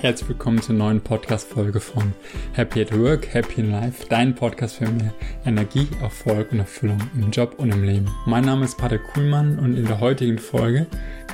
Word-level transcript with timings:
Herzlich 0.00 0.30
willkommen 0.30 0.62
zur 0.62 0.76
neuen 0.76 1.02
Podcast-Folge 1.02 1.78
von 1.78 2.14
Happy 2.54 2.80
at 2.80 2.98
Work, 2.98 3.34
Happy 3.34 3.60
in 3.60 3.70
Life, 3.70 4.06
dein 4.08 4.34
Podcast 4.34 4.76
für 4.76 4.88
mehr 4.88 5.12
Energie, 5.44 5.86
Erfolg 6.00 6.52
und 6.52 6.60
Erfüllung 6.60 6.98
im 7.14 7.30
Job 7.30 7.56
und 7.58 7.70
im 7.70 7.84
Leben. 7.84 8.10
Mein 8.24 8.46
Name 8.46 8.64
ist 8.64 8.78
Pater 8.78 8.96
Kuhlmann 8.96 9.58
und 9.58 9.76
in 9.76 9.84
der 9.84 10.00
heutigen 10.00 10.38
Folge 10.38 10.86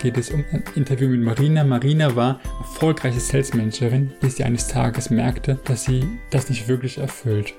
geht 0.02 0.18
es 0.18 0.30
um 0.30 0.44
ein 0.50 0.64
Interview 0.74 1.08
mit 1.08 1.20
Marina. 1.20 1.62
Marina 1.62 2.16
war 2.16 2.40
erfolgreiche 2.58 3.20
Salesmanagerin, 3.20 4.10
bis 4.20 4.34
sie 4.34 4.42
eines 4.42 4.66
Tages 4.66 5.10
merkte, 5.10 5.60
dass 5.64 5.84
sie 5.84 6.04
das 6.30 6.48
nicht 6.48 6.66
wirklich 6.66 6.98
erfüllt. 6.98 7.54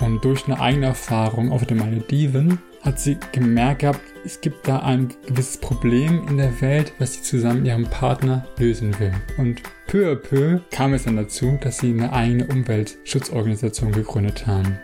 Und 0.00 0.24
durch 0.24 0.46
eine 0.46 0.60
eigene 0.60 0.86
Erfahrung 0.86 1.52
auf 1.52 1.66
den 1.66 1.78
Malediven 1.78 2.58
hat 2.82 2.98
sie 2.98 3.18
gemerkt 3.32 3.80
gehabt, 3.80 4.00
es 4.24 4.40
gibt 4.40 4.66
da 4.66 4.80
ein 4.80 5.08
gewisses 5.26 5.58
Problem 5.58 6.26
in 6.28 6.38
der 6.38 6.60
Welt, 6.60 6.92
was 6.98 7.14
sie 7.14 7.22
zusammen 7.22 7.58
mit 7.58 7.68
ihrem 7.68 7.84
Partner 7.84 8.46
lösen 8.58 8.98
will. 8.98 9.12
Und 9.36 9.62
peu 9.86 10.12
à 10.12 10.16
peu 10.16 10.60
kam 10.70 10.94
es 10.94 11.04
dann 11.04 11.16
dazu, 11.16 11.58
dass 11.60 11.78
sie 11.78 11.90
eine 11.90 12.12
eigene 12.12 12.46
Umweltschutzorganisation 12.46 13.92
gegründet 13.92 14.46
haben. 14.46 14.78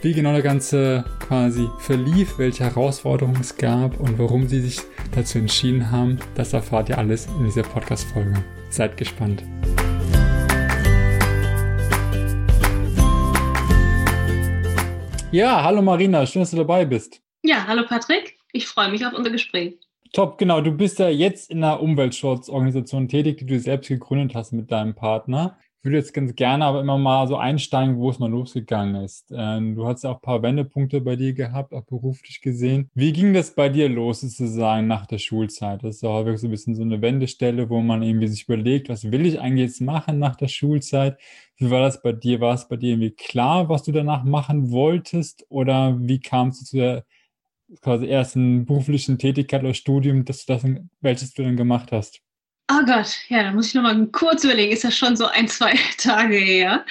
Wie 0.00 0.12
genau 0.12 0.32
der 0.32 0.42
Ganze 0.42 1.04
quasi 1.20 1.68
verlief, 1.78 2.38
welche 2.38 2.64
Herausforderungen 2.64 3.40
es 3.40 3.56
gab 3.56 4.00
und 4.00 4.18
warum 4.18 4.48
sie 4.48 4.60
sich 4.60 4.80
dazu 5.14 5.38
entschieden 5.38 5.92
haben, 5.92 6.18
das 6.34 6.52
erfahrt 6.52 6.88
ihr 6.88 6.98
alles 6.98 7.28
in 7.38 7.44
dieser 7.44 7.62
Podcast-Folge. 7.62 8.34
Seid 8.68 8.96
gespannt. 8.96 9.44
Ja, 15.32 15.62
hallo 15.64 15.80
Marina, 15.80 16.26
schön, 16.26 16.42
dass 16.42 16.50
du 16.50 16.58
dabei 16.58 16.84
bist. 16.84 17.22
Ja, 17.42 17.66
hallo 17.66 17.86
Patrick, 17.88 18.36
ich 18.52 18.66
freue 18.66 18.90
mich 18.90 19.06
auf 19.06 19.14
unser 19.14 19.30
Gespräch. 19.30 19.78
Top, 20.12 20.36
genau. 20.36 20.60
Du 20.60 20.72
bist 20.72 20.98
ja 20.98 21.08
jetzt 21.08 21.50
in 21.50 21.64
einer 21.64 21.80
Umweltschutzorganisation 21.80 23.08
tätig, 23.08 23.38
die 23.38 23.46
du 23.46 23.58
selbst 23.58 23.88
gegründet 23.88 24.34
hast 24.34 24.52
mit 24.52 24.70
deinem 24.70 24.94
Partner. 24.94 25.56
Würde 25.84 25.96
jetzt 25.96 26.14
ganz 26.14 26.36
gerne 26.36 26.64
aber 26.64 26.80
immer 26.80 26.96
mal 26.96 27.26
so 27.26 27.36
einsteigen, 27.36 27.96
wo 27.98 28.08
es 28.08 28.20
mal 28.20 28.30
losgegangen 28.30 29.02
ist. 29.02 29.32
Ähm, 29.36 29.74
du 29.74 29.84
hast 29.84 30.04
ja 30.04 30.10
auch 30.10 30.16
ein 30.16 30.20
paar 30.20 30.40
Wendepunkte 30.40 31.00
bei 31.00 31.16
dir 31.16 31.32
gehabt, 31.34 31.72
auch 31.74 31.82
beruflich 31.82 32.40
gesehen. 32.40 32.88
Wie 32.94 33.12
ging 33.12 33.34
das 33.34 33.56
bei 33.56 33.68
dir 33.68 33.88
los, 33.88 34.20
sozusagen, 34.20 34.86
nach 34.86 35.06
der 35.06 35.18
Schulzeit? 35.18 35.82
Das 35.82 35.96
ist 35.96 36.02
ja 36.02 36.10
häufig 36.10 36.38
so 36.38 36.46
ein 36.46 36.52
bisschen 36.52 36.76
so 36.76 36.82
eine 36.82 37.02
Wendestelle, 37.02 37.68
wo 37.68 37.80
man 37.80 38.02
irgendwie 38.04 38.28
sich 38.28 38.44
überlegt, 38.44 38.88
was 38.90 39.10
will 39.10 39.26
ich 39.26 39.40
eigentlich 39.40 39.66
jetzt 39.70 39.80
machen 39.80 40.20
nach 40.20 40.36
der 40.36 40.46
Schulzeit? 40.46 41.18
Wie 41.56 41.68
war 41.68 41.80
das 41.80 42.00
bei 42.00 42.12
dir? 42.12 42.40
War 42.40 42.54
es 42.54 42.68
bei 42.68 42.76
dir 42.76 42.90
irgendwie 42.90 43.10
klar, 43.10 43.68
was 43.68 43.82
du 43.82 43.90
danach 43.90 44.22
machen 44.22 44.70
wolltest? 44.70 45.44
Oder 45.48 45.98
wie 46.00 46.20
kamst 46.20 46.60
du 46.62 46.64
zu 46.66 46.76
der 46.76 47.04
quasi 47.82 48.06
ersten 48.08 48.66
beruflichen 48.66 49.18
Tätigkeit 49.18 49.62
oder 49.62 49.74
Studium, 49.74 50.24
dass 50.24 50.46
du 50.46 50.54
das, 50.54 50.64
welches 51.00 51.34
du 51.34 51.42
dann 51.44 51.56
gemacht 51.56 51.92
hast? 51.92 52.22
Oh 52.68 52.84
Gott, 52.86 53.18
ja, 53.28 53.42
da 53.42 53.52
muss 53.52 53.68
ich 53.68 53.74
nochmal 53.74 54.06
kurz 54.08 54.44
überlegen, 54.44 54.72
ist 54.72 54.84
das 54.84 54.96
schon 54.96 55.16
so 55.16 55.26
ein, 55.26 55.48
zwei 55.48 55.74
Tage 55.98 56.36
her. 56.36 56.84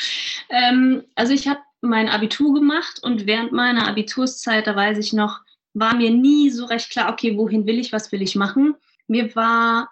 Ähm, 0.50 1.04
also 1.16 1.34
ich 1.34 1.48
habe 1.48 1.60
mein 1.82 2.10
Abitur 2.10 2.54
gemacht 2.54 3.00
und 3.02 3.26
während 3.26 3.52
meiner 3.52 3.88
Abiturszeit, 3.88 4.68
da 4.68 4.76
weiß 4.76 4.98
ich 5.00 5.14
noch, 5.14 5.40
war 5.74 5.96
mir 5.96 6.12
nie 6.12 6.50
so 6.50 6.66
recht 6.66 6.92
klar, 6.92 7.12
okay, 7.12 7.38
wohin 7.38 7.66
will 7.66 7.80
ich, 7.80 7.92
was 7.92 8.12
will 8.12 8.22
ich 8.22 8.36
machen. 8.36 8.76
Mir 9.08 9.36
war 9.36 9.90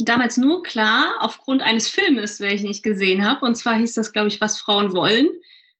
damals 0.00 0.36
nur 0.36 0.62
klar, 0.62 1.16
aufgrund 1.20 1.62
eines 1.62 1.88
Filmes, 1.88 2.40
welchen 2.40 2.68
ich 2.68 2.82
gesehen 2.82 3.24
habe, 3.24 3.44
und 3.44 3.54
zwar 3.54 3.76
hieß 3.76 3.94
das, 3.94 4.12
glaube 4.12 4.28
ich, 4.28 4.40
Was 4.40 4.58
Frauen 4.58 4.92
wollen 4.92 5.28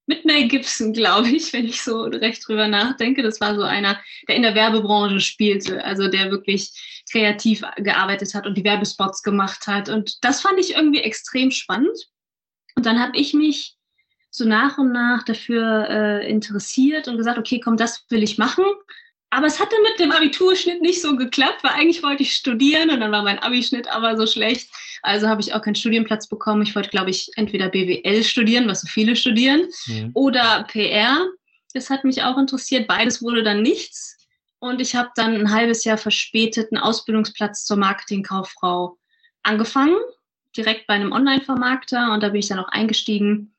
mit 0.08 0.24
Mel 0.24 0.48
Gibson, 0.48 0.92
glaube 0.92 1.28
ich, 1.28 1.52
wenn 1.52 1.66
ich 1.66 1.82
so 1.82 2.02
recht 2.02 2.46
drüber 2.46 2.66
nachdenke. 2.66 3.22
Das 3.22 3.40
war 3.40 3.54
so 3.54 3.62
einer, 3.62 4.00
der 4.26 4.36
in 4.36 4.42
der 4.42 4.54
Werbebranche 4.54 5.20
spielte, 5.20 5.84
also 5.84 6.08
der 6.08 6.30
wirklich 6.30 6.72
kreativ 7.12 7.62
gearbeitet 7.76 8.34
hat 8.34 8.46
und 8.46 8.56
die 8.56 8.64
Werbespots 8.64 9.22
gemacht 9.22 9.66
hat. 9.66 9.88
Und 9.88 10.24
das 10.24 10.40
fand 10.40 10.58
ich 10.58 10.74
irgendwie 10.74 11.00
extrem 11.00 11.50
spannend. 11.50 11.96
Und 12.74 12.86
dann 12.86 13.00
habe 13.00 13.16
ich 13.18 13.34
mich 13.34 13.76
so 14.30 14.44
nach 14.44 14.78
und 14.78 14.92
nach 14.92 15.24
dafür 15.24 15.88
äh, 15.88 16.30
interessiert 16.30 17.06
und 17.06 17.18
gesagt, 17.18 17.38
okay, 17.38 17.60
komm, 17.60 17.76
das 17.76 18.04
will 18.08 18.22
ich 18.22 18.38
machen. 18.38 18.64
Aber 19.30 19.46
es 19.46 19.60
hatte 19.60 19.76
mit 19.82 19.98
dem 19.98 20.10
Abiturschnitt 20.10 20.80
nicht 20.80 21.02
so 21.02 21.16
geklappt, 21.16 21.62
weil 21.62 21.72
eigentlich 21.72 22.02
wollte 22.02 22.22
ich 22.22 22.34
studieren 22.34 22.90
und 22.90 23.00
dann 23.00 23.12
war 23.12 23.22
mein 23.22 23.38
Abischnitt 23.38 23.86
aber 23.88 24.16
so 24.16 24.26
schlecht. 24.26 24.70
Also 25.02 25.28
habe 25.28 25.42
ich 25.42 25.52
auch 25.54 25.60
keinen 25.60 25.74
Studienplatz 25.74 26.28
bekommen. 26.28 26.62
Ich 26.62 26.74
wollte, 26.74 26.88
glaube 26.88 27.10
ich, 27.10 27.30
entweder 27.36 27.68
BWL 27.68 28.24
studieren, 28.24 28.68
was 28.68 28.80
so 28.80 28.88
viele 28.88 29.16
studieren, 29.16 29.68
mhm. 29.86 30.10
oder 30.14 30.64
PR. 30.68 31.26
Das 31.74 31.90
hat 31.90 32.04
mich 32.04 32.22
auch 32.22 32.38
interessiert. 32.38 32.88
Beides 32.88 33.22
wurde 33.22 33.42
dann 33.42 33.60
nichts. 33.60 34.16
Und 34.60 34.80
ich 34.80 34.96
habe 34.96 35.10
dann 35.14 35.34
ein 35.34 35.52
halbes 35.52 35.84
Jahr 35.84 35.98
verspätet 35.98 36.72
einen 36.72 36.82
Ausbildungsplatz 36.82 37.64
zur 37.64 37.76
Marketingkauffrau 37.76 38.98
angefangen, 39.42 39.96
direkt 40.56 40.86
bei 40.86 40.94
einem 40.94 41.12
Online-Vermarkter. 41.12 42.12
Und 42.12 42.22
da 42.22 42.30
bin 42.30 42.40
ich 42.40 42.48
dann 42.48 42.58
auch 42.58 42.68
eingestiegen 42.68 43.54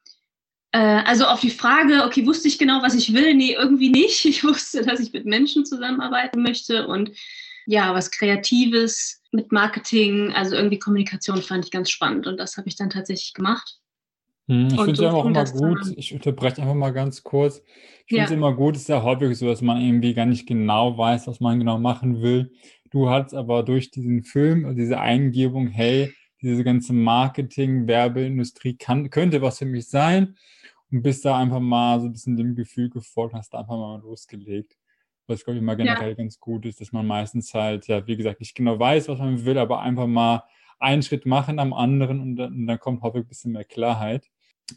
also 0.78 1.26
auf 1.26 1.40
die 1.40 1.50
Frage, 1.50 2.04
okay, 2.06 2.26
wusste 2.26 2.48
ich 2.48 2.60
genau, 2.60 2.82
was 2.84 2.94
ich 2.94 3.14
will? 3.14 3.34
Nee, 3.34 3.56
irgendwie 3.58 3.90
nicht. 3.90 4.26
Ich 4.30 4.44
wusste, 4.44 4.86
dass 4.86 5.00
ich 5.00 5.12
mit 5.14 5.26
Menschen 5.26 5.66
zusammenarbeiten 5.66 6.42
möchte 6.42 6.88
und 6.88 7.12
ja, 7.66 7.94
was 7.94 8.12
Kreatives 8.12 9.22
mit 9.32 9.52
Marketing, 9.52 10.32
also 10.34 10.56
irgendwie 10.56 10.80
Kommunikation 10.80 11.42
fand 11.42 11.66
ich 11.66 11.72
ganz 11.72 11.90
spannend 11.90 12.26
und 12.26 12.38
das 12.38 12.58
habe 12.58 12.68
ich 12.68 12.76
dann 12.76 12.90
tatsächlich 12.90 13.34
gemacht. 13.34 13.78
Hm, 14.48 14.68
ich 14.68 14.76
finde 14.76 14.92
es 14.92 15.00
ja 15.00 15.12
auch 15.12 15.26
immer 15.26 15.46
gut, 15.46 15.80
ich 15.96 16.14
unterbreche 16.14 16.62
einfach 16.62 16.74
mal 16.74 16.92
ganz 16.92 17.22
kurz. 17.22 17.62
Ich 18.08 18.16
finde 18.16 18.24
es 18.24 18.30
ja. 18.32 18.38
immer 18.38 18.56
gut, 18.56 18.76
es 18.76 18.84
ist 18.84 18.90
ja 18.90 19.04
häufig 19.04 19.38
so, 19.38 19.48
dass 19.48 19.62
man 19.62 19.82
irgendwie 19.82 20.16
gar 20.16 20.26
nicht 20.26 20.48
genau 20.48 20.98
weiß, 20.98 21.28
was 21.28 21.40
man 21.40 21.60
genau 21.60 21.78
machen 21.78 22.24
will. 22.24 22.52
Du 22.90 23.10
hast 23.10 23.36
aber 23.36 23.62
durch 23.62 23.92
diesen 23.92 24.24
Film, 24.24 24.76
diese 24.76 25.00
Eingebung, 25.00 25.68
hey, 25.68 26.12
diese 26.42 26.64
ganze 26.64 26.94
Marketing, 26.94 27.88
Werbeindustrie 27.88 28.78
kann, 28.78 29.12
könnte 29.12 29.42
was 29.44 29.60
für 29.60 29.66
mich 29.66 29.88
sein 29.90 30.36
und 30.92 31.02
bist 31.02 31.26
da 31.26 31.38
einfach 31.38 31.60
mal 31.60 32.00
so 32.00 32.08
ein 32.08 32.14
bisschen 32.14 32.38
dem 32.38 32.56
Gefühl 32.56 32.90
gefolgt, 32.90 33.34
hast 33.34 33.54
da 33.54 33.60
einfach 33.60 33.78
mal 33.78 34.02
losgelegt. 34.02 34.76
Was, 35.28 35.44
glaube 35.44 35.58
ich, 35.58 35.62
immer 35.62 35.76
generell 35.76 36.10
ja. 36.10 36.16
ganz 36.16 36.40
gut 36.40 36.66
ist, 36.66 36.82
dass 36.82 36.92
man 36.92 37.06
meistens 37.06 37.54
halt, 37.54 37.88
ja, 37.88 38.06
wie 38.08 38.18
gesagt, 38.18 38.40
nicht 38.40 38.56
genau 38.56 38.80
weiß, 38.80 39.10
was 39.10 39.20
man 39.20 39.46
will, 39.46 39.60
aber 39.60 39.82
einfach 39.82 40.08
mal 40.08 40.44
einen 40.80 41.04
Schritt 41.04 41.26
machen 41.26 41.60
am 41.60 41.74
anderen 41.74 42.20
und 42.20 42.36
dann, 42.36 42.54
und 42.54 42.68
dann 42.68 42.80
kommt 42.80 43.04
häufig 43.04 43.22
ein 43.22 43.28
bisschen 43.28 43.52
mehr 43.52 43.66
Klarheit. 43.66 44.28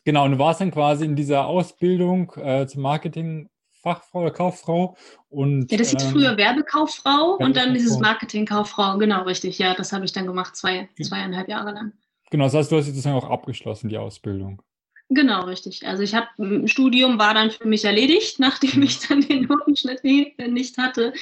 Genau, 0.05 0.25
und 0.25 0.33
du 0.33 0.39
warst 0.39 0.61
dann 0.61 0.71
quasi 0.71 1.05
in 1.05 1.17
dieser 1.17 1.47
Ausbildung 1.47 2.33
äh, 2.37 2.67
zur 2.67 2.83
Marketingfachfrau 2.83 4.21
oder 4.21 4.31
Kauffrau 4.31 4.97
und. 5.29 5.71
Ja, 5.71 5.79
das 5.79 5.91
hieß 5.91 6.05
ähm, 6.05 6.11
früher 6.11 6.37
Werbekauffrau 6.37 7.37
und 7.39 7.57
dann 7.57 7.73
dieses 7.73 7.99
Marketingkauffrau, 7.99 8.99
genau 8.99 9.23
richtig, 9.23 9.59
ja, 9.59 9.75
das 9.75 9.93
habe 9.93 10.05
ich 10.05 10.13
dann 10.13 10.27
gemacht, 10.27 10.57
zwei, 10.57 10.89
zweieinhalb 11.01 11.49
Jahre 11.49 11.73
lang. 11.73 11.93
Genau, 12.31 12.45
das 12.45 12.55
heißt, 12.55 12.73
du 12.73 12.77
hast 12.77 12.87
sozusagen 12.87 13.17
auch 13.17 13.29
abgeschlossen, 13.29 13.89
die 13.89 13.99
Ausbildung. 13.99 14.63
Genau, 15.15 15.45
richtig. 15.45 15.87
Also 15.87 16.03
ich 16.03 16.15
habe 16.15 16.67
Studium 16.67 17.19
war 17.19 17.35
dann 17.35 17.51
für 17.51 17.69
mich 17.69 17.85
erledigt, 17.85 18.39
nachdem 18.39 18.77
mhm. 18.77 18.83
ich 18.85 19.01
dann 19.01 19.21
den 19.21 19.45
Notenschnitt 19.45 20.03
nicht 20.05 20.79
hatte 20.79 21.13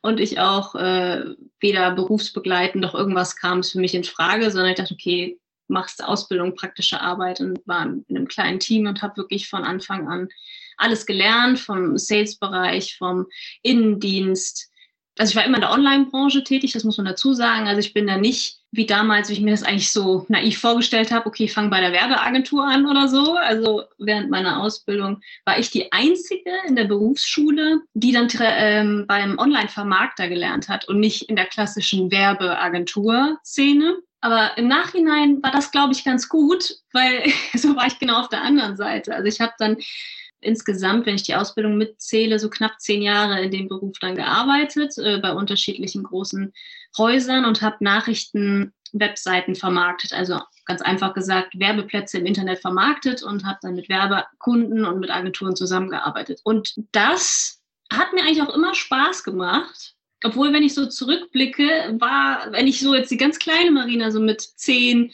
und 0.00 0.20
ich 0.20 0.40
auch 0.40 0.74
äh, 0.74 1.24
weder 1.60 1.90
berufsbegleitend 1.90 2.82
noch 2.82 2.94
irgendwas 2.94 3.36
kam 3.36 3.58
es 3.58 3.72
für 3.72 3.80
mich 3.80 3.94
in 3.94 4.04
Frage, 4.04 4.50
sondern 4.50 4.70
ich 4.70 4.76
dachte, 4.76 4.94
okay, 4.94 5.38
machst 5.68 6.04
Ausbildung, 6.04 6.54
praktische 6.54 7.00
Arbeit 7.00 7.40
und 7.40 7.58
war 7.66 7.84
in 7.84 8.04
einem 8.08 8.28
kleinen 8.28 8.60
Team 8.60 8.86
und 8.86 9.02
habe 9.02 9.16
wirklich 9.16 9.48
von 9.48 9.64
Anfang 9.64 10.08
an 10.08 10.28
alles 10.76 11.06
gelernt, 11.06 11.58
vom 11.58 11.96
Sales-Bereich, 11.96 12.96
vom 12.96 13.26
Innendienst, 13.62 14.70
also 15.18 15.30
ich 15.30 15.36
war 15.36 15.44
immer 15.44 15.56
in 15.56 15.62
der 15.62 15.72
Online-Branche 15.72 16.42
tätig, 16.42 16.72
das 16.72 16.84
muss 16.84 16.96
man 16.96 17.06
dazu 17.06 17.34
sagen. 17.34 17.68
Also 17.68 17.80
ich 17.80 17.94
bin 17.94 18.06
da 18.06 18.16
nicht 18.16 18.58
wie 18.72 18.86
damals, 18.86 19.28
wie 19.28 19.34
ich 19.34 19.40
mir 19.40 19.52
das 19.52 19.62
eigentlich 19.62 19.92
so 19.92 20.26
naiv 20.28 20.58
vorgestellt 20.58 21.12
habe, 21.12 21.26
okay, 21.26 21.44
ich 21.44 21.52
fange 21.52 21.70
bei 21.70 21.80
der 21.80 21.92
Werbeagentur 21.92 22.64
an 22.64 22.86
oder 22.86 23.06
so. 23.06 23.34
Also 23.34 23.84
während 23.98 24.30
meiner 24.30 24.60
Ausbildung 24.60 25.20
war 25.44 25.58
ich 25.58 25.70
die 25.70 25.92
Einzige 25.92 26.50
in 26.66 26.74
der 26.74 26.84
Berufsschule, 26.84 27.82
die 27.94 28.10
dann 28.10 28.28
ähm, 28.40 29.04
beim 29.06 29.38
Online-Vermarkter 29.38 30.28
gelernt 30.28 30.68
hat 30.68 30.88
und 30.88 30.98
nicht 30.98 31.28
in 31.28 31.36
der 31.36 31.46
klassischen 31.46 32.10
Werbeagentur-Szene. 32.10 33.98
Aber 34.20 34.58
im 34.58 34.66
Nachhinein 34.66 35.40
war 35.42 35.52
das, 35.52 35.70
glaube 35.70 35.92
ich, 35.92 36.02
ganz 36.02 36.28
gut, 36.28 36.78
weil 36.92 37.22
so 37.54 37.76
war 37.76 37.86
ich 37.86 38.00
genau 38.00 38.20
auf 38.20 38.28
der 38.28 38.42
anderen 38.42 38.76
Seite. 38.76 39.14
Also 39.14 39.28
ich 39.28 39.40
habe 39.40 39.52
dann 39.58 39.76
insgesamt, 40.44 41.06
wenn 41.06 41.14
ich 41.14 41.22
die 41.22 41.34
Ausbildung 41.34 41.76
mitzähle, 41.76 42.38
so 42.38 42.50
knapp 42.50 42.80
zehn 42.80 43.02
Jahre 43.02 43.40
in 43.42 43.50
dem 43.50 43.68
Beruf 43.68 43.98
dann 44.00 44.14
gearbeitet, 44.14 44.96
äh, 44.98 45.18
bei 45.18 45.32
unterschiedlichen 45.32 46.02
großen 46.02 46.52
Häusern 46.98 47.44
und 47.44 47.62
habe 47.62 47.76
Nachrichten, 47.80 48.72
Webseiten 48.94 49.54
vermarktet. 49.54 50.12
Also 50.12 50.40
ganz 50.66 50.80
einfach 50.80 51.14
gesagt, 51.14 51.58
Werbeplätze 51.58 52.18
im 52.18 52.26
Internet 52.26 52.60
vermarktet 52.60 53.22
und 53.22 53.44
habe 53.44 53.58
dann 53.62 53.74
mit 53.74 53.88
Werbekunden 53.88 54.84
und 54.84 55.00
mit 55.00 55.10
Agenturen 55.10 55.56
zusammengearbeitet. 55.56 56.40
Und 56.44 56.74
das 56.92 57.60
hat 57.92 58.12
mir 58.12 58.22
eigentlich 58.22 58.42
auch 58.42 58.54
immer 58.54 58.74
Spaß 58.74 59.24
gemacht. 59.24 59.94
Obwohl, 60.24 60.52
wenn 60.52 60.62
ich 60.62 60.72
so 60.72 60.86
zurückblicke, 60.86 61.96
war, 61.98 62.50
wenn 62.52 62.66
ich 62.66 62.80
so 62.80 62.94
jetzt 62.94 63.10
die 63.10 63.18
ganz 63.18 63.38
kleine 63.38 63.70
Marina 63.70 64.10
so 64.10 64.20
mit 64.20 64.40
zehn 64.40 65.12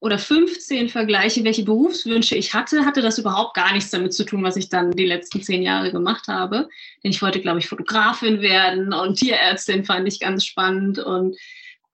oder 0.00 0.18
15 0.18 0.88
vergleiche, 0.88 1.42
welche 1.44 1.64
Berufswünsche 1.64 2.36
ich 2.36 2.52
hatte, 2.54 2.84
hatte 2.84 3.00
das 3.02 3.18
überhaupt 3.18 3.54
gar 3.54 3.72
nichts 3.72 3.90
damit 3.90 4.12
zu 4.12 4.24
tun, 4.24 4.42
was 4.42 4.56
ich 4.56 4.68
dann 4.68 4.90
die 4.92 5.06
letzten 5.06 5.42
zehn 5.42 5.62
Jahre 5.62 5.90
gemacht 5.90 6.28
habe. 6.28 6.68
Denn 7.02 7.10
ich 7.10 7.22
wollte, 7.22 7.40
glaube 7.40 7.60
ich, 7.60 7.68
Fotografin 7.68 8.40
werden 8.40 8.92
und 8.92 9.18
Tierärztin 9.18 9.84
fand 9.84 10.06
ich 10.06 10.20
ganz 10.20 10.44
spannend 10.44 10.98
und 10.98 11.36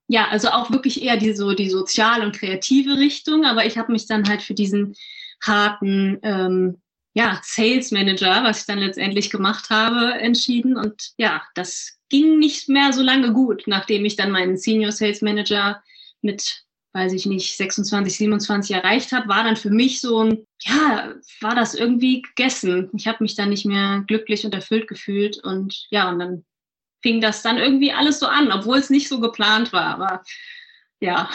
ja, 0.08 0.28
also 0.28 0.48
auch 0.48 0.70
wirklich 0.70 1.02
eher 1.02 1.16
die 1.16 1.32
so 1.32 1.52
die 1.52 1.70
sozial 1.70 2.22
und 2.22 2.36
kreative 2.36 2.98
Richtung, 2.98 3.44
aber 3.44 3.64
ich 3.64 3.78
habe 3.78 3.92
mich 3.92 4.06
dann 4.06 4.28
halt 4.28 4.42
für 4.42 4.54
diesen 4.54 4.94
harten 5.40 6.18
ähm, 6.22 6.82
ja, 7.14 7.40
Sales 7.42 7.90
Manager, 7.90 8.42
was 8.42 8.60
ich 8.60 8.66
dann 8.66 8.78
letztendlich 8.78 9.30
gemacht 9.30 9.70
habe, 9.70 10.14
entschieden. 10.14 10.76
Und 10.76 11.12
ja, 11.18 11.42
das 11.54 11.98
ging 12.08 12.38
nicht 12.38 12.68
mehr 12.68 12.92
so 12.92 13.02
lange 13.02 13.32
gut, 13.32 13.64
nachdem 13.66 14.04
ich 14.04 14.16
dann 14.16 14.30
meinen 14.30 14.56
Senior 14.56 14.92
Sales 14.92 15.20
Manager 15.20 15.82
mit, 16.22 16.64
weiß 16.92 17.12
ich 17.14 17.26
nicht, 17.26 17.56
26, 17.56 18.16
27 18.16 18.76
erreicht 18.76 19.12
habe, 19.12 19.28
war 19.28 19.44
dann 19.44 19.56
für 19.56 19.70
mich 19.70 20.00
so 20.00 20.24
ein, 20.24 20.46
ja, 20.60 21.14
war 21.40 21.54
das 21.54 21.74
irgendwie 21.74 22.22
gegessen. 22.22 22.90
Ich 22.94 23.06
habe 23.06 23.18
mich 23.20 23.34
dann 23.34 23.48
nicht 23.48 23.64
mehr 23.64 24.04
glücklich 24.06 24.44
und 24.44 24.54
erfüllt 24.54 24.88
gefühlt. 24.88 25.42
Und 25.42 25.86
ja, 25.90 26.10
und 26.10 26.18
dann 26.18 26.44
fing 27.02 27.20
das 27.20 27.42
dann 27.42 27.56
irgendwie 27.56 27.92
alles 27.92 28.20
so 28.20 28.26
an, 28.26 28.52
obwohl 28.52 28.78
es 28.78 28.90
nicht 28.90 29.08
so 29.08 29.20
geplant 29.20 29.72
war. 29.72 29.86
Aber 29.94 30.22
ja. 31.00 31.30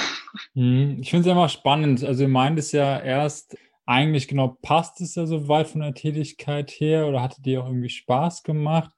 Hm, 0.54 1.00
ich 1.02 1.10
finde 1.10 1.28
es 1.28 1.32
immer 1.32 1.50
spannend. 1.50 2.04
Also, 2.04 2.24
ihr 2.24 2.30
meint 2.30 2.60
es 2.60 2.72
ja 2.72 3.00
erst, 3.00 3.58
eigentlich 3.86 4.28
genau 4.28 4.58
passt 4.62 5.02
es 5.02 5.16
ja 5.16 5.26
so 5.26 5.48
weit 5.48 5.68
von 5.68 5.82
der 5.82 5.94
Tätigkeit 5.94 6.72
her 6.72 7.08
oder 7.08 7.22
hatte 7.22 7.42
dir 7.42 7.64
auch 7.64 7.68
irgendwie 7.68 7.90
Spaß 7.90 8.44
gemacht. 8.44 8.92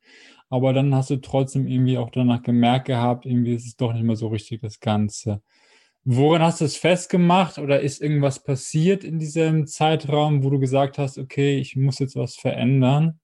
Aber 0.49 0.73
dann 0.73 0.93
hast 0.95 1.11
du 1.11 1.17
trotzdem 1.17 1.67
irgendwie 1.67 1.97
auch 1.97 2.09
danach 2.09 2.41
gemerkt 2.41 2.87
gehabt, 2.87 3.25
irgendwie 3.25 3.53
ist 3.53 3.67
es 3.67 3.77
doch 3.77 3.93
nicht 3.93 4.03
mehr 4.03 4.15
so 4.15 4.27
richtig 4.27 4.61
das 4.61 4.79
Ganze. 4.79 5.43
Woran 6.05 6.41
hast 6.41 6.61
du 6.61 6.65
es 6.65 6.77
festgemacht 6.77 7.57
oder 7.57 7.81
ist 7.81 8.01
irgendwas 8.01 8.43
passiert 8.43 9.03
in 9.03 9.19
diesem 9.19 9.67
Zeitraum, 9.67 10.43
wo 10.43 10.49
du 10.49 10.59
gesagt 10.59 10.97
hast, 10.97 11.17
okay, 11.17 11.59
ich 11.59 11.75
muss 11.75 11.99
jetzt 11.99 12.15
was 12.15 12.35
verändern? 12.35 13.19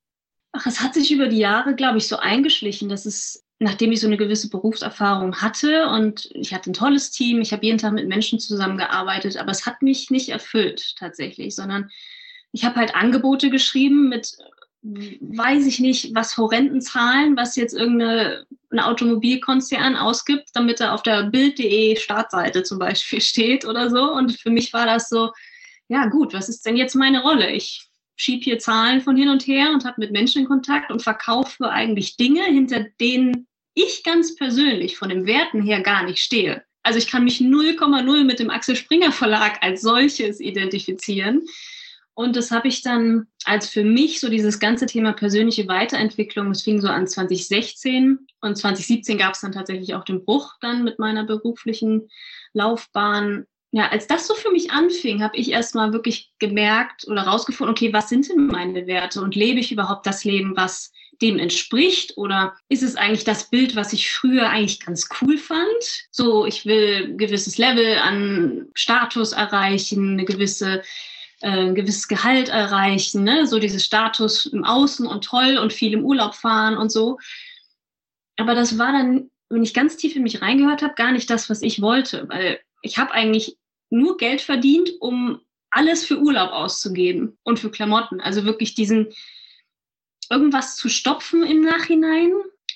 Ach, 0.51 0.66
es 0.68 0.81
hat 0.81 0.94
sich 0.94 1.12
über 1.12 1.27
die 1.27 1.38
Jahre, 1.38 1.75
glaube 1.75 1.98
ich, 1.98 2.07
so 2.07 2.18
eingeschlichen, 2.18 2.88
dass 2.88 3.06
es, 3.06 3.45
nachdem 3.60 3.92
ich 3.92 4.01
so 4.01 4.07
eine 4.07 4.18
gewisse 4.18 4.50
Berufserfahrung 4.50 5.42
hatte 5.42 5.88
und 5.89 6.30
ich 6.33 6.54
hatte 6.54 6.69
ein 6.69 6.74
tolles 6.74 7.12
Team, 7.12 7.42
ich 7.42 7.51
habe 7.51 7.66
jeden 7.66 7.77
Tag 7.77 7.94
mit 7.94 8.07
Menschen 8.07 8.39
zusammengearbeitet, 8.39 9.38
aber 9.38 9.51
es 9.51 9.66
hat 9.66 9.81
mich 9.81 10.12
nicht 10.12 10.30
erfüllt 10.30 10.95
tatsächlich, 10.98 11.56
sondern 11.56 11.89
ich 12.51 12.63
habe 12.63 12.75
halt 12.75 12.95
Angebote 12.95 13.50
geschrieben 13.50 14.07
mit, 14.07 14.38
weiß 14.86 15.66
ich 15.66 15.80
nicht, 15.80 16.14
was 16.14 16.38
horrenden 16.38 16.80
Zahlen, 16.82 17.36
was 17.36 17.56
jetzt 17.56 17.74
irgendeine 17.74 18.46
Automobilkonzern 18.72 19.96
ausgibt, 19.96 20.50
damit 20.54 20.80
er 20.80 20.94
auf 20.94 21.02
der 21.02 21.24
Bild.de 21.24 21.96
Startseite 21.96 22.64
zum 22.64 22.78
Beispiel 22.78 23.22
steht 23.22 23.66
oder 23.66 23.90
so. 23.90 24.12
Und 24.12 24.40
für 24.40 24.52
mich 24.52 24.74
war 24.74 24.86
das 24.86 25.10
so, 25.10 25.32
ja 25.88 26.06
gut, 26.08 26.34
was 26.34 26.50
ist 26.50 26.66
denn 26.66 26.78
jetzt 26.78 26.96
meine 26.96 27.22
Rolle? 27.22 27.52
Ich 27.52 27.88
schiebe 28.16 28.44
hier 28.44 28.60
Zahlen 28.60 29.02
von 29.02 29.18
hin 29.18 29.30
und 29.30 29.48
her 29.48 29.72
und 29.72 29.86
habe 29.86 30.00
mit 30.00 30.12
Menschen 30.12 30.44
in 30.44 30.48
Kontakt 30.48 30.92
und 30.92 31.02
verkaufe 31.02 31.70
eigentlich 31.70 32.16
Dinge, 32.16 32.44
hinter 32.44 32.86
denen 33.00 33.48
ich 33.74 34.04
ganz 34.04 34.36
persönlich 34.36 34.98
von 34.98 35.10
den 35.10 35.26
Werten 35.26 35.62
her 35.62 35.82
gar 35.82 36.04
nicht 36.04 36.20
stehe. 36.20 36.64
Also 36.84 37.00
ich 37.00 37.08
kann 37.08 37.24
mich 37.24 37.40
0,0 37.40 38.24
mit 38.24 38.40
dem 38.40 38.52
Axel 38.52 38.76
Springer 38.76 39.12
Verlag 39.12 39.58
als 39.62 39.82
solches 39.82 40.40
identifizieren. 40.40 41.42
Und 42.15 42.35
das 42.35 42.50
habe 42.50 42.69
ich 42.69 42.81
dann 42.81 43.27
als 43.44 43.69
für 43.69 43.83
mich 43.83 44.19
so 44.19 44.29
dieses 44.29 44.59
ganze 44.59 44.85
Thema 44.85 45.13
persönliche 45.13 45.67
Weiterentwicklung, 45.67 46.50
das 46.50 46.63
fing 46.63 46.81
so 46.81 46.88
an 46.88 47.07
2016 47.07 48.25
und 48.41 48.57
2017 48.57 49.17
gab 49.17 49.33
es 49.33 49.41
dann 49.41 49.51
tatsächlich 49.51 49.94
auch 49.95 50.06
den 50.06 50.23
Bruch 50.23 50.53
dann 50.62 50.83
mit 50.83 50.97
meiner 50.97 51.25
beruflichen 51.25 52.09
Laufbahn 52.53 53.45
ja, 53.71 53.89
als 53.89 54.07
das 54.07 54.25
so 54.25 54.35
für 54.35 54.51
mich 54.51 54.71
anfing, 54.71 55.21
habe 55.21 55.35
ich 55.35 55.51
erstmal 55.51 55.91
wirklich 55.91 56.31
gemerkt 56.39 57.06
oder 57.09 57.23
rausgefunden, 57.23 57.73
okay, 57.73 57.91
was 57.91 58.07
sind 58.07 58.29
denn 58.29 58.47
meine 58.47 58.88
Werte 58.88 59.21
und 59.21 59.35
lebe 59.35 59.59
ich 59.59 59.69
überhaupt 59.69 60.07
das 60.07 60.23
Leben, 60.23 60.56
was 60.56 60.94
dem 61.21 61.39
entspricht? 61.39 62.13
Oder 62.15 62.56
ist 62.69 62.83
es 62.83 62.95
eigentlich 62.95 63.25
das 63.25 63.50
Bild, 63.50 63.75
was 63.75 63.91
ich 63.91 64.09
früher 64.09 64.50
eigentlich 64.50 64.79
ganz 64.79 65.09
cool 65.19 65.38
fand? 65.38 66.07
So, 66.09 66.45
ich 66.45 66.65
will 66.65 67.07
ein 67.07 67.17
gewisses 67.17 67.57
Level 67.57 67.97
an 67.97 68.67
Status 68.75 69.33
erreichen, 69.33 70.13
eine 70.13 70.23
gewisse 70.25 70.81
ein 71.45 71.75
gewisses 71.75 72.07
Gehalt 72.07 72.50
erreichen, 72.50 73.24
ne? 73.24 73.45
so 73.45 73.59
dieses 73.59 73.86
Status 73.86 74.45
im 74.47 74.63
Außen 74.63 75.06
und 75.06 75.24
toll 75.24 75.57
und 75.57 75.74
viel 75.74 75.94
im 75.94 76.03
Urlaub 76.03 76.33
fahren 76.33 76.77
und 76.77 76.92
so. 76.92 77.19
Aber 78.38 78.56
das 78.56 78.77
war 78.77 78.92
dann, 78.92 79.30
wenn 79.50 79.63
ich 79.63 79.74
ganz 79.74 79.95
tief 79.95 80.15
in 80.15 80.24
mich 80.24 80.42
reingehört 80.42 80.81
habe, 80.81 80.95
gar 80.95 81.12
nicht 81.12 81.30
das, 81.30 81.50
was 81.50 81.62
ich 81.62 81.81
wollte, 81.81 82.27
weil 82.30 82.59
ich 82.81 82.97
habe 82.97 83.12
eigentlich 83.12 83.57
nur 83.89 84.18
Geld 84.18 84.42
verdient, 84.42 84.89
um 85.00 85.39
alles 85.69 86.03
für 86.03 86.19
Urlaub 86.19 86.51
auszugeben 86.51 87.38
und 87.44 87.59
für 87.59 87.69
Klamotten. 87.69 88.21
Also 88.21 88.45
wirklich 88.45 88.74
diesen 88.74 89.13
irgendwas 90.30 90.75
zu 90.75 90.89
stopfen 90.89 91.44
im 91.44 91.62
Nachhinein, 91.62 92.31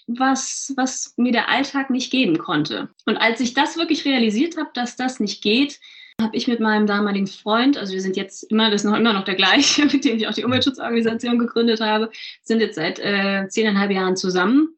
was, 0.06 0.74
was 0.76 1.14
mir 1.18 1.32
der 1.32 1.50
Alltag 1.50 1.90
nicht 1.90 2.12
geben 2.12 2.38
konnte. 2.38 2.90
Und 3.06 3.18
als 3.18 3.40
ich 3.40 3.54
das 3.54 3.78
wirklich 3.78 4.06
realisiert 4.06 4.58
habe, 4.58 4.70
dass 4.74 4.96
das 4.96 5.20
nicht 5.20 5.42
geht, 5.42 5.80
habe 6.22 6.36
ich 6.36 6.48
mit 6.48 6.60
meinem 6.60 6.88
damaligen 6.88 7.28
Freund, 7.28 7.78
also 7.78 7.94
wir 7.94 8.02
sind 8.02 8.18
jetzt 8.18 8.44
immer, 8.44 8.70
das 8.70 8.84
ist 8.84 8.90
noch 8.90 8.98
immer 8.98 9.14
noch 9.14 9.24
der 9.24 9.36
gleiche, 9.36 9.86
mit 9.92 10.04
dem 10.04 10.18
ich 10.18 10.28
auch 10.28 10.34
die 10.34 10.44
Umweltschutzorganisation 10.44 11.40
gegründet 11.40 11.82
habe, 11.82 12.12
sind 12.44 12.60
jetzt 12.60 12.76
seit 12.76 13.00
äh, 13.00 13.48
zehneinhalb 13.48 13.92
Jahren 13.92 14.16
zusammen. 14.16 14.76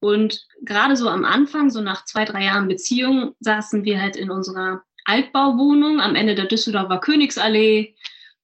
Und 0.00 0.46
gerade 0.62 0.96
so 0.96 1.08
am 1.08 1.24
Anfang, 1.24 1.70
so 1.70 1.80
nach 1.80 2.04
zwei, 2.04 2.24
drei 2.24 2.44
Jahren 2.44 2.68
Beziehung, 2.68 3.34
saßen 3.40 3.84
wir 3.84 4.00
halt 4.00 4.16
in 4.16 4.30
unserer 4.30 4.82
Altbauwohnung 5.06 6.00
am 6.00 6.14
Ende 6.14 6.34
der 6.34 6.46
Düsseldorfer 6.46 6.98
Königsallee. 6.98 7.94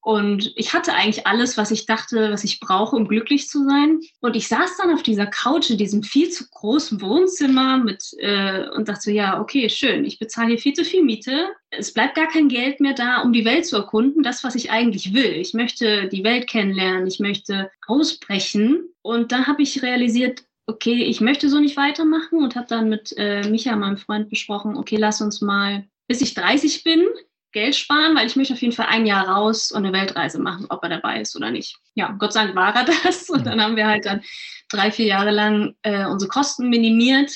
Und 0.02 0.52
ich 0.56 0.73
hatte 0.73 0.94
eigentlich 0.94 1.26
alles, 1.26 1.58
was 1.58 1.70
ich 1.70 1.85
dachte, 1.85 2.31
was 2.31 2.43
ich 2.43 2.58
brauche, 2.58 2.97
um 2.97 3.06
glücklich 3.06 3.49
zu 3.49 3.64
sein. 3.64 4.00
Und 4.20 4.35
ich 4.35 4.49
saß 4.49 4.79
dann 4.79 4.94
auf 4.94 5.02
dieser 5.02 5.26
Couch 5.26 5.69
in 5.70 5.76
diesem 5.76 6.02
viel 6.02 6.31
zu 6.31 6.49
großen 6.49 7.02
Wohnzimmer 7.02 7.76
mit 7.79 8.05
äh, 8.19 8.69
und 8.70 8.88
dachte, 8.88 9.12
ja, 9.12 9.41
okay, 9.41 9.69
schön, 9.69 10.05
ich 10.05 10.19
bezahle 10.19 10.49
hier 10.49 10.58
viel 10.58 10.73
zu 10.73 10.85
viel 10.85 11.02
Miete. 11.02 11.50
Es 11.70 11.93
bleibt 11.93 12.14
gar 12.14 12.29
kein 12.29 12.49
Geld 12.49 12.81
mehr 12.81 12.94
da, 12.94 13.20
um 13.20 13.32
die 13.32 13.44
Welt 13.44 13.67
zu 13.67 13.76
erkunden, 13.76 14.23
das, 14.23 14.43
was 14.43 14.55
ich 14.55 14.70
eigentlich 14.70 15.12
will. 15.12 15.32
Ich 15.32 15.52
möchte 15.52 16.08
die 16.08 16.25
Welt 16.25 16.49
kennenlernen, 16.49 17.06
ich 17.06 17.20
möchte 17.20 17.70
ausbrechen. 17.87 18.88
Und 19.03 19.32
da 19.32 19.46
habe 19.46 19.62
ich 19.62 19.82
realisiert, 19.82 20.44
okay, 20.67 21.05
ich 21.05 21.20
möchte 21.20 21.50
so 21.50 21.58
nicht 21.58 21.76
weitermachen 21.76 22.38
und 22.38 22.56
habe 22.56 22.67
dann 22.69 22.88
mit 22.88 23.12
äh, 23.19 23.46
Micha, 23.49 23.76
meinem 23.76 23.99
Freund, 23.99 24.31
besprochen, 24.31 24.76
okay, 24.76 24.96
lass 24.96 25.20
uns 25.20 25.41
mal 25.41 25.85
bis 26.11 26.23
ich 26.23 26.35
30 26.35 26.82
bin, 26.82 27.06
Geld 27.52 27.75
sparen, 27.75 28.14
weil 28.17 28.26
ich 28.26 28.37
möchte 28.37 28.55
auf 28.55 28.62
jeden 28.62 28.75
Fall 28.75 28.87
ein 28.88 29.06
Jahr 29.06 29.29
raus 29.29 29.73
und 29.73 29.85
eine 29.85 29.93
Weltreise 29.93 30.41
machen, 30.41 30.67
ob 30.69 30.82
er 30.82 30.91
dabei 30.91 31.20
ist 31.20 31.35
oder 31.37 31.50
nicht. 31.50 31.76
Ja, 31.94 32.12
Gott 32.19 32.32
sei 32.32 32.44
Dank 32.44 32.56
war 32.56 32.75
er 32.75 32.85
das. 33.05 33.29
Und 33.29 33.47
dann 33.47 33.61
haben 33.61 33.76
wir 33.76 33.87
halt 33.87 34.06
dann 34.06 34.23
drei, 34.69 34.91
vier 34.91 35.06
Jahre 35.06 35.31
lang 35.31 35.75
äh, 35.82 36.06
unsere 36.06 36.29
Kosten 36.29 36.69
minimiert 36.69 37.32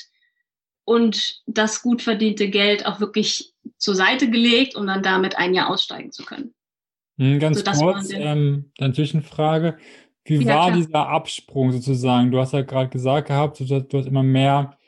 und 0.84 1.42
das 1.46 1.82
gut 1.82 2.02
verdiente 2.02 2.48
Geld 2.48 2.86
auch 2.86 3.00
wirklich 3.00 3.54
zur 3.78 3.94
Seite 3.94 4.30
gelegt, 4.30 4.76
um 4.76 4.86
dann 4.86 5.02
damit 5.02 5.36
ein 5.36 5.54
Jahr 5.54 5.70
aussteigen 5.70 6.12
zu 6.12 6.24
können. 6.24 6.54
Hm, 7.18 7.38
ganz 7.38 7.64
so, 7.64 7.84
kurz, 7.84 8.10
ähm, 8.12 8.70
dann 8.76 8.94
Zwischenfrage. 8.94 9.78
Wie 10.24 10.36
ja, 10.36 10.54
war 10.54 10.66
klar. 10.66 10.76
dieser 10.76 11.08
Absprung 11.08 11.72
sozusagen? 11.72 12.30
Du 12.30 12.38
hast 12.38 12.52
ja 12.52 12.62
gerade 12.62 12.88
gesagt 12.88 13.28
gehabt, 13.28 13.60
du 13.60 13.98
hast 13.98 14.06
immer 14.06 14.22
mehr 14.22 14.78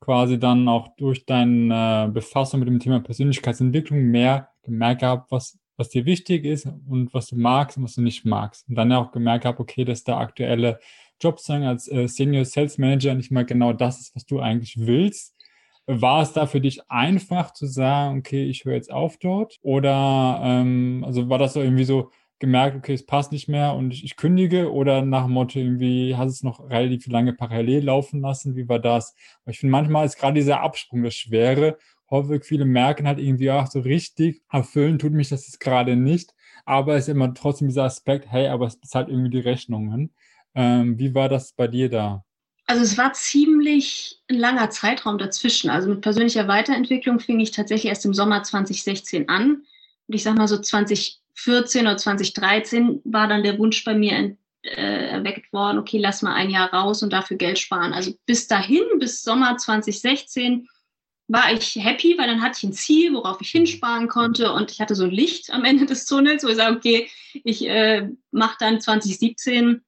quasi 0.00 0.38
dann 0.38 0.68
auch 0.68 0.96
durch 0.96 1.26
deine 1.26 2.10
Befassung 2.12 2.60
mit 2.60 2.68
dem 2.68 2.80
Thema 2.80 3.00
Persönlichkeitsentwicklung 3.00 4.00
mehr 4.02 4.50
gemerkt 4.66 5.00
gehabt, 5.00 5.30
was, 5.30 5.58
was 5.76 5.88
dir 5.88 6.04
wichtig 6.04 6.44
ist 6.44 6.66
und 6.66 7.12
was 7.14 7.28
du 7.28 7.36
magst 7.36 7.76
und 7.76 7.84
was 7.84 7.94
du 7.94 8.02
nicht 8.02 8.24
magst. 8.24 8.68
Und 8.68 8.74
dann 8.76 8.92
auch 8.92 9.12
gemerkt 9.12 9.44
habe, 9.44 9.60
okay, 9.60 9.84
dass 9.84 10.04
der 10.04 10.18
aktuelle 10.18 10.78
Job 11.20 11.40
als 11.48 11.90
äh, 11.90 12.06
Senior 12.08 12.44
Sales 12.44 12.78
Manager 12.78 13.14
nicht 13.14 13.30
mal 13.30 13.44
genau 13.44 13.72
das 13.72 14.00
ist, 14.00 14.14
was 14.14 14.26
du 14.26 14.40
eigentlich 14.40 14.78
willst. 14.78 15.34
War 15.86 16.22
es 16.22 16.32
da 16.32 16.46
für 16.46 16.60
dich 16.60 16.90
einfach 16.90 17.52
zu 17.52 17.66
sagen, 17.66 18.18
okay, 18.18 18.44
ich 18.44 18.64
höre 18.64 18.74
jetzt 18.74 18.92
auf 18.92 19.16
dort? 19.18 19.58
Oder 19.62 20.40
ähm, 20.42 21.04
also 21.06 21.28
war 21.28 21.38
das 21.38 21.54
so 21.54 21.62
irgendwie 21.62 21.84
so, 21.84 22.10
gemerkt, 22.38 22.76
okay, 22.76 22.92
es 22.92 23.06
passt 23.06 23.32
nicht 23.32 23.48
mehr 23.48 23.74
und 23.74 23.92
ich, 23.92 24.04
ich 24.04 24.16
kündige 24.16 24.72
oder 24.72 25.02
nach 25.02 25.24
dem 25.24 25.32
Motto 25.32 25.58
irgendwie, 25.58 26.16
hast 26.16 26.32
es 26.32 26.42
noch 26.42 26.68
relativ 26.68 27.06
lange 27.06 27.32
parallel 27.32 27.84
laufen 27.84 28.20
lassen? 28.20 28.56
Wie 28.56 28.68
war 28.68 28.78
das? 28.78 29.14
Ich 29.46 29.58
finde, 29.58 29.72
manchmal 29.72 30.04
ist 30.04 30.18
gerade 30.18 30.34
dieser 30.34 30.60
Absprung 30.60 31.02
das 31.02 31.14
Schwere. 31.14 31.78
Häufig 32.10 32.44
viele 32.44 32.64
merken 32.64 33.06
halt 33.06 33.18
irgendwie, 33.18 33.50
ach, 33.50 33.70
so 33.70 33.80
richtig 33.80 34.42
erfüllen 34.50 34.98
tut 34.98 35.12
mich 35.12 35.28
das 35.28 35.46
jetzt 35.46 35.60
gerade 35.60 35.96
nicht. 35.96 36.34
Aber 36.64 36.96
es 36.96 37.04
ist 37.04 37.14
immer 37.14 37.34
trotzdem 37.34 37.68
dieser 37.68 37.84
Aspekt, 37.84 38.30
hey, 38.30 38.48
aber 38.48 38.66
es 38.66 38.76
bezahlt 38.76 39.08
irgendwie 39.08 39.30
die 39.30 39.40
Rechnungen. 39.40 40.14
Ähm, 40.54 40.98
wie 40.98 41.14
war 41.14 41.28
das 41.28 41.52
bei 41.52 41.68
dir 41.68 41.90
da? 41.90 42.24
Also 42.66 42.82
es 42.82 42.98
war 42.98 43.12
ziemlich 43.12 44.20
ein 44.28 44.38
langer 44.38 44.70
Zeitraum 44.70 45.18
dazwischen. 45.18 45.70
Also 45.70 45.88
mit 45.88 46.00
persönlicher 46.00 46.48
Weiterentwicklung 46.48 47.20
fing 47.20 47.38
ich 47.38 47.52
tatsächlich 47.52 47.90
erst 47.90 48.04
im 48.04 48.14
Sommer 48.14 48.42
2016 48.42 49.28
an. 49.28 49.62
Und 50.08 50.14
ich 50.14 50.22
sag 50.22 50.36
mal 50.36 50.48
so 50.48 50.58
20 50.58 51.22
2014 51.36 51.82
oder 51.82 51.96
2013 51.96 53.00
war 53.04 53.28
dann 53.28 53.42
der 53.42 53.58
Wunsch 53.58 53.84
bei 53.84 53.94
mir 53.94 54.36
äh, 54.62 55.08
erweckt 55.08 55.52
worden, 55.52 55.78
okay, 55.78 55.98
lass 55.98 56.22
mal 56.22 56.34
ein 56.34 56.50
Jahr 56.50 56.72
raus 56.72 57.02
und 57.02 57.12
dafür 57.12 57.36
Geld 57.36 57.58
sparen. 57.58 57.92
Also 57.92 58.12
bis 58.26 58.48
dahin, 58.48 58.82
bis 58.98 59.22
Sommer 59.22 59.56
2016, 59.56 60.66
war 61.28 61.52
ich 61.52 61.74
happy, 61.76 62.16
weil 62.18 62.28
dann 62.28 62.42
hatte 62.42 62.58
ich 62.58 62.64
ein 62.64 62.72
Ziel, 62.72 63.12
worauf 63.12 63.40
ich 63.40 63.50
hinsparen 63.50 64.08
konnte 64.08 64.52
und 64.52 64.70
ich 64.70 64.80
hatte 64.80 64.94
so 64.94 65.04
ein 65.04 65.10
Licht 65.10 65.50
am 65.50 65.64
Ende 65.64 65.86
des 65.86 66.06
Tunnels, 66.06 66.44
wo 66.44 66.48
ich 66.48 66.56
sage, 66.56 66.76
okay, 66.76 67.10
ich 67.44 67.66
äh, 67.66 68.08
mache 68.30 68.56
dann 68.60 68.80
2017 68.80 69.82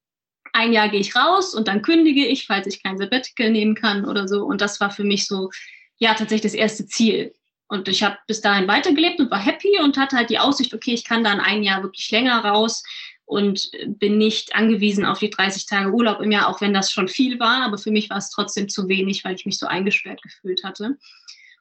ein 0.52 0.72
Jahr 0.72 0.88
gehe 0.88 1.00
ich 1.00 1.14
raus 1.14 1.54
und 1.54 1.68
dann 1.68 1.82
kündige 1.82 2.26
ich, 2.26 2.46
falls 2.46 2.66
ich 2.66 2.82
kein 2.82 2.98
Sabbatical 2.98 3.50
nehmen 3.50 3.74
kann 3.74 4.04
oder 4.04 4.26
so. 4.26 4.44
Und 4.44 4.60
das 4.60 4.80
war 4.80 4.90
für 4.90 5.04
mich 5.04 5.26
so, 5.26 5.50
ja, 5.98 6.14
tatsächlich 6.14 6.52
das 6.52 6.54
erste 6.54 6.86
Ziel. 6.86 7.32
Und 7.68 7.86
ich 7.86 8.02
habe 8.02 8.16
bis 8.26 8.40
dahin 8.40 8.66
weitergelebt 8.66 9.20
und 9.20 9.30
war 9.30 9.44
happy 9.44 9.78
und 9.80 9.96
hatte 9.98 10.16
halt 10.16 10.30
die 10.30 10.38
Aussicht, 10.38 10.74
okay, 10.74 10.94
ich 10.94 11.04
kann 11.04 11.22
dann 11.22 11.38
ein 11.38 11.62
Jahr 11.62 11.82
wirklich 11.82 12.10
länger 12.10 12.42
raus 12.44 12.82
und 13.28 13.70
bin 13.86 14.16
nicht 14.16 14.54
angewiesen 14.54 15.04
auf 15.04 15.18
die 15.18 15.28
30 15.28 15.66
Tage 15.66 15.92
Urlaub 15.92 16.20
im 16.20 16.32
Jahr, 16.32 16.48
auch 16.48 16.62
wenn 16.62 16.72
das 16.72 16.90
schon 16.90 17.08
viel 17.08 17.38
war. 17.38 17.62
Aber 17.62 17.76
für 17.76 17.90
mich 17.90 18.08
war 18.08 18.16
es 18.16 18.30
trotzdem 18.30 18.70
zu 18.70 18.88
wenig, 18.88 19.22
weil 19.22 19.34
ich 19.34 19.44
mich 19.44 19.58
so 19.58 19.66
eingesperrt 19.66 20.22
gefühlt 20.22 20.64
hatte. 20.64 20.96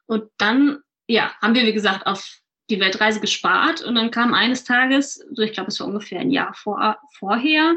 Und 0.06 0.30
dann, 0.38 0.78
ja, 1.06 1.30
haben 1.42 1.54
wir, 1.54 1.66
wie 1.66 1.74
gesagt, 1.74 2.06
auf 2.06 2.40
die 2.70 2.80
Weltreise 2.80 3.20
gespart. 3.20 3.82
Und 3.82 3.96
dann 3.96 4.10
kam 4.10 4.32
eines 4.32 4.64
Tages, 4.64 5.22
so 5.30 5.42
ich 5.42 5.52
glaube, 5.52 5.68
es 5.68 5.78
war 5.78 5.86
ungefähr 5.86 6.20
ein 6.20 6.30
Jahr 6.30 6.54
vor, 6.54 6.96
vorher, 7.18 7.76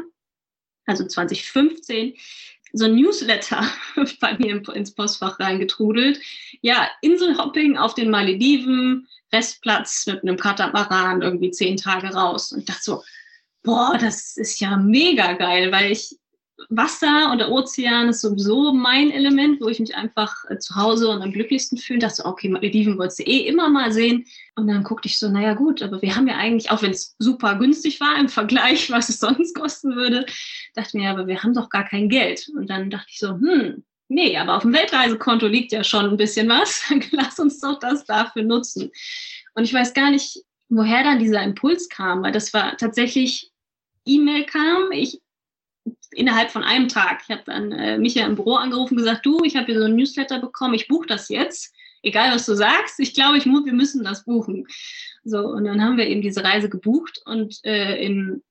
also 0.86 1.06
2015, 1.06 2.14
so 2.72 2.86
ein 2.86 2.94
Newsletter 2.94 3.62
bei 4.20 4.38
mir 4.38 4.66
ins 4.74 4.94
Postfach 4.94 5.38
reingetrudelt. 5.38 6.18
Ja, 6.62 6.88
Inselhopping 7.02 7.76
auf 7.76 7.94
den 7.94 8.08
Malediven, 8.08 9.06
Restplatz 9.30 10.06
mit 10.06 10.22
einem 10.22 10.38
Katamaran, 10.38 11.20
irgendwie 11.20 11.50
zehn 11.50 11.76
Tage 11.76 12.08
raus. 12.08 12.52
Und 12.52 12.60
ich 12.60 12.64
dachte 12.64 12.82
so, 12.82 13.02
boah, 13.62 13.96
das 13.98 14.36
ist 14.36 14.60
ja 14.60 14.76
mega 14.76 15.34
geil, 15.34 15.70
weil 15.72 15.92
ich 15.92 16.18
Wasser 16.68 17.30
und 17.32 17.38
der 17.38 17.50
Ozean 17.50 18.08
ist 18.08 18.20
sowieso 18.20 18.72
mein 18.72 19.10
Element, 19.10 19.60
wo 19.60 19.68
ich 19.68 19.80
mich 19.80 19.94
einfach 19.96 20.34
äh, 20.48 20.58
zu 20.58 20.74
Hause 20.74 21.08
und 21.08 21.22
am 21.22 21.32
glücklichsten 21.32 21.78
fühle. 21.78 22.00
Dachte 22.00 22.16
so, 22.16 22.24
okay, 22.24 22.48
Malediven 22.48 22.98
wolltest 22.98 23.20
du 23.20 23.24
eh 23.24 23.46
immer 23.46 23.68
mal 23.68 23.92
sehen. 23.92 24.24
Und 24.54 24.68
dann 24.68 24.84
guckte 24.84 25.08
ich 25.08 25.18
so, 25.18 25.28
naja 25.28 25.54
gut, 25.54 25.82
aber 25.82 26.02
wir 26.02 26.14
haben 26.14 26.28
ja 26.28 26.36
eigentlich, 26.36 26.70
auch 26.70 26.82
wenn 26.82 26.92
es 26.92 27.16
super 27.18 27.56
günstig 27.56 28.00
war 28.00 28.18
im 28.18 28.28
Vergleich, 28.28 28.90
was 28.90 29.08
es 29.08 29.20
sonst 29.20 29.54
kosten 29.54 29.96
würde, 29.96 30.26
dachte 30.74 30.96
mir, 30.96 31.10
aber 31.10 31.26
wir 31.26 31.42
haben 31.42 31.54
doch 31.54 31.68
gar 31.68 31.84
kein 31.84 32.08
Geld. 32.08 32.48
Und 32.54 32.68
dann 32.70 32.90
dachte 32.90 33.08
ich 33.10 33.18
so, 33.18 33.30
hm, 33.30 33.84
nee, 34.08 34.36
aber 34.36 34.56
auf 34.56 34.62
dem 34.62 34.72
Weltreisekonto 34.72 35.46
liegt 35.46 35.72
ja 35.72 35.84
schon 35.84 36.06
ein 36.06 36.16
bisschen 36.16 36.48
was. 36.48 36.82
Lass 37.10 37.38
uns 37.38 37.60
doch 37.60 37.78
das 37.78 38.04
dafür 38.04 38.42
nutzen. 38.42 38.90
Und 39.54 39.64
ich 39.64 39.74
weiß 39.74 39.94
gar 39.94 40.10
nicht, 40.10 40.38
woher 40.68 41.02
dann 41.02 41.18
dieser 41.18 41.42
Impuls 41.42 41.88
kam, 41.88 42.22
weil 42.22 42.32
das 42.32 42.54
war 42.54 42.76
tatsächlich 42.76 43.51
E-Mail 44.04 44.44
kam. 44.44 44.90
Ich 44.92 45.20
innerhalb 46.14 46.50
von 46.50 46.62
einem 46.62 46.88
Tag. 46.88 47.22
Ich 47.24 47.30
habe 47.30 47.42
dann 47.46 47.72
äh, 47.72 47.98
Micha 47.98 48.24
im 48.24 48.36
Büro 48.36 48.54
angerufen 48.54 48.94
und 48.94 48.98
gesagt, 48.98 49.26
du, 49.26 49.42
ich 49.44 49.56
habe 49.56 49.66
hier 49.66 49.78
so 49.78 49.86
ein 49.86 49.96
Newsletter 49.96 50.40
bekommen, 50.40 50.74
ich 50.74 50.88
buche 50.88 51.06
das 51.06 51.28
jetzt. 51.28 51.74
Egal, 52.02 52.34
was 52.34 52.46
du 52.46 52.54
sagst, 52.54 52.98
ich 52.98 53.14
glaube, 53.14 53.38
ich 53.38 53.46
muss, 53.46 53.64
wir 53.64 53.72
müssen 53.72 54.04
das 54.04 54.24
buchen. 54.24 54.66
So, 55.24 55.38
und 55.38 55.64
dann 55.64 55.82
haben 55.82 55.96
wir 55.96 56.06
eben 56.06 56.20
diese 56.20 56.42
Reise 56.42 56.68
gebucht 56.68 57.22
und 57.24 57.60
äh, 57.64 58.04
im 58.04 58.42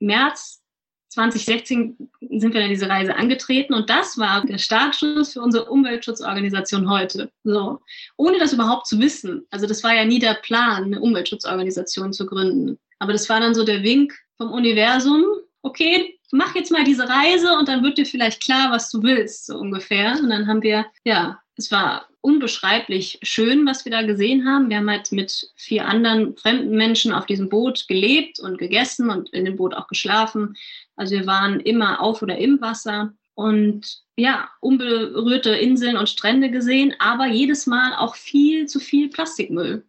März 0.00 0.60
2016 1.08 2.10
sind 2.20 2.54
wir 2.54 2.60
dann 2.60 2.70
diese 2.70 2.88
Reise 2.88 3.16
angetreten 3.16 3.74
und 3.74 3.90
das 3.90 4.16
war 4.16 4.44
der 4.44 4.58
Startschuss 4.58 5.34
für 5.34 5.42
unsere 5.42 5.66
Umweltschutzorganisation 5.66 6.90
heute. 6.90 7.30
So, 7.44 7.80
ohne 8.16 8.38
das 8.38 8.52
überhaupt 8.52 8.86
zu 8.86 8.98
wissen. 8.98 9.46
Also 9.50 9.66
das 9.66 9.82
war 9.82 9.94
ja 9.94 10.04
nie 10.04 10.18
der 10.18 10.34
Plan, 10.34 10.84
eine 10.84 11.00
Umweltschutzorganisation 11.00 12.12
zu 12.12 12.26
gründen. 12.26 12.78
Aber 12.98 13.12
das 13.12 13.28
war 13.28 13.40
dann 13.40 13.54
so 13.54 13.64
der 13.64 13.82
Wink 13.82 14.14
vom 14.36 14.52
Universum. 14.52 15.24
Okay, 15.62 16.18
mach 16.32 16.54
jetzt 16.54 16.72
mal 16.72 16.84
diese 16.84 17.08
Reise 17.08 17.56
und 17.56 17.68
dann 17.68 17.82
wird 17.82 17.98
dir 17.98 18.06
vielleicht 18.06 18.42
klar, 18.42 18.70
was 18.70 18.90
du 18.90 19.02
willst, 19.02 19.46
so 19.46 19.58
ungefähr. 19.58 20.18
Und 20.20 20.30
dann 20.30 20.46
haben 20.46 20.62
wir, 20.62 20.86
ja, 21.04 21.40
es 21.56 21.70
war 21.70 22.08
unbeschreiblich 22.22 23.18
schön, 23.22 23.66
was 23.66 23.84
wir 23.84 23.92
da 23.92 24.02
gesehen 24.02 24.46
haben. 24.46 24.70
Wir 24.70 24.78
haben 24.78 24.90
halt 24.90 25.12
mit 25.12 25.50
vier 25.56 25.86
anderen 25.86 26.36
fremden 26.36 26.76
Menschen 26.76 27.12
auf 27.12 27.26
diesem 27.26 27.48
Boot 27.48 27.86
gelebt 27.88 28.40
und 28.40 28.58
gegessen 28.58 29.10
und 29.10 29.30
in 29.30 29.44
dem 29.44 29.56
Boot 29.56 29.74
auch 29.74 29.88
geschlafen. 29.88 30.54
Also 30.96 31.16
wir 31.16 31.26
waren 31.26 31.60
immer 31.60 32.00
auf 32.00 32.22
oder 32.22 32.38
im 32.38 32.60
Wasser 32.60 33.12
und 33.34 34.02
ja, 34.16 34.48
unberührte 34.60 35.50
Inseln 35.50 35.96
und 35.96 36.08
Strände 36.08 36.50
gesehen, 36.50 36.94
aber 36.98 37.26
jedes 37.26 37.66
Mal 37.66 37.94
auch 37.96 38.14
viel 38.14 38.66
zu 38.66 38.78
viel 38.78 39.08
Plastikmüll, 39.08 39.84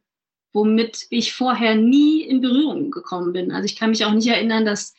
womit 0.54 1.08
ich 1.10 1.34
vorher 1.34 1.76
nie 1.76 2.22
in 2.22 2.42
Berührung 2.42 2.92
gekommen 2.92 3.34
bin. 3.34 3.52
Also 3.52 3.66
ich 3.66 3.76
kann 3.76 3.90
mich 3.90 4.06
auch 4.06 4.14
nicht 4.14 4.28
erinnern, 4.28 4.66
dass 4.66 4.94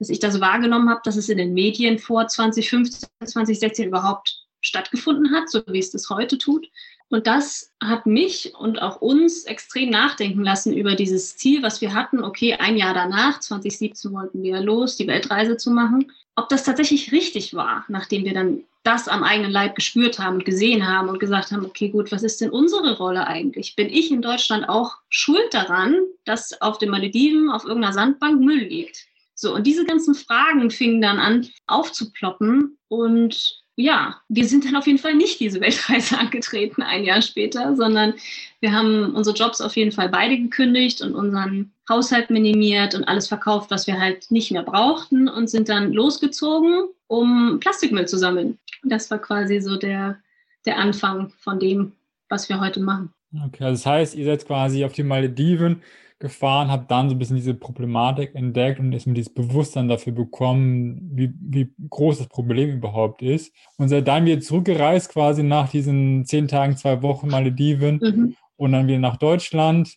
dass 0.00 0.08
ich 0.08 0.18
das 0.18 0.40
wahrgenommen 0.40 0.88
habe, 0.88 1.02
dass 1.04 1.16
es 1.16 1.28
in 1.28 1.38
den 1.38 1.52
Medien 1.52 1.98
vor 1.98 2.26
2015, 2.26 3.08
2016 3.22 3.88
überhaupt 3.88 4.46
stattgefunden 4.62 5.30
hat, 5.30 5.48
so 5.48 5.62
wie 5.66 5.78
es 5.78 5.90
das 5.90 6.08
heute 6.08 6.38
tut. 6.38 6.66
Und 7.10 7.26
das 7.26 7.72
hat 7.82 8.06
mich 8.06 8.54
und 8.54 8.80
auch 8.80 9.00
uns 9.02 9.44
extrem 9.44 9.90
nachdenken 9.90 10.42
lassen 10.42 10.72
über 10.72 10.94
dieses 10.94 11.36
Ziel, 11.36 11.62
was 11.62 11.80
wir 11.80 11.92
hatten. 11.92 12.24
Okay, 12.24 12.54
ein 12.54 12.76
Jahr 12.76 12.94
danach, 12.94 13.40
2017 13.40 14.12
wollten 14.12 14.42
wir 14.42 14.60
los, 14.60 14.96
die 14.96 15.06
Weltreise 15.06 15.56
zu 15.56 15.70
machen. 15.70 16.10
Ob 16.34 16.48
das 16.48 16.64
tatsächlich 16.64 17.12
richtig 17.12 17.52
war, 17.52 17.84
nachdem 17.88 18.24
wir 18.24 18.32
dann 18.32 18.64
das 18.82 19.08
am 19.08 19.22
eigenen 19.22 19.50
Leib 19.50 19.74
gespürt 19.74 20.18
haben 20.18 20.36
und 20.36 20.44
gesehen 20.44 20.86
haben 20.86 21.08
und 21.08 21.20
gesagt 21.20 21.52
haben, 21.52 21.66
okay, 21.66 21.90
gut, 21.90 22.10
was 22.12 22.22
ist 22.22 22.40
denn 22.40 22.50
unsere 22.50 22.96
Rolle 22.96 23.26
eigentlich? 23.26 23.76
Bin 23.76 23.88
ich 23.88 24.10
in 24.10 24.22
Deutschland 24.22 24.68
auch 24.68 24.96
schuld 25.08 25.52
daran, 25.52 25.96
dass 26.24 26.60
auf 26.62 26.78
den 26.78 26.90
Malediven 26.90 27.50
auf 27.50 27.64
irgendeiner 27.64 27.92
Sandbank 27.92 28.40
Müll 28.40 28.64
liegt? 28.64 29.06
So, 29.34 29.54
und 29.54 29.66
diese 29.66 29.84
ganzen 29.84 30.14
Fragen 30.14 30.70
fingen 30.70 31.00
dann 31.00 31.18
an 31.18 31.48
aufzuploppen 31.66 32.78
und 32.88 33.59
ja, 33.80 34.20
wir 34.28 34.46
sind 34.46 34.64
dann 34.64 34.76
auf 34.76 34.86
jeden 34.86 34.98
Fall 34.98 35.14
nicht 35.14 35.40
diese 35.40 35.60
Weltreise 35.60 36.18
angetreten 36.18 36.82
ein 36.82 37.04
Jahr 37.04 37.22
später, 37.22 37.74
sondern 37.76 38.14
wir 38.60 38.72
haben 38.72 39.14
unsere 39.14 39.36
Jobs 39.36 39.60
auf 39.60 39.76
jeden 39.76 39.92
Fall 39.92 40.08
beide 40.08 40.38
gekündigt 40.38 41.00
und 41.00 41.14
unseren 41.14 41.72
Haushalt 41.88 42.30
minimiert 42.30 42.94
und 42.94 43.04
alles 43.04 43.28
verkauft, 43.28 43.70
was 43.70 43.86
wir 43.86 43.98
halt 43.98 44.30
nicht 44.30 44.52
mehr 44.52 44.62
brauchten 44.62 45.28
und 45.28 45.48
sind 45.48 45.68
dann 45.68 45.92
losgezogen, 45.92 46.88
um 47.06 47.58
Plastikmüll 47.60 48.06
zu 48.06 48.18
sammeln. 48.18 48.58
Das 48.84 49.10
war 49.10 49.18
quasi 49.18 49.60
so 49.60 49.76
der, 49.76 50.18
der 50.66 50.78
Anfang 50.78 51.30
von 51.38 51.58
dem, 51.58 51.92
was 52.28 52.48
wir 52.48 52.60
heute 52.60 52.80
machen. 52.80 53.12
Okay, 53.34 53.64
also 53.64 53.82
das 53.82 53.86
heißt, 53.86 54.14
ihr 54.16 54.24
seid 54.24 54.46
quasi 54.46 54.84
auf 54.84 54.92
die 54.92 55.04
Malediven 55.04 55.82
gefahren, 56.20 56.70
habe 56.70 56.84
dann 56.86 57.08
so 57.08 57.14
ein 57.14 57.18
bisschen 57.18 57.36
diese 57.36 57.54
Problematik 57.54 58.34
entdeckt 58.34 58.78
und 58.78 58.92
ist 58.92 59.06
mir 59.06 59.14
dieses 59.14 59.32
Bewusstsein 59.32 59.88
dafür 59.88 60.12
bekommen, 60.12 61.10
wie, 61.14 61.32
wie 61.40 61.72
groß 61.88 62.18
das 62.18 62.28
Problem 62.28 62.70
überhaupt 62.70 63.22
ist. 63.22 63.52
Und 63.78 63.88
seit 63.88 64.06
dann 64.06 64.26
wieder 64.26 64.40
zurückgereist, 64.40 65.10
quasi 65.10 65.42
nach 65.42 65.70
diesen 65.70 66.26
zehn 66.26 66.46
Tagen, 66.46 66.76
zwei 66.76 67.02
Wochen 67.02 67.28
Malediven 67.28 67.98
mhm. 68.02 68.36
und 68.56 68.72
dann 68.72 68.86
wieder 68.86 68.98
nach 68.98 69.16
Deutschland. 69.16 69.96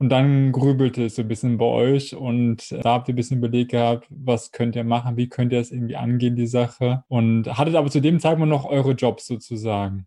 Und 0.00 0.10
dann 0.10 0.52
grübelte 0.52 1.04
es 1.04 1.16
so 1.16 1.22
ein 1.22 1.28
bisschen 1.28 1.58
bei 1.58 1.64
euch 1.64 2.14
und 2.14 2.70
da 2.70 2.92
habt 2.92 3.08
ihr 3.08 3.14
ein 3.14 3.16
bisschen 3.16 3.38
überlegt 3.38 3.72
gehabt, 3.72 4.06
was 4.10 4.52
könnt 4.52 4.76
ihr 4.76 4.84
machen, 4.84 5.16
wie 5.16 5.28
könnt 5.28 5.52
ihr 5.52 5.58
das 5.58 5.72
irgendwie 5.72 5.96
angehen, 5.96 6.36
die 6.36 6.46
Sache. 6.46 7.02
Und 7.08 7.58
hattet 7.58 7.74
aber 7.74 7.90
zu 7.90 8.00
dem 8.00 8.20
Zeitpunkt 8.20 8.48
noch 8.48 8.64
eure 8.64 8.92
Jobs 8.92 9.26
sozusagen. 9.26 10.06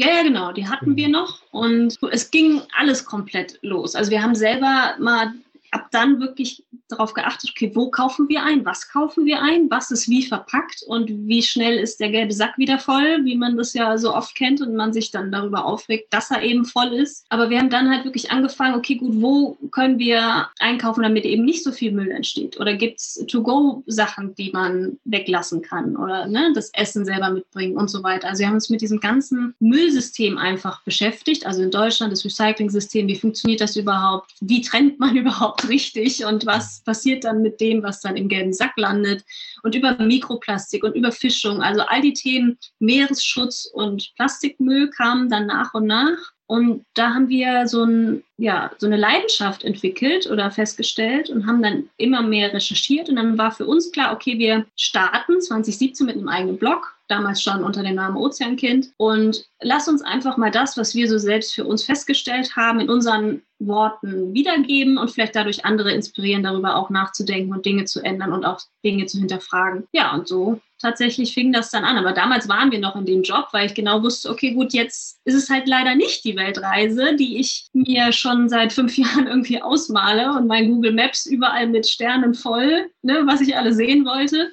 Ja, 0.00 0.14
ja, 0.14 0.22
genau, 0.22 0.52
die 0.52 0.68
hatten 0.68 0.94
wir 0.94 1.08
noch 1.08 1.42
und 1.50 1.98
es 2.12 2.30
ging 2.30 2.62
alles 2.78 3.04
komplett 3.04 3.58
los. 3.62 3.96
Also 3.96 4.12
wir 4.12 4.22
haben 4.22 4.36
selber 4.36 4.94
mal 5.00 5.32
ab 5.70 5.88
dann 5.90 6.20
wirklich 6.20 6.64
darauf 6.88 7.14
geachtet, 7.14 7.50
okay, 7.50 7.70
wo 7.74 7.90
kaufen 7.90 8.28
wir 8.28 8.42
ein, 8.42 8.64
was 8.64 8.88
kaufen 8.88 9.26
wir 9.26 9.42
ein, 9.42 9.70
was 9.70 9.90
ist 9.90 10.08
wie 10.08 10.24
verpackt 10.24 10.82
und 10.86 11.08
wie 11.10 11.42
schnell 11.42 11.78
ist 11.78 12.00
der 12.00 12.10
gelbe 12.10 12.32
Sack 12.32 12.56
wieder 12.56 12.78
voll, 12.78 13.24
wie 13.24 13.36
man 13.36 13.56
das 13.56 13.74
ja 13.74 13.96
so 13.98 14.14
oft 14.14 14.34
kennt 14.34 14.60
und 14.60 14.74
man 14.74 14.92
sich 14.92 15.10
dann 15.10 15.30
darüber 15.30 15.64
aufregt, 15.64 16.12
dass 16.12 16.30
er 16.30 16.42
eben 16.42 16.64
voll 16.64 16.92
ist. 16.94 17.26
Aber 17.28 17.50
wir 17.50 17.58
haben 17.58 17.70
dann 17.70 17.90
halt 17.90 18.04
wirklich 18.04 18.30
angefangen, 18.30 18.74
okay, 18.74 18.96
gut, 18.96 19.20
wo 19.20 19.58
können 19.70 19.98
wir 19.98 20.48
einkaufen, 20.58 21.02
damit 21.02 21.24
eben 21.24 21.44
nicht 21.44 21.62
so 21.62 21.72
viel 21.72 21.92
Müll 21.92 22.10
entsteht? 22.10 22.58
Oder 22.58 22.74
gibt 22.74 23.00
es 23.00 23.24
To-Go-Sachen, 23.28 24.34
die 24.34 24.50
man 24.52 24.98
weglassen 25.04 25.62
kann 25.62 25.96
oder 25.96 26.26
ne, 26.26 26.52
das 26.54 26.70
Essen 26.74 27.04
selber 27.04 27.30
mitbringen 27.30 27.76
und 27.76 27.88
so 27.88 28.02
weiter. 28.02 28.28
Also 28.28 28.40
wir 28.40 28.46
haben 28.48 28.54
uns 28.54 28.70
mit 28.70 28.80
diesem 28.80 29.00
ganzen 29.00 29.54
Müllsystem 29.60 30.38
einfach 30.38 30.82
beschäftigt, 30.82 31.46
also 31.46 31.62
in 31.62 31.70
Deutschland 31.70 32.12
das 32.12 32.24
Recycling-System, 32.24 33.08
wie 33.08 33.16
funktioniert 33.16 33.60
das 33.60 33.76
überhaupt, 33.76 34.34
wie 34.40 34.62
trennt 34.62 34.98
man 34.98 35.16
überhaupt 35.16 35.57
richtig 35.68 36.24
und 36.24 36.46
was 36.46 36.82
passiert 36.84 37.24
dann 37.24 37.42
mit 37.42 37.60
dem, 37.60 37.82
was 37.82 38.00
dann 38.00 38.16
im 38.16 38.28
gelben 38.28 38.52
Sack 38.52 38.72
landet 38.76 39.24
und 39.62 39.74
über 39.74 39.96
Mikroplastik 39.98 40.84
und 40.84 40.94
Überfischung. 40.94 41.62
Also 41.62 41.82
all 41.82 42.02
die 42.02 42.12
Themen 42.12 42.58
Meeresschutz 42.78 43.66
und 43.72 44.12
Plastikmüll 44.16 44.90
kamen 44.90 45.28
dann 45.28 45.46
nach 45.46 45.74
und 45.74 45.86
nach. 45.86 46.32
Und 46.46 46.86
da 46.94 47.12
haben 47.12 47.28
wir 47.28 47.68
so, 47.68 47.84
ein, 47.84 48.24
ja, 48.38 48.70
so 48.78 48.86
eine 48.86 48.96
Leidenschaft 48.96 49.64
entwickelt 49.64 50.30
oder 50.30 50.50
festgestellt 50.50 51.28
und 51.28 51.46
haben 51.46 51.62
dann 51.62 51.90
immer 51.98 52.22
mehr 52.22 52.54
recherchiert. 52.54 53.10
Und 53.10 53.16
dann 53.16 53.36
war 53.36 53.52
für 53.52 53.66
uns 53.66 53.92
klar, 53.92 54.14
okay, 54.14 54.38
wir 54.38 54.64
starten 54.74 55.42
2017 55.42 56.06
mit 56.06 56.16
einem 56.16 56.28
eigenen 56.28 56.56
Blog 56.56 56.97
damals 57.08 57.42
schon 57.42 57.64
unter 57.64 57.82
dem 57.82 57.96
Namen 57.96 58.16
Ozeankind. 58.16 58.90
Und 58.96 59.46
lass 59.60 59.88
uns 59.88 60.02
einfach 60.02 60.36
mal 60.36 60.50
das, 60.50 60.76
was 60.76 60.94
wir 60.94 61.08
so 61.08 61.18
selbst 61.18 61.54
für 61.54 61.64
uns 61.64 61.84
festgestellt 61.84 62.56
haben, 62.56 62.80
in 62.80 62.90
unseren 62.90 63.42
Worten 63.58 64.34
wiedergeben 64.34 64.98
und 64.98 65.10
vielleicht 65.10 65.34
dadurch 65.34 65.64
andere 65.64 65.92
inspirieren, 65.92 66.42
darüber 66.44 66.76
auch 66.76 66.90
nachzudenken 66.90 67.52
und 67.52 67.66
Dinge 67.66 67.84
zu 67.86 68.02
ändern 68.02 68.32
und 68.32 68.44
auch 68.44 68.60
Dinge 68.84 69.06
zu 69.06 69.18
hinterfragen. 69.18 69.86
Ja, 69.92 70.14
und 70.14 70.28
so 70.28 70.60
tatsächlich 70.80 71.34
fing 71.34 71.52
das 71.52 71.70
dann 71.70 71.84
an. 71.84 71.96
Aber 71.96 72.12
damals 72.12 72.48
waren 72.48 72.70
wir 72.70 72.78
noch 72.78 72.96
in 72.96 73.06
dem 73.06 73.22
Job, 73.22 73.48
weil 73.52 73.66
ich 73.66 73.74
genau 73.74 74.02
wusste, 74.02 74.30
okay, 74.30 74.52
gut, 74.52 74.72
jetzt 74.72 75.20
ist 75.24 75.34
es 75.34 75.50
halt 75.50 75.66
leider 75.66 75.94
nicht 75.94 76.24
die 76.24 76.36
Weltreise, 76.36 77.16
die 77.16 77.38
ich 77.38 77.66
mir 77.72 78.12
schon 78.12 78.48
seit 78.48 78.72
fünf 78.72 78.96
Jahren 78.96 79.26
irgendwie 79.26 79.60
ausmale 79.60 80.32
und 80.32 80.46
mein 80.46 80.68
Google 80.68 80.92
Maps 80.92 81.26
überall 81.26 81.66
mit 81.66 81.86
Sternen 81.86 82.34
voll, 82.34 82.90
ne, 83.02 83.22
was 83.26 83.40
ich 83.40 83.56
alle 83.56 83.74
sehen 83.74 84.04
wollte. 84.04 84.52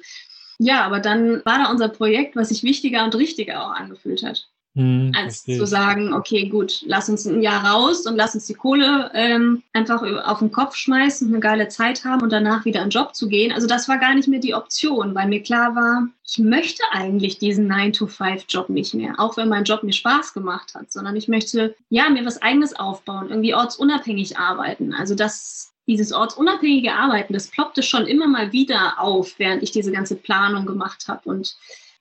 Ja, 0.58 0.84
aber 0.84 1.00
dann 1.00 1.44
war 1.44 1.58
da 1.58 1.70
unser 1.70 1.88
Projekt, 1.88 2.36
was 2.36 2.48
sich 2.48 2.62
wichtiger 2.62 3.04
und 3.04 3.14
richtiger 3.14 3.64
auch 3.64 3.72
angefühlt 3.72 4.22
hat. 4.22 4.48
hm, 4.76 5.12
als 5.16 5.42
zu 5.44 5.66
sagen, 5.66 6.12
okay, 6.12 6.50
gut, 6.50 6.82
lass 6.84 7.08
uns 7.08 7.24
ein 7.24 7.40
Jahr 7.40 7.64
raus 7.64 8.06
und 8.06 8.14
lass 8.14 8.34
uns 8.34 8.46
die 8.46 8.54
Kohle 8.54 9.10
ähm, 9.14 9.62
einfach 9.72 10.02
auf 10.24 10.40
den 10.40 10.52
Kopf 10.52 10.76
schmeißen, 10.76 11.28
eine 11.28 11.40
geile 11.40 11.68
Zeit 11.68 12.04
haben 12.04 12.20
und 12.20 12.30
danach 12.30 12.66
wieder 12.66 12.82
in 12.82 12.90
den 12.90 12.90
Job 12.90 13.14
zu 13.14 13.26
gehen. 13.26 13.52
Also 13.52 13.66
das 13.66 13.88
war 13.88 13.96
gar 13.96 14.14
nicht 14.14 14.28
mehr 14.28 14.38
die 14.38 14.54
Option, 14.54 15.14
weil 15.14 15.28
mir 15.28 15.42
klar 15.42 15.74
war, 15.74 16.08
ich 16.28 16.38
möchte 16.38 16.82
eigentlich 16.92 17.38
diesen 17.38 17.72
9-to-5-Job 17.72 18.68
nicht 18.68 18.92
mehr, 18.92 19.14
auch 19.18 19.38
wenn 19.38 19.48
mein 19.48 19.64
Job 19.64 19.82
mir 19.82 19.94
Spaß 19.94 20.34
gemacht 20.34 20.74
hat, 20.74 20.92
sondern 20.92 21.16
ich 21.16 21.26
möchte, 21.26 21.74
ja, 21.88 22.10
mir 22.10 22.26
was 22.26 22.42
eigenes 22.42 22.74
aufbauen, 22.78 23.30
irgendwie 23.30 23.54
ortsunabhängig 23.54 24.36
arbeiten. 24.36 24.92
Also 24.92 25.14
das 25.14 25.72
dieses 25.86 26.12
ortsunabhängige 26.12 26.92
Arbeiten, 26.92 27.32
das 27.32 27.48
ploppte 27.48 27.82
schon 27.82 28.06
immer 28.06 28.26
mal 28.26 28.52
wieder 28.52 29.00
auf, 29.00 29.38
während 29.38 29.62
ich 29.62 29.70
diese 29.70 29.92
ganze 29.92 30.16
Planung 30.16 30.66
gemacht 30.66 31.06
habe. 31.08 31.28
Und 31.28 31.56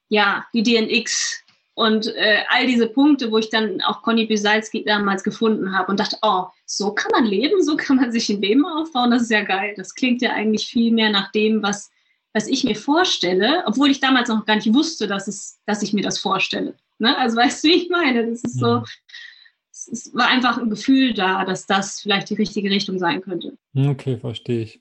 ja, 0.09 0.45
die 0.53 0.63
DNX 0.63 1.45
und 1.75 2.07
äh, 2.15 2.43
all 2.49 2.67
diese 2.67 2.87
Punkte, 2.87 3.31
wo 3.31 3.37
ich 3.37 3.49
dann 3.49 3.81
auch 3.81 4.01
Conny 4.01 4.25
Bisalski 4.25 4.85
damals 4.85 5.23
gefunden 5.23 5.77
habe 5.77 5.91
und 5.91 5.99
dachte, 5.99 6.17
oh, 6.21 6.45
so 6.65 6.93
kann 6.93 7.11
man 7.11 7.25
leben, 7.25 7.61
so 7.63 7.75
kann 7.75 7.97
man 7.97 8.13
sich 8.13 8.29
ein 8.29 8.41
Leben 8.41 8.65
aufbauen, 8.65 9.11
das 9.11 9.23
ist 9.23 9.31
ja 9.31 9.43
geil. 9.43 9.73
Das 9.75 9.93
klingt 9.93 10.21
ja 10.21 10.31
eigentlich 10.31 10.67
viel 10.67 10.93
mehr 10.93 11.09
nach 11.09 11.31
dem, 11.33 11.61
was, 11.61 11.91
was 12.33 12.47
ich 12.47 12.63
mir 12.63 12.77
vorstelle, 12.77 13.63
obwohl 13.65 13.91
ich 13.91 13.99
damals 13.99 14.29
noch 14.29 14.45
gar 14.45 14.55
nicht 14.55 14.73
wusste, 14.73 15.07
dass, 15.07 15.27
es, 15.27 15.59
dass 15.65 15.83
ich 15.83 15.91
mir 15.91 16.01
das 16.01 16.17
vorstelle. 16.17 16.75
Ne? 16.97 17.17
Also 17.17 17.35
weißt 17.35 17.63
du, 17.63 17.67
wie 17.67 17.73
ich 17.73 17.89
meine? 17.89 18.25
Das 18.25 18.41
ist 18.41 18.57
so, 18.57 18.83
es 19.87 20.13
war 20.13 20.27
einfach 20.27 20.57
ein 20.57 20.69
Gefühl 20.69 21.13
da, 21.13 21.45
dass 21.45 21.65
das 21.65 22.01
vielleicht 22.01 22.29
die 22.29 22.35
richtige 22.35 22.69
Richtung 22.69 22.99
sein 22.99 23.21
könnte. 23.21 23.57
Okay, 23.75 24.17
verstehe 24.17 24.61
ich. 24.61 24.79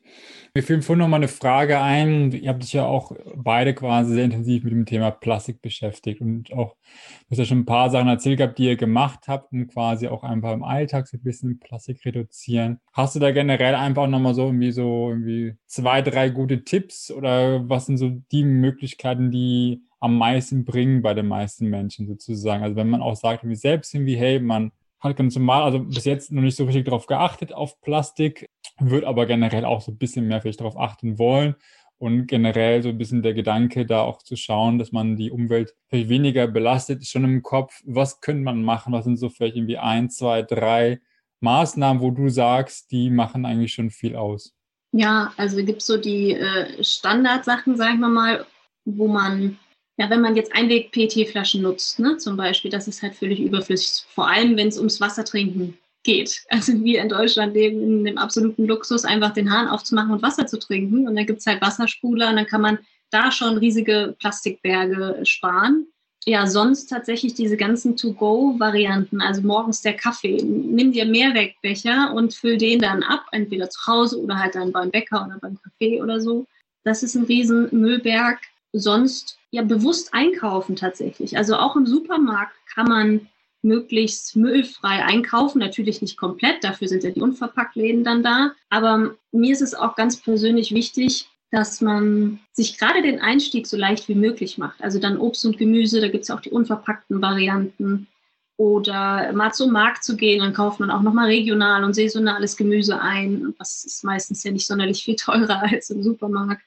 Mir 0.55 0.63
fiel 0.63 0.81
vorhin 0.81 1.01
noch 1.01 1.09
mal 1.09 1.17
eine 1.17 1.27
Frage 1.27 1.81
ein. 1.81 2.31
Ihr 2.31 2.49
habt 2.49 2.63
dich 2.63 2.73
ja 2.73 2.87
auch 2.87 3.11
beide 3.35 3.75
quasi 3.75 4.15
sehr 4.15 4.25
intensiv 4.25 4.63
mit 4.63 4.73
dem 4.73 4.87
Thema 4.87 5.11
Plastik 5.11 5.61
beschäftigt 5.61 6.21
und 6.21 6.53
auch, 6.53 6.77
du 6.77 7.31
hast 7.33 7.39
ja 7.39 7.45
schon 7.45 7.61
ein 7.61 7.65
paar 7.65 7.91
Sachen 7.91 8.07
erzählt 8.07 8.39
gehabt, 8.39 8.59
die 8.59 8.67
ihr 8.67 8.77
gemacht 8.77 9.27
habt, 9.27 9.53
um 9.53 9.67
quasi 9.67 10.07
auch 10.07 10.23
einfach 10.23 10.53
im 10.53 10.63
Alltag 10.63 11.09
so 11.09 11.17
ein 11.17 11.25
bisschen 11.25 11.59
Plastik 11.59 12.05
reduzieren. 12.05 12.79
Hast 12.93 13.17
du 13.17 13.21
da 13.21 13.33
generell 13.33 13.75
einfach 13.75 14.07
nochmal 14.07 14.35
so 14.35 14.47
irgendwie 14.47 14.71
so 14.71 15.09
irgendwie 15.11 15.55
zwei, 15.67 16.01
drei 16.01 16.29
gute 16.29 16.63
Tipps 16.63 17.11
oder 17.11 17.69
was 17.69 17.87
sind 17.87 17.97
so 17.97 18.11
die 18.31 18.45
Möglichkeiten, 18.45 19.33
die 19.33 19.83
am 19.99 20.19
meisten 20.19 20.65
bringen 20.65 21.03
bei 21.03 21.15
den 21.15 21.27
meisten 21.27 21.67
Menschen 21.67 22.07
sozusagen? 22.07 22.63
Also 22.63 22.77
wenn 22.77 22.91
man 22.91 23.03
auch 23.03 23.17
sagt, 23.17 23.43
wie 23.49 23.57
selbst 23.57 23.93
irgendwie, 23.93 24.17
hey, 24.17 24.39
man 24.39 24.71
hat 25.05 25.17
ganz 25.17 25.35
normal, 25.37 25.63
also 25.63 25.81
bis 25.81 26.05
jetzt 26.05 26.33
noch 26.33 26.43
nicht 26.43 26.57
so 26.57 26.65
richtig 26.65 26.87
darauf 26.87 27.07
geachtet 27.07 27.53
auf 27.53 27.81
Plastik, 27.81 28.49
wird 28.81 29.05
aber 29.05 29.27
generell 29.27 29.65
auch 29.65 29.81
so 29.81 29.93
ein 29.93 29.99
bisschen 29.99 30.27
mehr 30.27 30.41
vielleicht 30.41 30.61
darauf 30.61 30.79
achten 30.79 31.19
wollen. 31.19 31.55
Und 31.99 32.27
generell 32.27 32.83
so 32.83 32.89
ein 32.89 32.99
bisschen 32.99 33.23
der 33.23 33.35
Gedanke, 33.35 33.87
da 33.87 34.03
auch 34.03 34.23
zu 34.23 34.37
schauen, 34.37 34.79
dass 34.79 34.91
man 34.91 35.17
die 35.17 35.31
Umwelt 35.31 35.75
vielleicht 35.89 36.09
weniger 36.09 36.49
belastet, 36.49 37.01
ist 37.01 37.11
schon 37.11 37.25
im 37.25 37.43
Kopf, 37.43 37.81
was 37.85 38.21
könnte 38.21 38.43
man 38.43 38.63
machen, 38.65 38.93
was 38.93 39.05
sind 39.05 39.17
so 39.17 39.29
vielleicht 39.29 39.57
irgendwie 39.57 39.79
ein, 39.79 40.11
zwei, 40.11 40.43
drei 40.43 41.01
Maßnahmen, 41.41 42.03
wo 42.03 42.11
du 42.11 42.29
sagst, 42.29 42.91
die 42.91 43.11
machen 43.11 43.47
eigentlich 43.47 43.73
schon 43.73 43.91
viel 43.91 44.17
aus? 44.17 44.55
Ja, 44.93 45.33
also 45.37 45.65
gibt 45.65 45.81
es 45.81 45.87
so 45.87 45.97
die 45.97 46.35
äh, 46.35 46.83
Standardsachen, 46.83 47.77
sagen 47.77 48.01
wir 48.01 48.09
mal, 48.09 48.45
wo 48.85 49.09
man 49.09 49.59
ja, 49.97 50.11
wenn 50.11 50.21
man 50.21 50.37
jetzt 50.37 50.55
Einweg-PET-Flaschen 50.55 51.63
nutzt, 51.63 52.01
ne, 52.01 52.17
zum 52.17 52.37
Beispiel, 52.37 52.71
das 52.71 52.89
ist 52.89 53.03
halt 53.03 53.15
völlig 53.15 53.41
überflüssig, 53.41 54.05
vor 54.09 54.29
allem 54.29 54.57
wenn 54.57 54.69
es 54.69 54.79
ums 54.79 55.01
Wassertrinken 55.01 55.79
geht. 56.03 56.43
Also 56.51 56.73
wir 56.85 57.01
in 57.01 57.09
Deutschland 57.09 57.55
leben 57.55 57.83
in 57.83 58.05
dem 58.05 58.19
absoluten 58.19 58.67
Luxus, 58.67 59.05
einfach 59.05 59.33
den 59.33 59.51
Hahn 59.51 59.69
aufzumachen 59.69 60.13
und 60.13 60.23
Wasser 60.23 60.47
zu 60.47 60.59
trinken. 60.59 61.09
Und 61.09 61.17
dann 61.17 61.27
gibt 61.27 61.41
es 61.41 61.47
halt 61.47 61.63
Wasserspuler 61.63 62.31
und 62.31 62.37
dann 62.37 62.47
kann 62.47 62.61
man 62.61 62.79
da 63.11 63.31
schon 63.31 63.57
riesige 63.59 64.15
Plastikberge 64.19 65.21
sparen. 65.25 65.87
Ja, 66.27 66.47
sonst 66.47 66.87
tatsächlich 66.87 67.35
diese 67.35 67.57
ganzen 67.57 67.97
To-Go-Varianten, 67.97 69.21
also 69.21 69.43
morgens 69.43 69.83
der 69.83 69.95
Kaffee. 69.95 70.43
Nimm 70.43 70.93
dir 70.93 71.05
Mehrwegbecher 71.05 72.15
und 72.15 72.35
füll 72.35 72.57
den 72.57 72.81
dann 72.81 73.03
ab, 73.03 73.27
entweder 73.33 73.69
zu 73.69 73.87
Hause 73.87 74.21
oder 74.21 74.39
halt 74.39 74.55
dann 74.55 74.73
beim 74.73 74.91
Bäcker 74.91 75.27
oder 75.27 75.39
beim 75.39 75.59
Kaffee 75.61 76.03
oder 76.03 76.21
so. 76.21 76.47
Das 76.83 77.03
ist 77.03 77.15
ein 77.15 77.25
riesen 77.25 77.69
Müllberg. 77.73 78.39
Sonst 78.77 79.39
ja 79.53 79.63
bewusst 79.63 80.13
einkaufen 80.13 80.75
tatsächlich. 80.75 81.37
Also 81.37 81.57
auch 81.57 81.77
im 81.77 81.87
Supermarkt 81.87 82.57
kann 82.75 82.89
man 82.89 83.29
möglichst 83.63 84.35
müllfrei 84.35 85.05
einkaufen. 85.05 85.61
Natürlich 85.61 86.03
nicht 86.03 86.17
komplett, 86.17 86.65
dafür 86.65 86.89
sind 86.89 87.05
ja 87.05 87.11
die 87.11 87.21
Unverpacktläden 87.21 88.03
dann 88.03 88.25
da. 88.25 88.53
Aber 88.71 89.15
mir 89.31 89.53
ist 89.53 89.63
es 89.63 89.75
auch 89.75 89.95
ganz 89.95 90.17
persönlich 90.21 90.75
wichtig, 90.75 91.29
dass 91.53 91.81
man 91.81 92.41
sich 92.53 92.77
gerade 92.77 93.01
den 93.01 93.21
Einstieg 93.21 93.69
so 93.69 93.77
leicht 93.77 94.09
wie 94.09 94.17
möglich 94.17 94.59
macht. 94.59 94.83
Also 94.83 94.99
dann 94.99 95.19
Obst 95.19 95.47
und 95.47 95.57
Gemüse, 95.57 96.01
da 96.01 96.09
gibt 96.09 96.25
es 96.25 96.31
auch 96.33 96.41
die 96.41 96.51
unverpackten 96.51 97.23
Varianten. 97.23 98.09
Oder 98.57 99.33
mal 99.33 99.53
zum 99.53 99.71
Markt 99.71 100.03
zu 100.03 100.17
gehen, 100.17 100.41
dann 100.41 100.53
kauft 100.53 100.81
man 100.81 100.91
auch 100.91 101.03
nochmal 101.03 101.27
regional 101.27 101.85
und 101.85 101.95
saisonales 101.95 102.57
Gemüse 102.57 103.01
ein. 103.01 103.55
Das 103.59 103.85
ist 103.85 104.03
meistens 104.03 104.43
ja 104.43 104.51
nicht 104.51 104.67
sonderlich 104.67 105.05
viel 105.05 105.15
teurer 105.15 105.63
als 105.71 105.91
im 105.91 106.03
Supermarkt. 106.03 106.63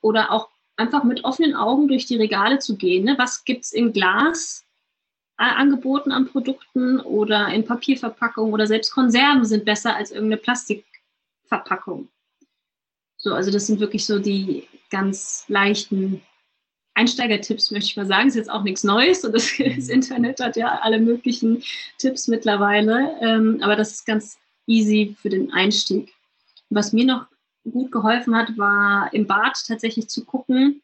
Oder 0.00 0.32
auch 0.32 0.48
einfach 0.76 1.04
mit 1.04 1.24
offenen 1.24 1.54
Augen 1.54 1.88
durch 1.88 2.06
die 2.06 2.16
Regale 2.16 2.58
zu 2.58 2.76
gehen. 2.76 3.04
Ne? 3.04 3.14
Was 3.18 3.44
gibt 3.44 3.64
es 3.64 3.72
in 3.72 3.92
Glas 3.92 4.64
äh, 5.38 5.42
angeboten 5.42 6.12
an 6.12 6.28
Produkten 6.28 7.00
oder 7.00 7.48
in 7.48 7.64
Papierverpackungen 7.64 8.52
oder 8.52 8.66
selbst 8.66 8.92
Konserven 8.92 9.44
sind 9.44 9.64
besser 9.64 9.96
als 9.96 10.12
irgendeine 10.12 10.40
Plastikverpackung. 10.40 12.08
So, 13.16 13.34
also 13.34 13.50
das 13.50 13.66
sind 13.66 13.80
wirklich 13.80 14.06
so 14.06 14.18
die 14.18 14.68
ganz 14.90 15.44
leichten 15.48 16.22
Einsteigertipps, 16.94 17.72
möchte 17.72 17.90
ich 17.90 17.96
mal 17.96 18.06
sagen. 18.06 18.28
Ist 18.28 18.36
jetzt 18.36 18.50
auch 18.50 18.62
nichts 18.62 18.84
Neues 18.84 19.24
und 19.24 19.32
das, 19.32 19.50
das 19.58 19.88
Internet 19.88 20.40
hat 20.40 20.56
ja 20.56 20.78
alle 20.82 21.00
möglichen 21.00 21.64
Tipps 21.98 22.28
mittlerweile. 22.28 23.16
Ähm, 23.20 23.58
aber 23.62 23.74
das 23.74 23.92
ist 23.92 24.06
ganz 24.06 24.38
easy 24.66 25.16
für 25.20 25.30
den 25.30 25.52
Einstieg. 25.52 26.12
Was 26.70 26.92
mir 26.92 27.06
noch 27.06 27.26
gut 27.70 27.90
geholfen 27.92 28.34
hat, 28.34 28.56
war 28.58 29.12
im 29.12 29.26
Bad 29.26 29.56
tatsächlich 29.66 30.08
zu 30.08 30.24
gucken. 30.24 30.82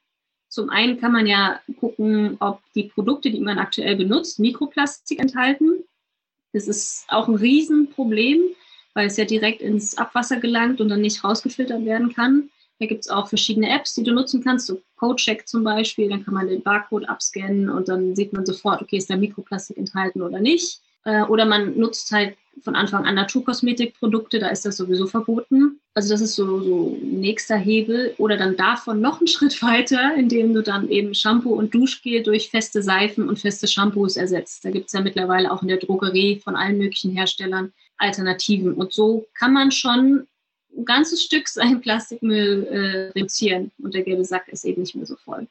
Zum 0.48 0.70
einen 0.70 0.98
kann 0.98 1.12
man 1.12 1.26
ja 1.26 1.60
gucken, 1.78 2.36
ob 2.40 2.60
die 2.74 2.84
Produkte, 2.84 3.30
die 3.30 3.40
man 3.40 3.58
aktuell 3.58 3.96
benutzt, 3.96 4.40
Mikroplastik 4.40 5.20
enthalten. 5.20 5.84
Das 6.52 6.66
ist 6.66 7.04
auch 7.08 7.28
ein 7.28 7.36
Riesenproblem, 7.36 8.40
weil 8.94 9.06
es 9.06 9.16
ja 9.16 9.24
direkt 9.24 9.62
ins 9.62 9.96
Abwasser 9.96 10.40
gelangt 10.40 10.80
und 10.80 10.88
dann 10.88 11.02
nicht 11.02 11.22
rausgefiltert 11.22 11.84
werden 11.84 12.12
kann. 12.12 12.50
Da 12.80 12.86
gibt 12.86 13.04
es 13.04 13.10
auch 13.10 13.28
verschiedene 13.28 13.70
Apps, 13.70 13.94
die 13.94 14.02
du 14.02 14.12
nutzen 14.12 14.42
kannst, 14.42 14.66
so 14.66 14.80
CodeCheck 14.96 15.46
zum 15.46 15.62
Beispiel. 15.62 16.08
Dann 16.08 16.24
kann 16.24 16.34
man 16.34 16.48
den 16.48 16.62
Barcode 16.62 17.08
abscannen 17.08 17.68
und 17.68 17.88
dann 17.88 18.16
sieht 18.16 18.32
man 18.32 18.46
sofort, 18.46 18.82
okay, 18.82 18.96
ist 18.96 19.10
da 19.10 19.16
Mikroplastik 19.16 19.76
enthalten 19.76 20.22
oder 20.22 20.40
nicht. 20.40 20.80
Äh, 21.04 21.22
oder 21.22 21.44
man 21.46 21.78
nutzt 21.78 22.10
halt 22.12 22.36
von 22.62 22.76
Anfang 22.76 23.06
an 23.06 23.14
Naturkosmetikprodukte, 23.14 24.38
da 24.38 24.48
ist 24.48 24.66
das 24.66 24.76
sowieso 24.76 25.06
verboten. 25.06 25.80
Also 25.94 26.12
das 26.12 26.20
ist 26.20 26.34
so, 26.34 26.60
so 26.60 26.98
nächster 27.02 27.56
Hebel. 27.56 28.14
Oder 28.18 28.36
dann 28.36 28.56
davon 28.56 29.00
noch 29.00 29.18
einen 29.18 29.26
Schritt 29.28 29.62
weiter, 29.62 30.14
indem 30.14 30.52
du 30.52 30.62
dann 30.62 30.88
eben 30.88 31.14
Shampoo 31.14 31.54
und 31.54 31.74
Duschgel 31.74 32.22
durch 32.22 32.50
feste 32.50 32.82
Seifen 32.82 33.28
und 33.28 33.38
feste 33.38 33.66
Shampoos 33.66 34.16
ersetzt. 34.16 34.64
Da 34.64 34.70
gibt 34.70 34.86
es 34.86 34.92
ja 34.92 35.00
mittlerweile 35.00 35.50
auch 35.50 35.62
in 35.62 35.68
der 35.68 35.78
Drogerie 35.78 36.40
von 36.40 36.56
allen 36.56 36.78
möglichen 36.78 37.12
Herstellern 37.12 37.72
Alternativen. 37.96 38.74
Und 38.74 38.92
so 38.92 39.26
kann 39.34 39.52
man 39.52 39.70
schon 39.70 40.26
ein 40.76 40.84
ganzes 40.84 41.22
Stück 41.22 41.48
seinen 41.48 41.80
Plastikmüll 41.80 42.66
äh, 42.66 43.18
reduzieren 43.18 43.70
und 43.78 43.94
der 43.94 44.02
gelbe 44.02 44.24
Sack 44.24 44.48
ist 44.48 44.64
eben 44.64 44.82
nicht 44.82 44.94
mehr 44.94 45.06
so 45.06 45.16
voll. 45.16 45.46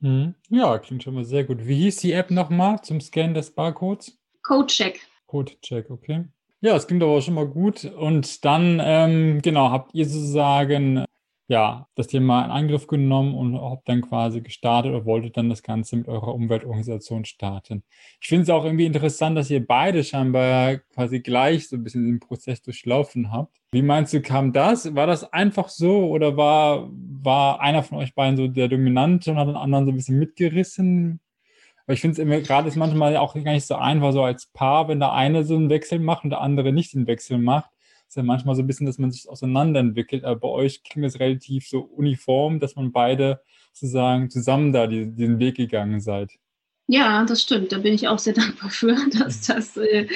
Mhm. 0.00 0.34
Ja, 0.50 0.78
klingt 0.78 1.04
schon 1.04 1.14
mal 1.14 1.24
sehr 1.24 1.44
gut. 1.44 1.66
Wie 1.66 1.76
hieß 1.76 1.98
die 1.98 2.12
App 2.12 2.30
nochmal 2.30 2.82
zum 2.82 3.00
Scannen 3.00 3.34
des 3.34 3.50
Barcodes? 3.50 4.18
Codecheck. 4.42 5.00
Codecheck, 5.26 5.90
okay. 5.90 6.24
Ja, 6.60 6.76
es 6.76 6.86
klingt 6.86 7.02
aber 7.02 7.20
schon 7.20 7.34
mal 7.34 7.46
gut. 7.46 7.84
Und 7.84 8.44
dann, 8.44 8.80
ähm, 8.82 9.42
genau, 9.42 9.70
habt 9.70 9.94
ihr 9.94 10.06
sozusagen 10.06 11.04
ja, 11.52 11.86
das 11.96 12.06
Thema 12.06 12.46
in 12.46 12.50
Angriff 12.50 12.86
genommen 12.86 13.34
und 13.34 13.60
habt 13.60 13.86
dann 13.86 14.00
quasi 14.00 14.40
gestartet 14.40 14.90
oder 14.90 15.04
wolltet 15.04 15.36
dann 15.36 15.50
das 15.50 15.62
Ganze 15.62 15.96
mit 15.96 16.08
eurer 16.08 16.34
Umweltorganisation 16.34 17.26
starten. 17.26 17.82
Ich 18.22 18.28
finde 18.28 18.44
es 18.44 18.48
auch 18.48 18.64
irgendwie 18.64 18.86
interessant, 18.86 19.36
dass 19.36 19.50
ihr 19.50 19.66
beide 19.66 20.02
scheinbar 20.02 20.78
quasi 20.94 21.20
gleich 21.20 21.68
so 21.68 21.76
ein 21.76 21.84
bisschen 21.84 22.06
den 22.06 22.20
Prozess 22.20 22.62
durchlaufen 22.62 23.32
habt. 23.32 23.60
Wie 23.72 23.82
meinst 23.82 24.14
du, 24.14 24.22
kam 24.22 24.54
das? 24.54 24.94
War 24.94 25.06
das 25.06 25.30
einfach 25.30 25.68
so 25.68 26.08
oder 26.08 26.38
war, 26.38 26.88
war 26.90 27.60
einer 27.60 27.82
von 27.82 27.98
euch 27.98 28.14
beiden 28.14 28.38
so 28.38 28.48
der 28.48 28.68
Dominante 28.68 29.30
und 29.30 29.36
hat 29.36 29.48
den 29.48 29.56
anderen 29.56 29.84
so 29.84 29.92
ein 29.92 29.96
bisschen 29.96 30.18
mitgerissen? 30.18 31.20
Aber 31.86 31.94
ich 31.94 32.00
finde 32.00 32.12
es 32.12 32.18
immer, 32.18 32.40
gerade 32.40 32.68
ist 32.68 32.76
manchmal 32.76 33.16
auch 33.16 33.34
gar 33.34 33.52
nicht 33.52 33.66
so 33.66 33.74
einfach, 33.74 34.12
so 34.12 34.22
als 34.22 34.46
Paar, 34.46 34.88
wenn 34.88 35.00
der 35.00 35.12
eine 35.12 35.44
so 35.44 35.56
einen 35.56 35.70
Wechsel 35.70 35.98
macht 35.98 36.24
und 36.24 36.30
der 36.30 36.40
andere 36.40 36.72
nicht 36.72 36.94
den 36.94 37.06
Wechsel 37.06 37.38
macht. 37.38 37.70
Ist 38.08 38.16
ja 38.16 38.22
manchmal 38.22 38.54
so 38.54 38.62
ein 38.62 38.66
bisschen, 38.66 38.86
dass 38.86 38.98
man 38.98 39.10
sich 39.10 39.28
auseinanderentwickelt. 39.28 40.24
Aber 40.24 40.40
bei 40.40 40.48
euch 40.48 40.82
klingt 40.82 41.06
es 41.06 41.18
relativ 41.18 41.66
so 41.66 41.80
uniform, 41.80 42.60
dass 42.60 42.76
man 42.76 42.92
beide 42.92 43.40
sozusagen 43.72 44.30
zusammen 44.30 44.72
da 44.72 44.86
die, 44.86 45.10
diesen 45.10 45.38
Weg 45.38 45.56
gegangen 45.56 46.00
seid. 46.00 46.30
Ja, 46.88 47.24
das 47.24 47.42
stimmt. 47.42 47.72
Da 47.72 47.78
bin 47.78 47.94
ich 47.94 48.08
auch 48.08 48.18
sehr 48.18 48.34
dankbar 48.34 48.70
für, 48.70 48.96
dass 49.18 49.46
das 49.46 49.76
äh, 49.76 50.06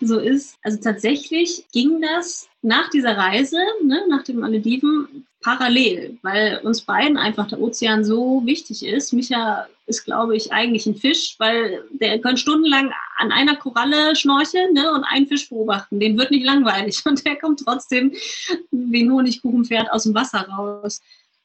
so 0.00 0.18
ist. 0.18 0.58
Also 0.62 0.78
tatsächlich 0.80 1.64
ging 1.72 2.02
das 2.02 2.48
nach 2.62 2.90
dieser 2.90 3.16
Reise, 3.16 3.58
ne, 3.84 4.02
nach 4.08 4.24
dem 4.24 4.40
Malediven, 4.40 5.26
parallel, 5.46 6.18
weil 6.22 6.58
uns 6.64 6.82
beiden 6.82 7.16
einfach 7.16 7.46
der 7.46 7.60
Ozean 7.60 8.04
so 8.04 8.42
wichtig 8.44 8.84
ist. 8.84 9.12
Micha 9.12 9.68
ist, 9.86 10.04
glaube 10.04 10.36
ich, 10.36 10.52
eigentlich 10.52 10.86
ein 10.86 10.96
Fisch, 10.96 11.36
weil 11.38 11.84
der 11.92 12.20
kann 12.20 12.36
stundenlang 12.36 12.92
an 13.18 13.30
einer 13.30 13.54
Koralle 13.54 14.16
schnorcheln 14.16 14.72
ne, 14.72 14.92
und 14.92 15.04
einen 15.04 15.28
Fisch 15.28 15.48
beobachten. 15.48 16.00
Dem 16.00 16.18
wird 16.18 16.32
nicht 16.32 16.44
langweilig 16.44 17.00
und 17.06 17.24
der 17.24 17.36
kommt 17.36 17.62
trotzdem 17.64 18.12
wie 18.72 19.04
ein 19.04 19.12
Honigkuchenpferd 19.12 19.92
aus 19.92 20.02
dem 20.02 20.16
Wasser 20.16 20.48
raus. 20.48 21.00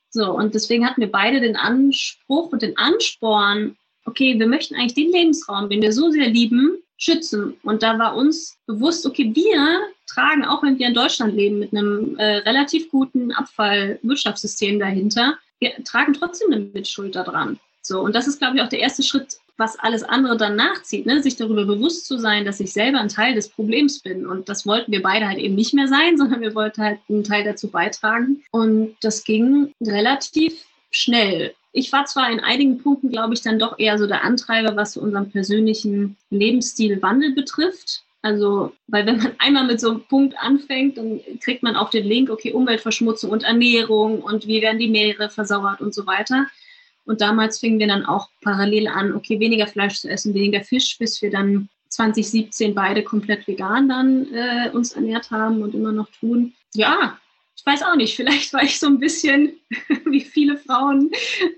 So, 0.09 0.31
und 0.31 0.55
deswegen 0.55 0.83
hatten 0.83 1.01
wir 1.01 1.11
beide 1.11 1.39
den 1.39 1.55
Anspruch 1.55 2.51
und 2.51 2.63
den 2.63 2.75
Ansporn, 2.77 3.77
okay, 4.05 4.39
wir 4.39 4.47
möchten 4.47 4.73
eigentlich 4.73 4.95
den 4.95 5.11
Lebensraum, 5.11 5.69
den 5.69 5.83
wir 5.83 5.93
so 5.93 6.09
sehr 6.09 6.27
lieben, 6.27 6.79
schützen. 6.97 7.55
Und 7.61 7.83
da 7.83 7.99
war 7.99 8.15
uns 8.15 8.57
bewusst, 8.65 9.05
okay, 9.05 9.31
wir 9.31 9.79
tragen, 10.13 10.45
auch 10.45 10.63
wenn 10.63 10.79
wir 10.79 10.87
in 10.87 10.93
Deutschland 10.93 11.35
leben, 11.35 11.59
mit 11.59 11.73
einem 11.73 12.17
äh, 12.17 12.37
relativ 12.37 12.89
guten 12.89 13.31
Abfallwirtschaftssystem 13.31 14.79
dahinter, 14.79 15.37
wir 15.59 15.71
tragen 15.83 16.13
trotzdem 16.13 16.51
eine 16.51 16.65
Mitschuld 16.65 17.15
daran. 17.15 17.59
So, 17.81 18.01
und 18.01 18.15
das 18.15 18.27
ist, 18.27 18.39
glaube 18.39 18.57
ich, 18.57 18.61
auch 18.61 18.69
der 18.69 18.79
erste 18.79 19.03
Schritt, 19.03 19.37
was 19.57 19.77
alles 19.79 20.03
andere 20.03 20.37
dann 20.37 20.55
nachzieht, 20.55 21.05
ne? 21.05 21.21
sich 21.21 21.35
darüber 21.35 21.65
bewusst 21.65 22.05
zu 22.05 22.17
sein, 22.17 22.45
dass 22.45 22.59
ich 22.59 22.73
selber 22.73 22.99
ein 22.99 23.09
Teil 23.09 23.35
des 23.35 23.49
Problems 23.49 23.99
bin. 23.99 24.25
Und 24.25 24.49
das 24.49 24.65
wollten 24.65 24.91
wir 24.91 25.01
beide 25.01 25.27
halt 25.27 25.37
eben 25.37 25.55
nicht 25.55 25.73
mehr 25.73 25.87
sein, 25.87 26.17
sondern 26.17 26.41
wir 26.41 26.55
wollten 26.55 26.81
halt 26.81 26.99
einen 27.09 27.23
Teil 27.23 27.43
dazu 27.43 27.69
beitragen. 27.69 28.43
Und 28.51 28.95
das 29.01 29.23
ging 29.23 29.73
relativ 29.81 30.65
schnell. 30.91 31.53
Ich 31.73 31.91
war 31.93 32.05
zwar 32.05 32.29
in 32.29 32.41
einigen 32.41 32.79
Punkten, 32.79 33.09
glaube 33.09 33.33
ich, 33.33 33.41
dann 33.41 33.59
doch 33.59 33.79
eher 33.79 33.97
so 33.97 34.05
der 34.05 34.23
Antreiber, 34.23 34.75
was 34.75 34.93
so 34.93 35.01
unseren 35.01 35.31
persönlichen 35.31 36.17
Lebensstilwandel 36.29 37.33
betrifft. 37.33 38.03
Also, 38.21 38.73
weil 38.87 39.05
wenn 39.05 39.17
man 39.17 39.33
einmal 39.39 39.65
mit 39.65 39.79
so 39.79 39.89
einem 39.89 40.03
Punkt 40.03 40.35
anfängt, 40.37 40.97
dann 40.97 41.21
kriegt 41.43 41.63
man 41.63 41.75
auch 41.75 41.89
den 41.89 42.05
Link, 42.05 42.29
okay, 42.29 42.51
Umweltverschmutzung 42.53 43.31
und 43.31 43.43
Ernährung 43.43 44.21
und 44.21 44.47
wie 44.47 44.61
werden 44.61 44.79
die 44.79 44.89
Meere 44.89 45.29
versauert 45.29 45.81
und 45.81 45.93
so 45.93 46.05
weiter. 46.05 46.47
Und 47.05 47.21
damals 47.21 47.59
fingen 47.59 47.79
wir 47.79 47.87
dann 47.87 48.05
auch 48.05 48.29
parallel 48.41 48.87
an, 48.87 49.13
okay, 49.13 49.39
weniger 49.39 49.67
Fleisch 49.67 49.99
zu 49.99 50.09
essen, 50.09 50.33
weniger 50.33 50.61
Fisch, 50.61 50.97
bis 50.99 51.21
wir 51.21 51.31
dann 51.31 51.67
2017 51.89 52.73
beide 52.73 53.03
komplett 53.03 53.47
vegan 53.47 53.89
dann 53.89 54.33
äh, 54.33 54.69
uns 54.71 54.93
ernährt 54.93 55.31
haben 55.31 55.61
und 55.61 55.73
immer 55.73 55.91
noch 55.91 56.09
tun. 56.11 56.53
Ja, 56.73 57.17
ich 57.61 57.65
weiß 57.67 57.83
auch 57.83 57.95
nicht, 57.95 58.15
vielleicht 58.15 58.53
war 58.53 58.63
ich 58.63 58.79
so 58.79 58.87
ein 58.87 58.97
bisschen, 58.97 59.53
wie 60.05 60.21
viele 60.21 60.57
Frauen 60.57 61.11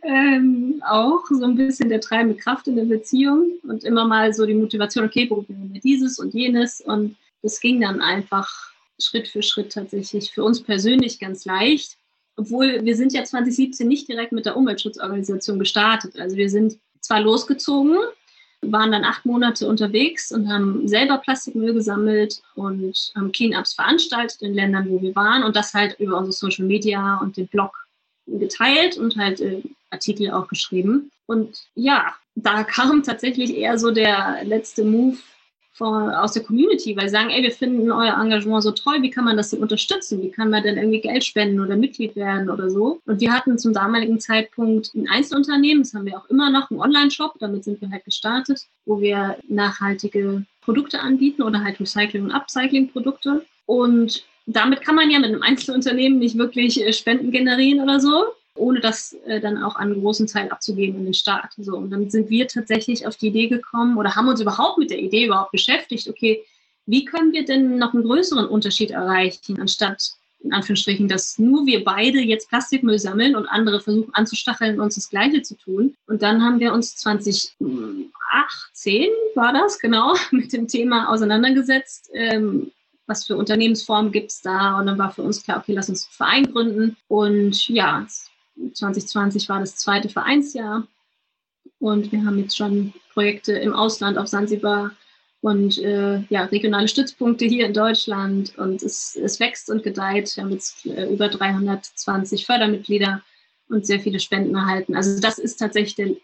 ähm, 0.03 0.83
auch, 0.85 1.23
so 1.29 1.45
ein 1.45 1.55
bisschen 1.55 1.87
der 1.87 2.01
treibende 2.01 2.35
Kraft 2.35 2.67
in 2.67 2.75
der 2.75 2.83
Beziehung 2.83 3.53
und 3.63 3.85
immer 3.85 4.05
mal 4.05 4.33
so 4.33 4.45
die 4.45 4.53
Motivation, 4.53 5.05
okay, 5.05 5.27
probieren 5.27 5.69
wir 5.71 5.79
dieses 5.79 6.19
und 6.19 6.33
jenes. 6.33 6.81
Und 6.81 7.15
das 7.41 7.61
ging 7.61 7.79
dann 7.79 8.01
einfach 8.01 8.73
Schritt 8.99 9.29
für 9.29 9.41
Schritt 9.41 9.71
tatsächlich 9.71 10.31
für 10.31 10.43
uns 10.43 10.61
persönlich 10.61 11.19
ganz 11.19 11.45
leicht. 11.45 11.95
Obwohl 12.35 12.83
wir 12.83 12.97
sind 12.97 13.13
ja 13.13 13.23
2017 13.23 13.87
nicht 13.87 14.09
direkt 14.09 14.33
mit 14.33 14.45
der 14.45 14.57
Umweltschutzorganisation 14.57 15.57
gestartet. 15.57 16.19
Also 16.19 16.35
wir 16.35 16.49
sind 16.49 16.79
zwar 16.99 17.21
losgezogen, 17.21 17.97
waren 18.71 18.91
dann 18.91 19.03
acht 19.03 19.25
Monate 19.25 19.67
unterwegs 19.67 20.31
und 20.31 20.51
haben 20.51 20.87
selber 20.87 21.17
Plastikmüll 21.17 21.73
gesammelt 21.73 22.41
und 22.55 23.11
haben 23.15 23.31
Cleanups 23.31 23.73
veranstaltet 23.73 24.41
in 24.41 24.53
Ländern, 24.53 24.89
wo 24.89 25.01
wir 25.01 25.15
waren 25.15 25.43
und 25.43 25.55
das 25.55 25.73
halt 25.73 25.99
über 25.99 26.17
unsere 26.17 26.33
Social 26.33 26.65
Media 26.65 27.17
und 27.17 27.37
den 27.37 27.47
Blog 27.47 27.71
geteilt 28.27 28.97
und 28.97 29.17
halt 29.17 29.41
äh, 29.41 29.61
Artikel 29.89 30.31
auch 30.31 30.47
geschrieben. 30.47 31.11
Und 31.25 31.63
ja, 31.75 32.13
da 32.35 32.63
kam 32.63 33.03
tatsächlich 33.05 33.55
eher 33.55 33.77
so 33.77 33.91
der 33.91 34.43
letzte 34.43 34.83
Move 34.83 35.17
von, 35.73 36.09
aus 36.11 36.33
der 36.33 36.43
Community, 36.43 36.95
weil 36.95 37.09
sie 37.09 37.13
sagen, 37.13 37.31
ey, 37.31 37.41
wir 37.41 37.51
finden 37.51 37.91
euer 37.91 38.13
Engagement 38.13 38.63
so 38.63 38.71
toll, 38.71 39.01
wie 39.01 39.09
kann 39.09 39.25
man 39.25 39.37
das 39.37 39.49
denn 39.49 39.61
unterstützen? 39.61 40.21
Wie 40.21 40.29
kann 40.29 40.49
man 40.51 40.63
denn 40.63 40.77
irgendwie 40.77 41.01
Geld 41.01 41.23
spenden 41.23 41.59
oder 41.59 41.75
Mitglied 41.75 42.15
werden 42.15 42.49
oder 42.49 42.69
so? 42.69 42.99
Und 43.05 43.19
wir 43.19 43.33
hatten 43.33 43.57
zum 43.57 43.73
damaligen 43.73 44.19
Zeitpunkt 44.19 44.93
ein 44.93 45.09
Einzelunternehmen, 45.09 45.83
das 45.83 45.93
haben 45.93 46.05
wir 46.05 46.17
auch 46.17 46.29
immer 46.29 46.51
noch, 46.51 46.69
einen 46.69 46.79
Online-Shop, 46.79 47.33
damit 47.39 47.63
sind 47.63 47.81
wir 47.81 47.89
halt 47.89 48.05
gestartet, 48.05 48.67
wo 48.85 49.01
wir 49.01 49.37
nachhaltige 49.47 50.45
Produkte 50.61 50.99
anbieten 50.99 51.41
oder 51.41 51.63
halt 51.63 51.79
Recycling- 51.79 52.25
und 52.25 52.31
Upcycling-Produkte. 52.31 53.43
Und 53.65 54.23
damit 54.45 54.81
kann 54.81 54.95
man 54.95 55.09
ja 55.09 55.19
mit 55.19 55.29
einem 55.29 55.41
Einzelunternehmen 55.41 56.19
nicht 56.19 56.37
wirklich 56.37 56.85
äh, 56.85 56.93
Spenden 56.93 57.31
generieren 57.31 57.81
oder 57.81 57.99
so 57.99 58.25
ohne 58.55 58.79
das 58.79 59.13
äh, 59.25 59.39
dann 59.39 59.63
auch 59.63 59.75
an 59.75 59.91
einen 59.91 60.01
großen 60.01 60.27
Teil 60.27 60.49
abzugeben 60.49 60.99
in 60.99 61.05
den 61.05 61.13
Staat. 61.13 61.53
So, 61.57 61.75
und 61.75 61.89
dann 61.89 62.09
sind 62.09 62.29
wir 62.29 62.47
tatsächlich 62.47 63.07
auf 63.07 63.15
die 63.17 63.27
Idee 63.27 63.47
gekommen 63.47 63.97
oder 63.97 64.15
haben 64.15 64.27
uns 64.27 64.41
überhaupt 64.41 64.77
mit 64.77 64.91
der 64.91 64.99
Idee 64.99 65.25
überhaupt 65.25 65.51
beschäftigt, 65.51 66.07
okay, 66.07 66.43
wie 66.85 67.05
können 67.05 67.31
wir 67.31 67.45
denn 67.45 67.77
noch 67.77 67.93
einen 67.93 68.03
größeren 68.03 68.45
Unterschied 68.45 68.91
erreichen, 68.91 69.59
anstatt 69.59 70.13
in 70.43 70.53
Anführungsstrichen, 70.53 71.07
dass 71.07 71.39
nur 71.39 71.65
wir 71.65 71.85
beide 71.85 72.19
jetzt 72.19 72.49
Plastikmüll 72.49 72.99
sammeln 72.99 73.35
und 73.35 73.47
andere 73.47 73.79
versuchen 73.79 74.13
anzustacheln, 74.13 74.81
uns 74.81 74.95
das 74.95 75.09
Gleiche 75.09 75.41
zu 75.41 75.55
tun. 75.55 75.95
Und 76.05 76.21
dann 76.21 76.43
haben 76.43 76.59
wir 76.59 76.73
uns 76.73 76.97
2018, 76.97 78.09
war 79.35 79.53
das 79.53 79.79
genau, 79.79 80.15
mit 80.31 80.51
dem 80.51 80.67
Thema 80.67 81.09
auseinandergesetzt. 81.09 82.09
Ähm, 82.13 82.71
was 83.07 83.25
für 83.25 83.37
Unternehmensformen 83.37 84.11
gibt 84.11 84.31
es 84.31 84.41
da? 84.41 84.79
Und 84.79 84.87
dann 84.87 84.97
war 84.97 85.11
für 85.11 85.23
uns 85.23 85.43
klar, 85.43 85.59
okay, 85.59 85.73
lass 85.73 85.89
uns 85.89 86.05
einen 86.05 86.13
Verein 86.13 86.53
gründen. 86.53 86.97
Und 87.07 87.67
ja, 87.69 88.05
2020 88.73 89.49
war 89.49 89.59
das 89.59 89.75
zweite 89.75 90.09
Vereinsjahr 90.09 90.87
und 91.79 92.11
wir 92.11 92.25
haben 92.25 92.39
jetzt 92.39 92.57
schon 92.57 92.93
Projekte 93.13 93.53
im 93.53 93.73
Ausland 93.73 94.17
auf 94.17 94.27
Sansibar 94.27 94.91
und 95.41 95.77
äh, 95.79 96.21
ja, 96.29 96.45
regionale 96.45 96.87
Stützpunkte 96.87 97.45
hier 97.45 97.65
in 97.65 97.73
Deutschland 97.73 98.57
und 98.57 98.81
es, 98.81 99.15
es 99.15 99.39
wächst 99.39 99.69
und 99.69 99.83
gedeiht. 99.83 100.35
Wir 100.35 100.43
haben 100.43 100.51
jetzt 100.51 100.85
äh, 100.85 101.11
über 101.11 101.27
320 101.27 102.45
Fördermitglieder 102.45 103.21
und 103.67 103.85
sehr 103.85 103.99
viele 103.99 104.19
Spenden 104.19 104.55
erhalten. 104.55 104.95
Also 104.95 105.19
das 105.19 105.39
ist 105.39 105.57
tatsächlich 105.57 105.95
der 105.95 106.15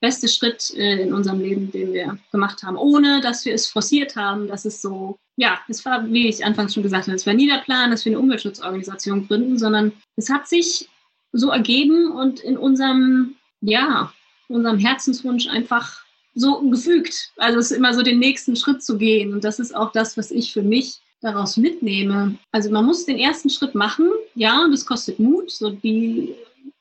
beste 0.00 0.28
Schritt 0.28 0.72
äh, 0.76 1.02
in 1.02 1.12
unserem 1.12 1.40
Leben, 1.40 1.72
den 1.72 1.92
wir 1.92 2.18
gemacht 2.30 2.62
haben, 2.62 2.76
ohne 2.76 3.20
dass 3.20 3.44
wir 3.44 3.54
es 3.54 3.66
forciert 3.66 4.14
haben. 4.14 4.46
Das 4.46 4.64
ist 4.64 4.80
so, 4.80 5.18
ja, 5.36 5.58
es 5.68 5.84
war, 5.84 6.06
wie 6.12 6.28
ich 6.28 6.44
anfangs 6.44 6.74
schon 6.74 6.82
gesagt 6.82 7.06
habe, 7.06 7.16
es 7.16 7.26
war 7.26 7.34
nie 7.34 7.48
der 7.48 7.62
Plan, 7.62 7.90
dass 7.90 8.04
wir 8.04 8.12
eine 8.12 8.20
Umweltschutzorganisation 8.20 9.26
gründen, 9.26 9.58
sondern 9.58 9.92
es 10.16 10.30
hat 10.30 10.46
sich 10.46 10.88
so 11.32 11.50
ergeben 11.50 12.12
und 12.12 12.40
in 12.40 12.56
unserem, 12.56 13.36
ja, 13.60 14.12
unserem 14.48 14.78
Herzenswunsch 14.78 15.48
einfach 15.48 16.02
so 16.34 16.60
gefügt. 16.62 17.32
Also 17.36 17.58
es 17.58 17.70
ist 17.70 17.76
immer 17.76 17.94
so 17.94 18.02
den 18.02 18.18
nächsten 18.18 18.56
Schritt 18.56 18.82
zu 18.82 18.96
gehen. 18.96 19.32
Und 19.32 19.44
das 19.44 19.58
ist 19.58 19.74
auch 19.74 19.92
das, 19.92 20.16
was 20.16 20.30
ich 20.30 20.52
für 20.52 20.62
mich 20.62 21.00
daraus 21.20 21.56
mitnehme. 21.56 22.36
Also 22.50 22.70
man 22.70 22.84
muss 22.84 23.06
den 23.06 23.18
ersten 23.18 23.48
Schritt 23.48 23.74
machen, 23.74 24.08
ja, 24.34 24.64
und 24.64 24.72
das 24.72 24.86
kostet 24.86 25.18
Mut, 25.18 25.50
so 25.50 25.70
die 25.70 26.34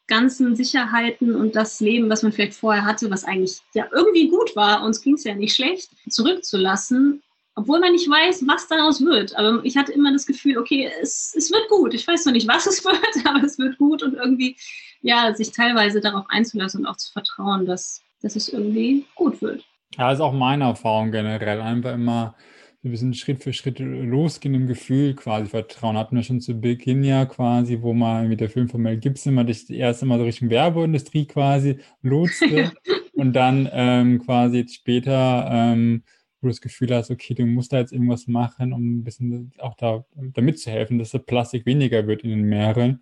ganzen 0.07 0.55
Sicherheiten 0.55 1.35
und 1.35 1.55
das 1.55 1.79
Leben, 1.79 2.09
was 2.09 2.23
man 2.23 2.33
vielleicht 2.33 2.55
vorher 2.55 2.83
hatte, 2.83 3.09
was 3.09 3.23
eigentlich 3.23 3.59
ja 3.73 3.85
irgendwie 3.93 4.27
gut 4.27 4.55
war, 4.55 4.83
uns 4.83 5.01
ging 5.01 5.13
es 5.13 5.23
ja 5.23 5.35
nicht 5.35 5.55
schlecht, 5.55 5.91
zurückzulassen 6.09 7.21
obwohl 7.55 7.79
man 7.79 7.91
nicht 7.91 8.09
weiß, 8.09 8.47
was 8.47 8.67
daraus 8.67 9.03
wird. 9.03 9.37
Aber 9.37 9.61
ich 9.63 9.75
hatte 9.75 9.91
immer 9.91 10.11
das 10.11 10.25
Gefühl, 10.25 10.57
okay, 10.57 10.89
es, 11.01 11.33
es 11.35 11.51
wird 11.51 11.67
gut. 11.69 11.93
Ich 11.93 12.07
weiß 12.07 12.25
noch 12.25 12.33
nicht, 12.33 12.47
was 12.47 12.65
es 12.67 12.83
wird, 12.83 13.25
aber 13.25 13.43
es 13.43 13.57
wird 13.59 13.77
gut 13.77 14.03
und 14.03 14.13
irgendwie, 14.13 14.55
ja, 15.01 15.33
sich 15.33 15.51
teilweise 15.51 16.01
darauf 16.01 16.25
einzulassen 16.29 16.81
und 16.81 16.87
auch 16.87 16.97
zu 16.97 17.11
vertrauen, 17.11 17.65
dass, 17.65 18.01
dass 18.21 18.35
es 18.35 18.49
irgendwie 18.49 19.05
gut 19.15 19.41
wird. 19.41 19.63
Ja, 19.97 20.09
das 20.09 20.19
ist 20.19 20.21
auch 20.21 20.33
meine 20.33 20.65
Erfahrung 20.65 21.11
generell. 21.11 21.59
Einfach 21.59 21.93
immer 21.93 22.35
so 22.81 22.87
ein 22.87 22.91
bisschen 22.91 23.13
Schritt 23.13 23.43
für 23.43 23.53
Schritt 23.53 23.79
losgehen 23.79 24.55
im 24.55 24.67
Gefühl 24.67 25.13
quasi 25.13 25.47
Vertrauen. 25.47 25.97
Hatten 25.97 26.15
wir 26.15 26.23
schon 26.23 26.41
zu 26.41 26.59
Beginn 26.59 27.03
ja 27.03 27.25
quasi, 27.25 27.79
wo 27.81 27.93
man 27.93 28.29
mit 28.29 28.39
der 28.39 28.49
Film 28.49 28.69
von 28.69 28.81
Mel 28.81 28.97
Gibson 28.97 29.33
mal 29.33 29.45
das 29.45 29.69
erste 29.69 30.05
Mal 30.05 30.17
so 30.17 30.23
Richtung 30.23 30.49
Werbeindustrie 30.49 31.25
quasi 31.25 31.79
lotste 32.01 32.71
und 33.13 33.33
dann 33.33 33.69
ähm, 33.71 34.23
quasi 34.25 34.59
jetzt 34.59 34.75
später 34.75 35.47
ähm, 35.51 36.03
wo 36.41 36.47
du 36.47 36.51
das 36.51 36.61
Gefühl 36.61 36.93
hast, 36.95 37.11
okay, 37.11 37.33
du 37.33 37.45
musst 37.45 37.71
da 37.71 37.79
jetzt 37.79 37.93
irgendwas 37.93 38.27
machen, 38.27 38.73
um 38.73 38.97
ein 38.97 39.03
bisschen 39.03 39.51
auch 39.59 39.75
da, 39.75 40.05
da 40.15 40.41
mitzuhelfen, 40.41 40.99
dass 40.99 41.11
der 41.11 41.19
Plastik 41.19 41.65
weniger 41.65 42.07
wird 42.07 42.23
in 42.23 42.31
den 42.31 42.43
Meeren. 42.43 43.01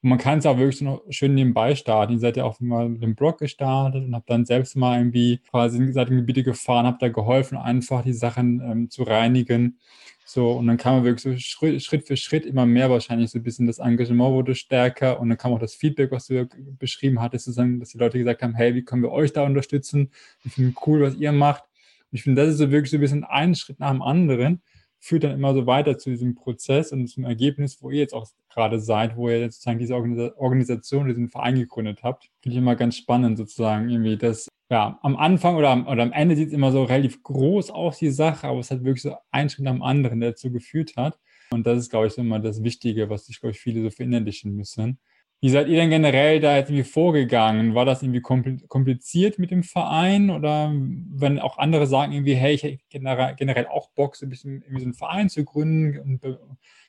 Und 0.00 0.10
man 0.10 0.18
kann 0.18 0.38
es 0.38 0.46
auch 0.46 0.58
wirklich 0.58 0.80
noch 0.82 1.02
schön 1.10 1.34
nebenbei 1.34 1.74
starten. 1.74 2.12
Ihr 2.12 2.18
seid 2.20 2.36
ja 2.36 2.44
auch 2.44 2.60
mal 2.60 2.88
mit 2.88 3.02
dem 3.02 3.16
Blog 3.16 3.38
gestartet 3.38 4.04
und 4.04 4.14
habt 4.14 4.30
dann 4.30 4.44
selbst 4.44 4.76
mal 4.76 4.98
irgendwie 4.98 5.38
quasi 5.50 5.92
seid 5.92 6.10
in 6.10 6.18
Gebiete 6.18 6.44
gefahren, 6.44 6.86
habt 6.86 7.02
da 7.02 7.08
geholfen, 7.08 7.58
einfach 7.58 8.02
die 8.04 8.12
Sachen 8.12 8.60
ähm, 8.60 8.90
zu 8.90 9.02
reinigen. 9.02 9.78
So, 10.24 10.52
und 10.52 10.66
dann 10.66 10.76
kam 10.76 10.96
man 10.96 11.04
wirklich 11.04 11.22
so 11.22 11.36
Schritt, 11.38 11.82
Schritt, 11.82 12.06
für 12.06 12.16
Schritt 12.16 12.44
immer 12.44 12.66
mehr 12.66 12.90
wahrscheinlich 12.90 13.30
so 13.30 13.38
ein 13.38 13.42
bisschen 13.42 13.66
das 13.66 13.78
Engagement 13.78 14.34
wurde 14.34 14.54
stärker 14.54 15.18
und 15.18 15.30
dann 15.30 15.38
kam 15.38 15.54
auch 15.54 15.58
das 15.58 15.74
Feedback, 15.74 16.12
was 16.12 16.26
du 16.26 16.46
beschrieben 16.78 17.20
hattest, 17.20 17.46
sozusagen, 17.46 17.80
dass 17.80 17.88
die 17.88 17.98
Leute 17.98 18.18
gesagt 18.18 18.42
haben, 18.42 18.54
hey, 18.54 18.74
wie 18.74 18.84
können 18.84 19.02
wir 19.02 19.10
euch 19.10 19.32
da 19.32 19.44
unterstützen? 19.44 20.10
Ich 20.44 20.52
finde 20.52 20.74
cool, 20.86 21.00
was 21.00 21.14
ihr 21.16 21.32
macht 21.32 21.64
ich 22.10 22.22
finde, 22.22 22.42
das 22.42 22.52
ist 22.52 22.58
so 22.58 22.70
wirklich 22.70 22.90
so 22.90 22.96
ein 22.96 23.00
bisschen 23.00 23.24
ein 23.24 23.54
Schritt 23.54 23.80
nach 23.80 23.90
dem 23.90 24.02
anderen. 24.02 24.62
führt 25.00 25.24
dann 25.24 25.32
immer 25.32 25.54
so 25.54 25.66
weiter 25.66 25.96
zu 25.98 26.10
diesem 26.10 26.34
Prozess 26.34 26.92
und 26.92 27.06
zum 27.06 27.24
Ergebnis, 27.24 27.80
wo 27.80 27.90
ihr 27.90 28.00
jetzt 28.00 28.14
auch 28.14 28.26
gerade 28.52 28.80
seid, 28.80 29.16
wo 29.16 29.28
ihr 29.28 29.40
jetzt 29.40 29.56
sozusagen 29.56 29.78
diese 29.78 30.36
Organisation, 30.38 31.06
diesen 31.06 31.28
Verein 31.28 31.54
gegründet 31.54 32.00
habt. 32.02 32.30
Finde 32.42 32.54
ich 32.54 32.58
immer 32.58 32.74
ganz 32.74 32.96
spannend 32.96 33.38
sozusagen 33.38 33.88
irgendwie, 33.88 34.16
dass 34.16 34.48
ja, 34.70 34.98
am 35.02 35.16
Anfang 35.16 35.56
oder 35.56 35.70
am, 35.70 35.86
oder 35.86 36.02
am 36.02 36.12
Ende 36.12 36.36
sieht 36.36 36.48
es 36.48 36.54
immer 36.54 36.72
so 36.72 36.84
relativ 36.84 37.22
groß 37.22 37.70
aus, 37.70 37.98
die 37.98 38.10
Sache, 38.10 38.48
aber 38.48 38.58
es 38.58 38.70
hat 38.70 38.84
wirklich 38.84 39.02
so 39.02 39.16
einen 39.30 39.48
Schritt 39.48 39.66
am 39.66 39.82
anderen, 39.82 40.20
der 40.20 40.30
dazu 40.30 40.50
geführt 40.50 40.96
hat. 40.96 41.18
Und 41.50 41.66
das 41.66 41.78
ist, 41.78 41.90
glaube 41.90 42.08
ich, 42.08 42.18
immer 42.18 42.40
das 42.40 42.62
Wichtige, 42.62 43.08
was 43.08 43.26
sich, 43.26 43.40
glaube 43.40 43.52
ich, 43.52 43.60
viele 43.60 43.82
so 43.82 43.90
verinnerlichen 43.90 44.54
müssen. 44.54 44.98
Wie 45.40 45.50
seid 45.50 45.68
ihr 45.68 45.76
denn 45.76 45.90
generell 45.90 46.40
da 46.40 46.56
jetzt 46.56 46.68
irgendwie 46.68 46.90
vorgegangen? 46.90 47.76
War 47.76 47.84
das 47.84 48.02
irgendwie 48.02 48.20
kompliziert 48.20 49.38
mit 49.38 49.52
dem 49.52 49.62
Verein 49.62 50.30
oder 50.30 50.72
wenn 50.72 51.38
auch 51.38 51.58
andere 51.58 51.86
sagen 51.86 52.12
irgendwie, 52.12 52.34
hey, 52.34 52.54
ich 52.54 52.64
hätte 52.64 52.80
generell 52.90 53.68
auch 53.68 53.88
Bock, 53.90 54.16
so 54.16 54.26
ein 54.26 54.30
bisschen 54.30 54.62
irgendwie 54.62 54.80
so 54.80 54.86
einen 54.86 54.94
Verein 54.94 55.28
zu 55.28 55.44
gründen 55.44 56.20
und 56.20 56.38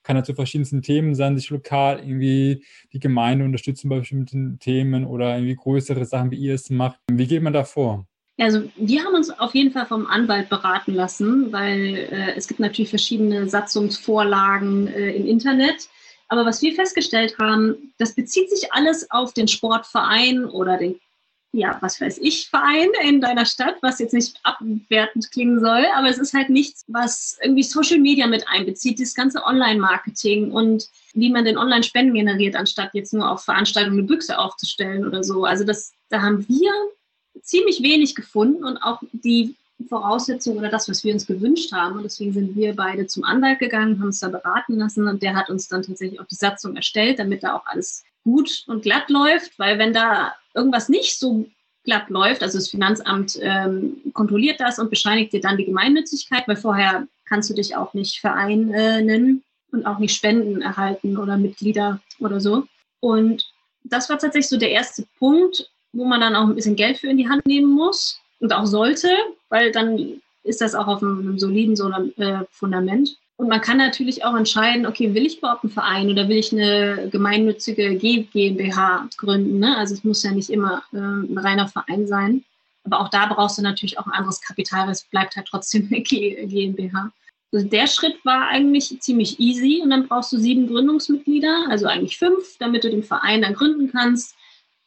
kann 0.01 0.15
ja 0.15 0.23
zu 0.23 0.33
verschiedensten 0.33 0.81
Themen 0.81 1.13
sein, 1.13 1.37
sich 1.37 1.51
lokal 1.51 1.99
irgendwie 1.99 2.65
die 2.91 2.99
Gemeinde 2.99 3.45
unterstützen 3.45 3.89
bei 3.89 3.99
bestimmten 3.99 4.57
Themen 4.57 5.05
oder 5.05 5.35
irgendwie 5.35 5.55
größere 5.55 6.05
Sachen, 6.05 6.31
wie 6.31 6.37
ihr 6.37 6.55
es 6.55 6.71
macht. 6.71 6.99
Wie 7.11 7.27
geht 7.27 7.43
man 7.43 7.53
da 7.53 7.63
vor? 7.63 8.07
Also 8.39 8.63
wir 8.77 9.03
haben 9.03 9.15
uns 9.15 9.29
auf 9.29 9.53
jeden 9.53 9.71
Fall 9.71 9.85
vom 9.85 10.07
Anwalt 10.07 10.49
beraten 10.49 10.93
lassen, 10.93 11.51
weil 11.51 12.07
äh, 12.11 12.33
es 12.35 12.47
gibt 12.47 12.61
natürlich 12.61 12.89
verschiedene 12.89 13.47
Satzungsvorlagen 13.47 14.87
äh, 14.87 15.11
im 15.11 15.27
Internet 15.27 15.89
aber 16.29 16.45
was 16.45 16.61
wir 16.61 16.73
festgestellt 16.73 17.37
haben, 17.39 17.93
das 17.97 18.13
bezieht 18.13 18.49
sich 18.49 18.71
alles 18.71 19.09
auf 19.11 19.33
den 19.33 19.47
Sportverein 19.47 20.45
oder 20.45 20.77
den, 20.77 20.99
ja, 21.51 21.77
was 21.81 21.99
weiß 21.99 22.19
ich, 22.19 22.47
Verein 22.49 22.89
in 23.03 23.19
deiner 23.19 23.47
Stadt, 23.47 23.77
was 23.81 23.97
jetzt 23.97 24.13
nicht 24.13 24.39
abwertend 24.43 25.31
klingen 25.31 25.59
soll, 25.59 25.85
aber 25.95 26.07
es 26.07 26.19
ist 26.19 26.35
halt 26.35 26.51
nichts, 26.51 26.85
was 26.87 27.39
irgendwie 27.41 27.63
Social 27.63 27.97
Media 27.97 28.27
mit 28.27 28.47
einbezieht, 28.47 28.99
das 28.99 29.15
ganze 29.15 29.43
Online-Marketing 29.43 30.51
und 30.51 30.87
wie 31.13 31.31
man 31.31 31.45
den 31.45 31.57
Online-Spenden 31.57 32.13
generiert, 32.13 32.55
anstatt 32.55 32.93
jetzt 32.93 33.13
nur 33.13 33.29
auf 33.29 33.43
Veranstaltungen 33.43 33.97
eine 33.97 34.07
Büchse 34.07 34.37
aufzustellen 34.37 35.07
oder 35.07 35.23
so. 35.23 35.45
Also 35.45 35.63
das, 35.63 35.93
da 36.09 36.21
haben 36.21 36.47
wir 36.47 36.71
ziemlich 37.41 37.81
wenig 37.81 38.13
gefunden 38.13 38.63
und 38.63 38.77
auch 38.77 39.01
die 39.11 39.55
Voraussetzung 39.87 40.57
oder 40.57 40.69
das, 40.69 40.89
was 40.89 41.03
wir 41.03 41.13
uns 41.13 41.25
gewünscht 41.25 41.71
haben. 41.71 41.97
Und 41.97 42.03
deswegen 42.03 42.33
sind 42.33 42.55
wir 42.55 42.75
beide 42.75 43.07
zum 43.07 43.23
Anwalt 43.23 43.59
gegangen, 43.59 43.99
haben 43.99 44.07
uns 44.07 44.19
da 44.19 44.27
beraten 44.27 44.77
lassen 44.77 45.07
und 45.07 45.23
der 45.23 45.35
hat 45.35 45.49
uns 45.49 45.67
dann 45.67 45.83
tatsächlich 45.83 46.19
auch 46.19 46.27
die 46.27 46.35
Satzung 46.35 46.75
erstellt, 46.75 47.19
damit 47.19 47.43
da 47.43 47.55
auch 47.55 47.65
alles 47.65 48.03
gut 48.23 48.63
und 48.67 48.83
glatt 48.83 49.09
läuft, 49.09 49.57
weil 49.57 49.79
wenn 49.79 49.93
da 49.93 50.33
irgendwas 50.53 50.89
nicht 50.89 51.17
so 51.17 51.47
glatt 51.85 52.09
läuft, 52.09 52.43
also 52.43 52.57
das 52.57 52.69
Finanzamt 52.69 53.39
ähm, 53.41 53.97
kontrolliert 54.13 54.59
das 54.59 54.79
und 54.79 54.89
bescheinigt 54.89 55.33
dir 55.33 55.41
dann 55.41 55.57
die 55.57 55.65
Gemeinnützigkeit, 55.65 56.47
weil 56.47 56.57
vorher 56.57 57.07
kannst 57.25 57.49
du 57.49 57.53
dich 57.53 57.75
auch 57.75 57.93
nicht 57.93 58.19
Verein 58.19 58.67
nennen 58.67 59.43
und 59.71 59.85
auch 59.85 59.99
nicht 59.99 60.15
Spenden 60.15 60.61
erhalten 60.61 61.17
oder 61.17 61.37
Mitglieder 61.37 62.01
oder 62.19 62.41
so. 62.41 62.65
Und 62.99 63.49
das 63.83 64.09
war 64.09 64.19
tatsächlich 64.19 64.49
so 64.49 64.57
der 64.57 64.71
erste 64.71 65.05
Punkt, 65.17 65.69
wo 65.93 66.05
man 66.05 66.19
dann 66.19 66.35
auch 66.35 66.47
ein 66.47 66.55
bisschen 66.55 66.75
Geld 66.75 66.97
für 66.97 67.07
in 67.07 67.17
die 67.17 67.29
Hand 67.29 67.45
nehmen 67.45 67.71
muss 67.71 68.19
und 68.39 68.53
auch 68.53 68.65
sollte, 68.65 69.09
weil 69.49 69.71
dann 69.71 70.21
ist 70.43 70.61
das 70.61 70.75
auch 70.75 70.87
auf 70.87 71.03
einem, 71.03 71.37
soliden 71.37 71.75
so 71.75 71.85
einem, 71.85 72.13
äh, 72.17 72.45
Fundament. 72.51 73.17
Und 73.37 73.47
man 73.47 73.61
kann 73.61 73.77
natürlich 73.77 74.25
auch 74.25 74.35
entscheiden, 74.35 74.85
okay, 74.85 75.13
will 75.13 75.25
ich 75.25 75.37
überhaupt 75.37 75.63
einen 75.63 75.71
Verein 75.71 76.09
oder 76.09 76.27
will 76.27 76.37
ich 76.37 76.51
eine 76.51 77.09
gemeinnützige 77.09 77.95
GmbH 77.95 79.07
gründen? 79.15 79.59
Ne? 79.59 79.77
Also 79.77 79.93
es 79.93 80.03
muss 80.03 80.23
ja 80.23 80.31
nicht 80.31 80.49
immer 80.49 80.83
äh, 80.91 80.97
ein 80.97 81.37
reiner 81.37 81.67
Verein 81.67 82.05
sein. 82.05 82.43
Aber 82.83 82.99
auch 82.99 83.09
da 83.09 83.27
brauchst 83.27 83.57
du 83.57 83.61
natürlich 83.61 83.97
auch 83.97 84.07
ein 84.07 84.13
anderes 84.13 84.41
Kapital, 84.41 84.89
es 84.89 85.03
bleibt 85.03 85.35
halt 85.35 85.47
trotzdem 85.47 85.87
eine 85.89 86.01
GmbH. 86.01 87.11
Also 87.51 87.67
der 87.67 87.87
Schritt 87.87 88.23
war 88.25 88.47
eigentlich 88.47 88.99
ziemlich 88.99 89.39
easy 89.39 89.79
und 89.81 89.89
dann 89.89 90.07
brauchst 90.07 90.31
du 90.31 90.37
sieben 90.37 90.67
Gründungsmitglieder, 90.67 91.67
also 91.69 91.87
eigentlich 91.87 92.17
fünf, 92.17 92.57
damit 92.59 92.83
du 92.83 92.89
den 92.89 93.03
Verein 93.03 93.41
dann 93.41 93.53
gründen 93.53 93.91
kannst 93.91 94.35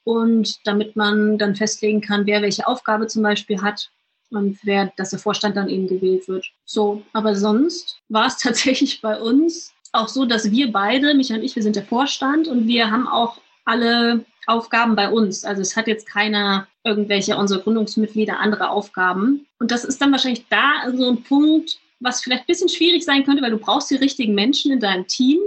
und 0.04 0.58
damit 0.66 0.96
man 0.96 1.38
dann 1.38 1.54
festlegen 1.54 2.00
kann, 2.00 2.26
wer 2.26 2.42
welche 2.42 2.66
Aufgabe 2.66 3.06
zum 3.06 3.22
Beispiel 3.22 3.60
hat 3.62 3.90
und 4.30 4.58
wer, 4.62 4.92
dass 4.96 5.10
der 5.10 5.18
Vorstand 5.18 5.56
dann 5.56 5.68
eben 5.68 5.86
gewählt 5.86 6.28
wird. 6.28 6.46
So, 6.64 7.02
aber 7.12 7.36
sonst 7.36 8.00
war 8.08 8.26
es 8.26 8.38
tatsächlich 8.38 9.00
bei 9.00 9.20
uns 9.20 9.72
auch 9.92 10.08
so, 10.08 10.24
dass 10.24 10.50
wir 10.50 10.72
beide, 10.72 11.14
Michael 11.14 11.40
und 11.40 11.44
ich, 11.44 11.54
wir 11.54 11.62
sind 11.62 11.76
der 11.76 11.84
Vorstand 11.84 12.48
und 12.48 12.66
wir 12.66 12.90
haben 12.90 13.06
auch 13.06 13.38
alle 13.64 14.24
Aufgaben 14.46 14.96
bei 14.96 15.08
uns. 15.08 15.44
Also 15.44 15.62
es 15.62 15.76
hat 15.76 15.86
jetzt 15.86 16.08
keiner 16.08 16.66
irgendwelche 16.84 17.36
unserer 17.36 17.60
Gründungsmitglieder 17.60 18.40
andere 18.40 18.70
Aufgaben. 18.70 19.46
Und 19.58 19.70
das 19.70 19.84
ist 19.84 20.00
dann 20.00 20.10
wahrscheinlich 20.10 20.46
da 20.48 20.90
so 20.94 21.08
ein 21.08 21.22
Punkt, 21.22 21.78
was 22.00 22.22
vielleicht 22.22 22.44
ein 22.44 22.46
bisschen 22.46 22.68
schwierig 22.68 23.04
sein 23.04 23.24
könnte, 23.24 23.42
weil 23.42 23.52
du 23.52 23.58
brauchst 23.58 23.90
die 23.90 23.96
richtigen 23.96 24.34
Menschen 24.34 24.72
in 24.72 24.80
deinem 24.80 25.06
Team, 25.06 25.38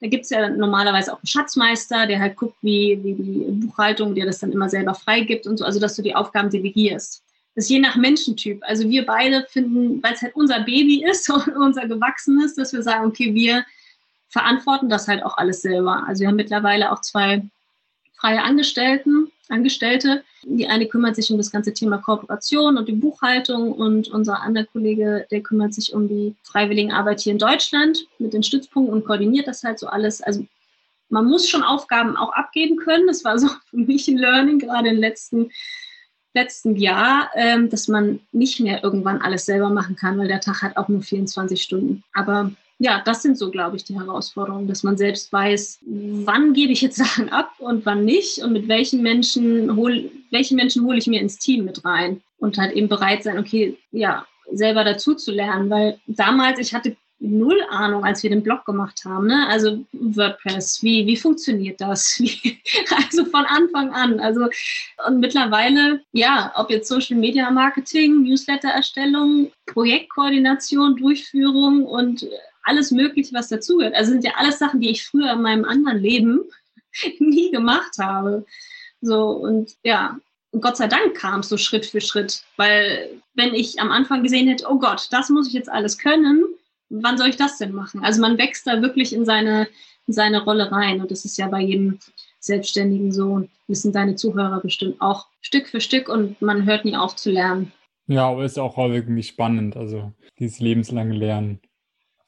da 0.00 0.08
gibt 0.08 0.24
es 0.24 0.30
ja 0.30 0.48
normalerweise 0.50 1.12
auch 1.12 1.18
einen 1.18 1.26
Schatzmeister, 1.26 2.06
der 2.06 2.20
halt 2.20 2.36
guckt, 2.36 2.56
wie, 2.62 2.98
wie 3.02 3.14
die 3.14 3.66
Buchhaltung 3.66 4.14
dir 4.14 4.26
das 4.26 4.40
dann 4.40 4.52
immer 4.52 4.68
selber 4.68 4.94
freigibt 4.94 5.46
und 5.46 5.56
so, 5.56 5.64
also 5.64 5.80
dass 5.80 5.96
du 5.96 6.02
die 6.02 6.14
Aufgaben 6.14 6.50
delegierst. 6.50 7.22
Das 7.54 7.64
ist 7.64 7.70
je 7.70 7.78
nach 7.78 7.96
Menschentyp. 7.96 8.62
Also 8.66 8.88
wir 8.90 9.06
beide 9.06 9.46
finden, 9.48 10.02
weil 10.02 10.12
es 10.12 10.20
halt 10.20 10.36
unser 10.36 10.60
Baby 10.60 11.04
ist 11.10 11.30
und 11.30 11.48
unser 11.56 11.86
Gewachsenes, 11.86 12.54
dass 12.54 12.72
wir 12.72 12.82
sagen, 12.82 13.06
okay, 13.06 13.34
wir 13.34 13.64
verantworten 14.28 14.90
das 14.90 15.08
halt 15.08 15.24
auch 15.24 15.38
alles 15.38 15.62
selber. 15.62 16.04
Also 16.06 16.20
wir 16.20 16.28
haben 16.28 16.36
mittlerweile 16.36 16.92
auch 16.92 17.00
zwei 17.00 17.42
freie 18.16 18.42
Angestellten, 18.42 19.30
Angestellte. 19.48 20.24
Die 20.42 20.66
eine 20.66 20.86
kümmert 20.86 21.16
sich 21.16 21.30
um 21.30 21.38
das 21.38 21.50
ganze 21.50 21.72
Thema 21.72 21.98
Kooperation 21.98 22.76
und 22.76 22.88
die 22.88 22.92
Buchhaltung 22.92 23.72
und 23.72 24.08
unser 24.08 24.40
anderer 24.42 24.64
Kollege, 24.66 25.26
der 25.30 25.42
kümmert 25.42 25.74
sich 25.74 25.92
um 25.92 26.08
die 26.08 26.34
Freiwilligenarbeit 26.42 27.20
hier 27.20 27.32
in 27.32 27.38
Deutschland 27.38 28.06
mit 28.18 28.32
den 28.32 28.42
Stützpunkten 28.42 28.92
und 28.92 29.04
koordiniert 29.04 29.46
das 29.46 29.62
halt 29.62 29.78
so 29.78 29.86
alles. 29.86 30.22
Also 30.22 30.44
man 31.08 31.26
muss 31.26 31.48
schon 31.48 31.62
Aufgaben 31.62 32.16
auch 32.16 32.32
abgeben 32.32 32.76
können. 32.76 33.06
Das 33.06 33.24
war 33.24 33.38
so 33.38 33.48
für 33.70 33.76
mich 33.76 34.08
ein 34.08 34.18
Learning, 34.18 34.58
gerade 34.58 34.88
im 34.88 34.98
letzten, 34.98 35.50
letzten 36.34 36.76
Jahr, 36.76 37.30
ähm, 37.34 37.70
dass 37.70 37.88
man 37.88 38.20
nicht 38.32 38.60
mehr 38.60 38.82
irgendwann 38.82 39.22
alles 39.22 39.46
selber 39.46 39.70
machen 39.70 39.96
kann, 39.96 40.18
weil 40.18 40.28
der 40.28 40.40
Tag 40.40 40.62
hat 40.62 40.76
auch 40.76 40.88
nur 40.88 41.02
24 41.02 41.62
Stunden. 41.62 42.02
Aber 42.12 42.50
ja, 42.78 43.02
das 43.04 43.22
sind 43.22 43.38
so, 43.38 43.50
glaube 43.50 43.76
ich, 43.76 43.84
die 43.84 43.98
Herausforderungen, 43.98 44.68
dass 44.68 44.82
man 44.82 44.98
selbst 44.98 45.32
weiß, 45.32 45.80
wann 45.86 46.52
gebe 46.52 46.72
ich 46.72 46.82
jetzt 46.82 46.96
Sachen 47.04 47.28
ab 47.30 47.52
und 47.58 47.86
wann 47.86 48.04
nicht 48.04 48.38
und 48.38 48.52
mit 48.52 48.68
welchen 48.68 49.02
Menschen 49.02 49.76
hol, 49.76 50.10
welche 50.30 50.54
Menschen 50.54 50.84
hole 50.84 50.98
ich 50.98 51.06
mir 51.06 51.20
ins 51.20 51.38
Team 51.38 51.64
mit 51.64 51.84
rein 51.84 52.22
und 52.38 52.58
halt 52.58 52.72
eben 52.72 52.88
bereit 52.88 53.22
sein, 53.22 53.38
okay, 53.38 53.78
ja, 53.92 54.26
selber 54.52 54.84
dazu 54.84 55.14
zu 55.14 55.32
lernen, 55.32 55.70
weil 55.70 55.98
damals, 56.06 56.58
ich 56.60 56.72
hatte 56.72 56.96
null 57.18 57.58
Ahnung, 57.70 58.04
als 58.04 58.22
wir 58.22 58.30
den 58.30 58.42
Blog 58.42 58.64
gemacht 58.66 59.02
haben. 59.04 59.26
Ne? 59.26 59.46
Also 59.48 59.84
WordPress, 59.92 60.82
wie, 60.82 61.06
wie 61.06 61.16
funktioniert 61.16 61.80
das? 61.80 62.16
Wie, 62.20 62.58
also 62.94 63.24
von 63.24 63.44
Anfang 63.46 63.90
an. 63.92 64.20
Also 64.20 64.48
und 65.06 65.20
mittlerweile, 65.20 66.02
ja, 66.12 66.52
ob 66.56 66.70
jetzt 66.70 66.88
Social 66.88 67.16
Media 67.16 67.50
Marketing, 67.50 68.22
Newsletter-Erstellung, 68.22 69.50
Projektkoordination, 69.66 70.96
Durchführung 70.96 71.84
und 71.84 72.26
alles 72.66 72.90
Mögliche, 72.90 73.34
was 73.34 73.48
dazugehört. 73.48 73.94
Also 73.94 74.12
sind 74.12 74.24
ja 74.24 74.32
alles 74.36 74.58
Sachen, 74.58 74.80
die 74.80 74.90
ich 74.90 75.04
früher 75.04 75.32
in 75.32 75.42
meinem 75.42 75.64
anderen 75.64 75.98
Leben 75.98 76.40
nie 77.18 77.50
gemacht 77.50 77.98
habe. 77.98 78.44
So, 79.00 79.30
und 79.30 79.76
ja, 79.82 80.18
und 80.52 80.62
Gott 80.62 80.76
sei 80.76 80.86
Dank 80.86 81.14
kam 81.14 81.40
es 81.40 81.48
so 81.48 81.56
Schritt 81.56 81.86
für 81.86 82.00
Schritt, 82.00 82.42
weil 82.56 83.10
wenn 83.34 83.54
ich 83.54 83.80
am 83.80 83.90
Anfang 83.90 84.22
gesehen 84.22 84.48
hätte, 84.48 84.66
oh 84.68 84.78
Gott, 84.78 85.08
das 85.10 85.28
muss 85.28 85.48
ich 85.48 85.52
jetzt 85.52 85.70
alles 85.70 85.98
können, 85.98 86.44
wann 86.88 87.18
soll 87.18 87.28
ich 87.28 87.36
das 87.36 87.58
denn 87.58 87.72
machen? 87.72 88.02
Also 88.02 88.20
man 88.20 88.38
wächst 88.38 88.66
da 88.66 88.80
wirklich 88.80 89.12
in 89.12 89.24
seine, 89.24 89.68
in 90.06 90.14
seine 90.14 90.42
Rolle 90.44 90.70
rein 90.72 91.00
und 91.00 91.10
das 91.10 91.24
ist 91.24 91.36
ja 91.36 91.48
bei 91.48 91.60
jedem 91.60 91.98
Selbstständigen 92.40 93.12
so 93.12 93.46
wissen 93.66 93.92
deine 93.92 94.14
Zuhörer 94.14 94.60
bestimmt 94.60 95.00
auch 95.00 95.26
Stück 95.40 95.68
für 95.68 95.80
Stück 95.80 96.08
und 96.08 96.40
man 96.40 96.64
hört 96.64 96.84
nie 96.84 96.96
auf 96.96 97.16
zu 97.16 97.30
lernen. 97.30 97.72
Ja, 98.06 98.28
aber 98.28 98.44
ist 98.44 98.58
auch 98.58 98.76
häufig 98.76 99.26
spannend, 99.26 99.76
also 99.76 100.12
dieses 100.38 100.60
lebenslange 100.60 101.14
Lernen. 101.14 101.60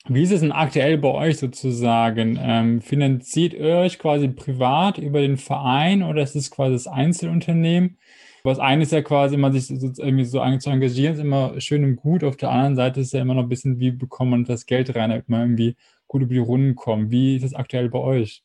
Wie 0.08 0.22
ist 0.22 0.32
es 0.32 0.40
denn 0.40 0.52
aktuell 0.52 0.96
bei 0.96 1.10
euch 1.10 1.38
sozusagen? 1.38 2.38
Ähm, 2.40 2.80
finanziert 2.80 3.52
ihr 3.52 3.76
euch 3.76 3.98
quasi 3.98 4.28
privat 4.28 4.96
über 4.96 5.20
den 5.20 5.36
Verein 5.36 6.02
oder 6.02 6.22
ist 6.22 6.34
es 6.34 6.50
quasi 6.50 6.72
das 6.72 6.86
Einzelunternehmen? 6.86 7.98
Was 8.42 8.58
eine 8.58 8.84
ist 8.84 8.92
ja 8.92 9.02
quasi, 9.02 9.36
man 9.36 9.52
sich 9.52 9.66
so, 9.66 9.92
irgendwie 10.02 10.24
so 10.24 10.40
zu 10.58 10.70
engagieren, 10.70 11.14
ist 11.14 11.20
immer 11.20 11.60
schön 11.60 11.84
und 11.84 11.96
gut. 11.96 12.24
Auf 12.24 12.36
der 12.36 12.50
anderen 12.50 12.76
Seite 12.76 13.00
ist 13.00 13.12
ja 13.12 13.20
immer 13.20 13.34
noch 13.34 13.42
ein 13.42 13.48
bisschen, 13.50 13.80
wie 13.80 13.90
bekommt 13.90 14.30
man 14.30 14.44
das 14.44 14.64
Geld 14.64 14.94
rein, 14.96 15.10
damit 15.10 15.28
man 15.28 15.40
irgendwie 15.40 15.76
gut 16.06 16.22
über 16.22 16.32
die 16.32 16.38
Runden 16.38 16.74
kommt. 16.74 17.10
Wie 17.10 17.36
ist 17.36 17.44
es 17.44 17.54
aktuell 17.54 17.90
bei 17.90 17.98
euch? 17.98 18.42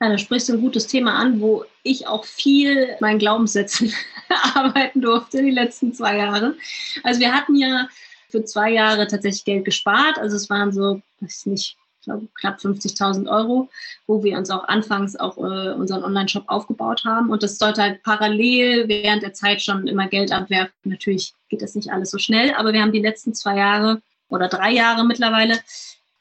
Ja, 0.00 0.08
da 0.08 0.18
sprichst 0.18 0.48
du 0.48 0.54
ein 0.54 0.60
gutes 0.60 0.88
Thema 0.88 1.14
an, 1.14 1.40
wo 1.40 1.64
ich 1.84 2.08
auch 2.08 2.24
viel 2.24 2.88
meinen 3.00 3.20
Glaubenssätzen 3.20 3.92
arbeiten 4.54 5.00
durfte 5.00 5.42
die 5.42 5.52
letzten 5.52 5.92
zwei 5.92 6.16
Jahre. 6.16 6.56
Also 7.04 7.20
wir 7.20 7.32
hatten 7.32 7.54
ja 7.54 7.88
für 8.34 8.44
zwei 8.44 8.72
Jahre 8.72 9.06
tatsächlich 9.06 9.44
Geld 9.44 9.64
gespart. 9.64 10.18
Also 10.18 10.34
es 10.34 10.50
waren 10.50 10.72
so, 10.72 11.00
weiß 11.20 11.40
ich 11.40 11.46
nicht, 11.46 11.76
ich 12.00 12.04
glaube, 12.04 12.26
knapp 12.34 12.58
50.000 12.58 13.28
Euro, 13.30 13.68
wo 14.08 14.24
wir 14.24 14.36
uns 14.36 14.50
auch 14.50 14.64
anfangs 14.64 15.14
auch 15.14 15.38
äh, 15.38 15.72
unseren 15.72 16.02
Online-Shop 16.02 16.44
aufgebaut 16.48 17.04
haben. 17.04 17.30
Und 17.30 17.44
das 17.44 17.58
sollte 17.58 17.80
halt 17.80 18.02
parallel 18.02 18.88
während 18.88 19.22
der 19.22 19.34
Zeit 19.34 19.62
schon 19.62 19.86
immer 19.86 20.08
Geld 20.08 20.32
abwerfen. 20.32 20.74
Natürlich 20.82 21.32
geht 21.48 21.62
das 21.62 21.76
nicht 21.76 21.92
alles 21.92 22.10
so 22.10 22.18
schnell, 22.18 22.52
aber 22.54 22.72
wir 22.72 22.82
haben 22.82 22.92
die 22.92 22.98
letzten 22.98 23.34
zwei 23.34 23.56
Jahre 23.56 24.02
oder 24.28 24.48
drei 24.48 24.72
Jahre 24.72 25.06
mittlerweile. 25.06 25.60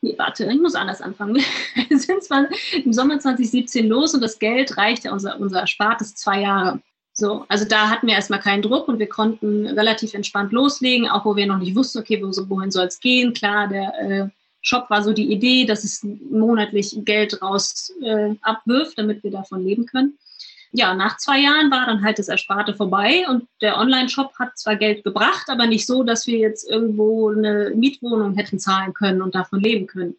Nee, 0.02 0.13
warte, 0.17 0.45
ich 0.45 0.62
muss 0.62 0.76
anders 0.76 1.02
anfangen. 1.02 1.36
Wir 1.89 1.97
sind 1.97 2.23
zwar 2.23 2.45
im 2.73 2.93
Sommer 2.93 3.19
2017 3.19 3.88
los 3.88 4.13
und 4.13 4.21
das 4.21 4.38
Geld 4.38 4.78
reichte 4.78 5.12
unser, 5.12 5.39
unser 5.39 5.62
Erspartes 5.62 6.13
zwei 6.13 6.41
Jahre. 6.41 6.82
So, 7.15 7.45
also 7.47 7.65
da 7.65 7.89
hatten 7.89 8.08
wir 8.08 8.15
erstmal 8.15 8.39
keinen 8.39 8.63
Druck 8.63 8.88
und 8.88 8.97
wir 8.97 9.08
konnten 9.08 9.67
relativ 9.67 10.15
entspannt 10.15 10.52
loslegen, 10.52 11.08
auch 11.08 11.26
wo 11.26 11.36
wir 11.36 11.45
noch 11.45 11.60
nicht 11.60 11.76
wussten, 11.76 11.99
okay, 11.99 12.19
wohin 12.21 12.71
soll 12.71 12.88
es 12.88 12.99
gehen. 12.99 13.34
Klar, 13.34 13.67
der 13.67 13.99
äh, 13.99 14.30
Shop 14.62 14.89
war 14.89 15.04
so 15.04 15.13
die 15.13 15.32
Idee, 15.32 15.65
dass 15.65 15.84
es 15.84 16.04
monatlich 16.04 16.95
Geld 17.06 17.39
raus 17.41 17.93
äh, 18.02 18.34
abwirft, 18.41 18.97
damit 18.97 19.23
wir 19.23 19.30
davon 19.30 19.63
leben 19.63 19.86
können. 19.86 20.17
Ja, 20.71 20.95
nach 20.95 21.17
zwei 21.17 21.39
Jahren 21.39 21.69
war 21.69 21.86
dann 21.86 22.04
halt 22.04 22.17
das 22.17 22.30
Ersparte 22.30 22.73
vorbei 22.73 23.26
und 23.30 23.47
der 23.62 23.78
Online-Shop 23.78 24.34
hat 24.39 24.58
zwar 24.58 24.76
Geld 24.76 25.04
gebracht, 25.04 25.47
aber 25.49 25.67
nicht 25.67 25.86
so, 25.86 26.02
dass 26.02 26.26
wir 26.26 26.39
jetzt 26.39 26.67
irgendwo 26.67 27.30
eine 27.30 27.73
Mietwohnung 27.76 28.34
hätten 28.34 28.58
zahlen 28.58 28.95
können 28.95 29.21
und 29.21 29.36
davon 29.36 29.60
leben 29.60 29.86
können. 29.86 30.15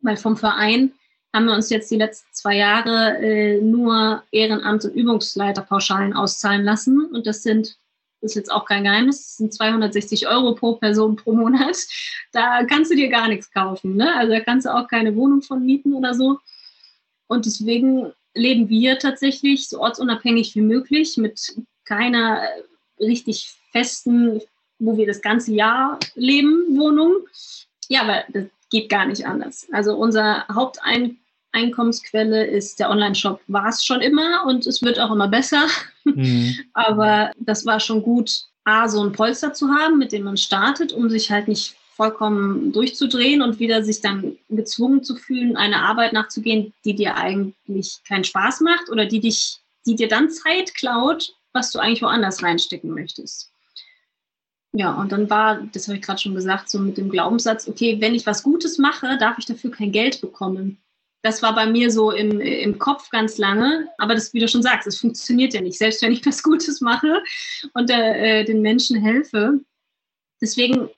Weil 0.00 0.16
vom 0.16 0.36
Verein 0.36 0.92
haben 1.38 1.46
wir 1.46 1.54
uns 1.54 1.70
jetzt 1.70 1.88
die 1.92 1.96
letzten 1.96 2.26
zwei 2.32 2.56
Jahre 2.56 3.16
äh, 3.18 3.60
nur 3.60 4.24
Ehrenamts- 4.32 4.86
und 4.86 4.94
Übungsleiterpauschalen 4.96 6.12
auszahlen 6.12 6.64
lassen. 6.64 7.04
Und 7.12 7.28
das 7.28 7.44
sind, 7.44 7.78
das 8.20 8.32
ist 8.32 8.34
jetzt 8.34 8.50
auch 8.50 8.64
kein 8.64 8.82
Geheimnis, 8.82 9.18
das 9.18 9.36
sind 9.36 9.54
260 9.54 10.26
Euro 10.26 10.56
pro 10.56 10.74
Person 10.74 11.14
pro 11.14 11.32
Monat. 11.32 11.76
Da 12.32 12.64
kannst 12.64 12.90
du 12.90 12.96
dir 12.96 13.08
gar 13.08 13.28
nichts 13.28 13.52
kaufen. 13.52 13.94
Ne? 13.94 14.14
Also 14.16 14.32
da 14.32 14.40
kannst 14.40 14.66
du 14.66 14.74
auch 14.74 14.88
keine 14.88 15.14
Wohnung 15.14 15.42
von 15.42 15.64
mieten 15.64 15.94
oder 15.94 16.12
so. 16.12 16.38
Und 17.28 17.46
deswegen 17.46 18.12
leben 18.34 18.68
wir 18.68 18.98
tatsächlich 18.98 19.68
so 19.68 19.80
ortsunabhängig 19.80 20.56
wie 20.56 20.60
möglich 20.60 21.16
mit 21.16 21.56
keiner 21.84 22.42
richtig 22.98 23.54
festen, 23.70 24.42
wo 24.80 24.96
wir 24.96 25.06
das 25.06 25.22
ganze 25.22 25.52
Jahr 25.52 25.98
leben, 26.16 26.76
Wohnung. 26.76 27.14
Ja, 27.88 28.06
weil 28.08 28.24
das 28.28 28.44
geht 28.70 28.88
gar 28.88 29.06
nicht 29.06 29.26
anders. 29.26 29.66
Also 29.72 29.96
unser 29.96 30.44
Haupteinkommensquelle 31.58 32.46
ist 32.46 32.78
der 32.78 32.90
Online-Shop, 32.90 33.40
war 33.48 33.68
es 33.68 33.84
schon 33.84 34.00
immer 34.00 34.44
und 34.46 34.66
es 34.66 34.82
wird 34.82 34.98
auch 35.00 35.10
immer 35.10 35.28
besser. 35.28 35.66
Mhm. 36.04 36.56
Aber 36.72 37.32
das 37.38 37.66
war 37.66 37.80
schon 37.80 38.02
gut, 38.02 38.44
A, 38.64 38.88
so 38.88 39.02
ein 39.02 39.12
Polster 39.12 39.52
zu 39.52 39.68
haben, 39.68 39.98
mit 39.98 40.12
dem 40.12 40.24
man 40.24 40.36
startet, 40.36 40.92
um 40.92 41.10
sich 41.10 41.30
halt 41.30 41.48
nicht 41.48 41.74
vollkommen 41.96 42.72
durchzudrehen 42.72 43.42
und 43.42 43.58
wieder 43.58 43.82
sich 43.82 44.00
dann 44.00 44.36
gezwungen 44.48 45.02
zu 45.02 45.16
fühlen, 45.16 45.56
eine 45.56 45.82
Arbeit 45.82 46.12
nachzugehen, 46.12 46.72
die 46.84 46.94
dir 46.94 47.16
eigentlich 47.16 47.98
keinen 48.06 48.24
Spaß 48.24 48.60
macht 48.60 48.88
oder 48.90 49.06
die 49.06 49.20
dich, 49.20 49.58
die 49.84 49.96
dir 49.96 50.08
dann 50.08 50.30
Zeit 50.30 50.74
klaut, 50.74 51.34
was 51.52 51.72
du 51.72 51.80
eigentlich 51.80 52.02
woanders 52.02 52.42
reinstecken 52.42 52.90
möchtest. 52.90 53.50
Ja, 54.72 54.92
und 54.92 55.10
dann 55.10 55.28
war, 55.28 55.62
das 55.72 55.88
habe 55.88 55.96
ich 55.96 56.04
gerade 56.04 56.20
schon 56.20 56.34
gesagt, 56.34 56.68
so 56.68 56.78
mit 56.78 56.98
dem 56.98 57.08
Glaubenssatz, 57.08 57.66
okay, 57.66 58.00
wenn 58.00 58.14
ich 58.14 58.26
was 58.26 58.42
Gutes 58.42 58.78
mache, 58.78 59.16
darf 59.18 59.38
ich 59.38 59.46
dafür 59.46 59.70
kein 59.70 59.90
Geld 59.90 60.20
bekommen. 60.20 60.78
Das 61.22 61.42
war 61.42 61.54
bei 61.54 61.66
mir 61.66 61.90
so 61.90 62.12
im, 62.12 62.40
im 62.40 62.78
Kopf 62.78 63.10
ganz 63.10 63.38
lange, 63.38 63.88
aber 63.98 64.14
das, 64.14 64.32
wie 64.34 64.40
du 64.40 64.48
schon 64.48 64.62
sagst, 64.62 64.86
es 64.86 65.00
funktioniert 65.00 65.52
ja 65.52 65.60
nicht. 65.60 65.78
Selbst 65.78 66.00
wenn 66.02 66.12
ich 66.12 66.24
was 66.24 66.42
Gutes 66.42 66.80
mache 66.80 67.22
und 67.74 67.90
äh, 67.90 68.44
den 68.44 68.62
Menschen 68.62 69.00
helfe. 69.00 69.60
Deswegen 70.40 70.88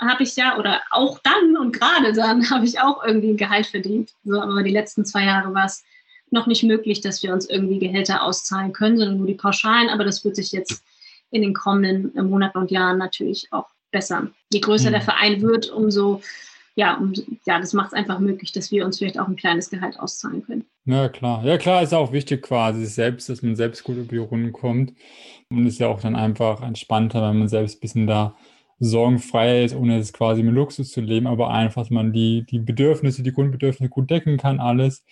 habe 0.00 0.22
ich 0.22 0.36
ja, 0.36 0.58
oder 0.58 0.82
auch 0.90 1.18
dann 1.20 1.56
und 1.56 1.72
gerade 1.72 2.12
dann 2.12 2.48
habe 2.50 2.64
ich 2.64 2.80
auch 2.80 3.04
irgendwie 3.04 3.30
ein 3.30 3.36
Gehalt 3.36 3.66
verdient. 3.66 4.12
So, 4.24 4.40
aber 4.40 4.62
die 4.62 4.70
letzten 4.70 5.04
zwei 5.04 5.24
Jahre 5.24 5.52
war 5.54 5.66
es 5.66 5.84
noch 6.30 6.46
nicht 6.46 6.62
möglich, 6.62 7.00
dass 7.00 7.22
wir 7.22 7.32
uns 7.32 7.48
irgendwie 7.48 7.78
Gehälter 7.78 8.22
auszahlen 8.22 8.72
können, 8.72 8.98
sondern 8.98 9.18
nur 9.18 9.26
die 9.26 9.34
Pauschalen. 9.34 9.88
Aber 9.88 10.04
das 10.04 10.24
wird 10.24 10.36
sich 10.36 10.52
jetzt 10.52 10.82
in 11.30 11.42
den 11.42 11.54
kommenden 11.54 12.12
Monaten 12.28 12.58
und 12.58 12.70
Jahren 12.70 12.98
natürlich 12.98 13.48
auch 13.52 13.68
besser. 13.90 14.28
Je 14.52 14.60
größer 14.60 14.88
mhm. 14.88 14.94
der 14.94 15.02
Verein 15.02 15.42
wird, 15.42 15.70
umso 15.70 16.22
ja, 16.76 16.94
um, 16.98 17.12
ja, 17.46 17.58
das 17.58 17.72
macht 17.72 17.88
es 17.88 17.92
einfach 17.94 18.18
möglich, 18.18 18.52
dass 18.52 18.70
wir 18.70 18.84
uns 18.84 18.98
vielleicht 18.98 19.18
auch 19.18 19.26
ein 19.26 19.36
kleines 19.36 19.70
Gehalt 19.70 19.98
auszahlen 19.98 20.44
können. 20.44 20.64
Ja, 20.84 21.08
klar. 21.08 21.42
Ja, 21.44 21.56
klar, 21.56 21.82
ist 21.82 21.94
auch 21.94 22.12
wichtig 22.12 22.42
quasi 22.42 22.84
selbst, 22.84 23.28
dass 23.30 23.42
man 23.42 23.56
selbst 23.56 23.82
gut 23.82 23.96
über 23.96 24.08
die 24.08 24.18
Runden 24.18 24.52
kommt. 24.52 24.92
Und 25.50 25.66
ist 25.66 25.80
ja 25.80 25.88
auch 25.88 26.00
dann 26.00 26.14
einfach 26.14 26.62
entspannter, 26.62 27.22
wenn 27.22 27.38
man 27.38 27.48
selbst 27.48 27.78
ein 27.78 27.80
bisschen 27.80 28.06
da 28.06 28.36
sorgenfrei 28.78 29.64
ist, 29.64 29.74
ohne 29.74 29.98
es 29.98 30.12
quasi 30.12 30.42
mit 30.42 30.54
Luxus 30.54 30.92
zu 30.92 31.00
leben, 31.00 31.26
aber 31.26 31.50
einfach, 31.50 31.82
dass 31.82 31.90
man 31.90 32.12
die, 32.12 32.44
die 32.44 32.58
Bedürfnisse, 32.58 33.22
die 33.22 33.32
Grundbedürfnisse 33.32 33.88
gut 33.88 34.10
decken 34.10 34.36
kann, 34.36 34.60
alles. 34.60 35.02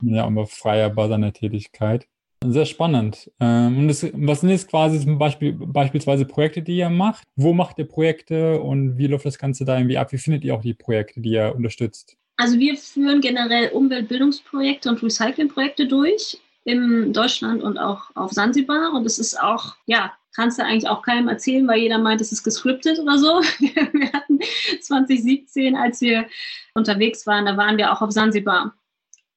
Ja, 0.00 0.24
aber 0.24 0.46
freier 0.46 0.88
bei 0.90 1.08
seiner 1.08 1.32
Tätigkeit. 1.32 2.06
Sehr 2.44 2.66
spannend. 2.66 3.30
Ähm, 3.40 3.78
und 3.78 3.88
das, 3.88 4.06
was 4.12 4.40
sind 4.40 4.50
jetzt 4.50 4.68
quasi 4.68 5.00
zum 5.00 5.18
Beispiel 5.18 5.52
beispielsweise 5.52 6.24
Projekte, 6.24 6.62
die 6.62 6.76
ihr 6.76 6.90
macht? 6.90 7.24
Wo 7.34 7.52
macht 7.52 7.78
ihr 7.78 7.86
Projekte 7.86 8.60
und 8.60 8.96
wie 8.96 9.08
läuft 9.08 9.26
das 9.26 9.38
Ganze 9.38 9.64
da 9.64 9.76
irgendwie 9.76 9.98
ab? 9.98 10.12
Wie 10.12 10.18
findet 10.18 10.44
ihr 10.44 10.54
auch 10.54 10.62
die 10.62 10.74
Projekte, 10.74 11.20
die 11.20 11.30
ihr 11.30 11.54
unterstützt? 11.56 12.16
Also 12.36 12.56
wir 12.58 12.76
führen 12.76 13.20
generell 13.20 13.70
Umweltbildungsprojekte 13.70 14.88
und 14.88 15.02
Recyclingprojekte 15.02 15.88
durch 15.88 16.40
in 16.64 17.12
Deutschland 17.12 17.62
und 17.62 17.78
auch 17.78 18.14
auf 18.14 18.30
Sansibar. 18.30 18.92
Und 18.92 19.04
es 19.04 19.18
ist 19.18 19.40
auch, 19.40 19.74
ja, 19.86 20.12
kannst 20.36 20.60
du 20.60 20.64
eigentlich 20.64 20.88
auch 20.88 21.02
keinem 21.02 21.26
erzählen, 21.26 21.66
weil 21.66 21.80
jeder 21.80 21.98
meint, 21.98 22.20
es 22.20 22.30
ist 22.30 22.44
gescriptet 22.44 23.00
oder 23.00 23.18
so. 23.18 23.40
Wir 23.58 24.12
hatten 24.12 24.38
2017, 24.80 25.74
als 25.74 26.00
wir 26.00 26.26
unterwegs 26.74 27.26
waren, 27.26 27.46
da 27.46 27.56
waren 27.56 27.76
wir 27.76 27.92
auch 27.92 28.02
auf 28.02 28.12
Sansibar. 28.12 28.74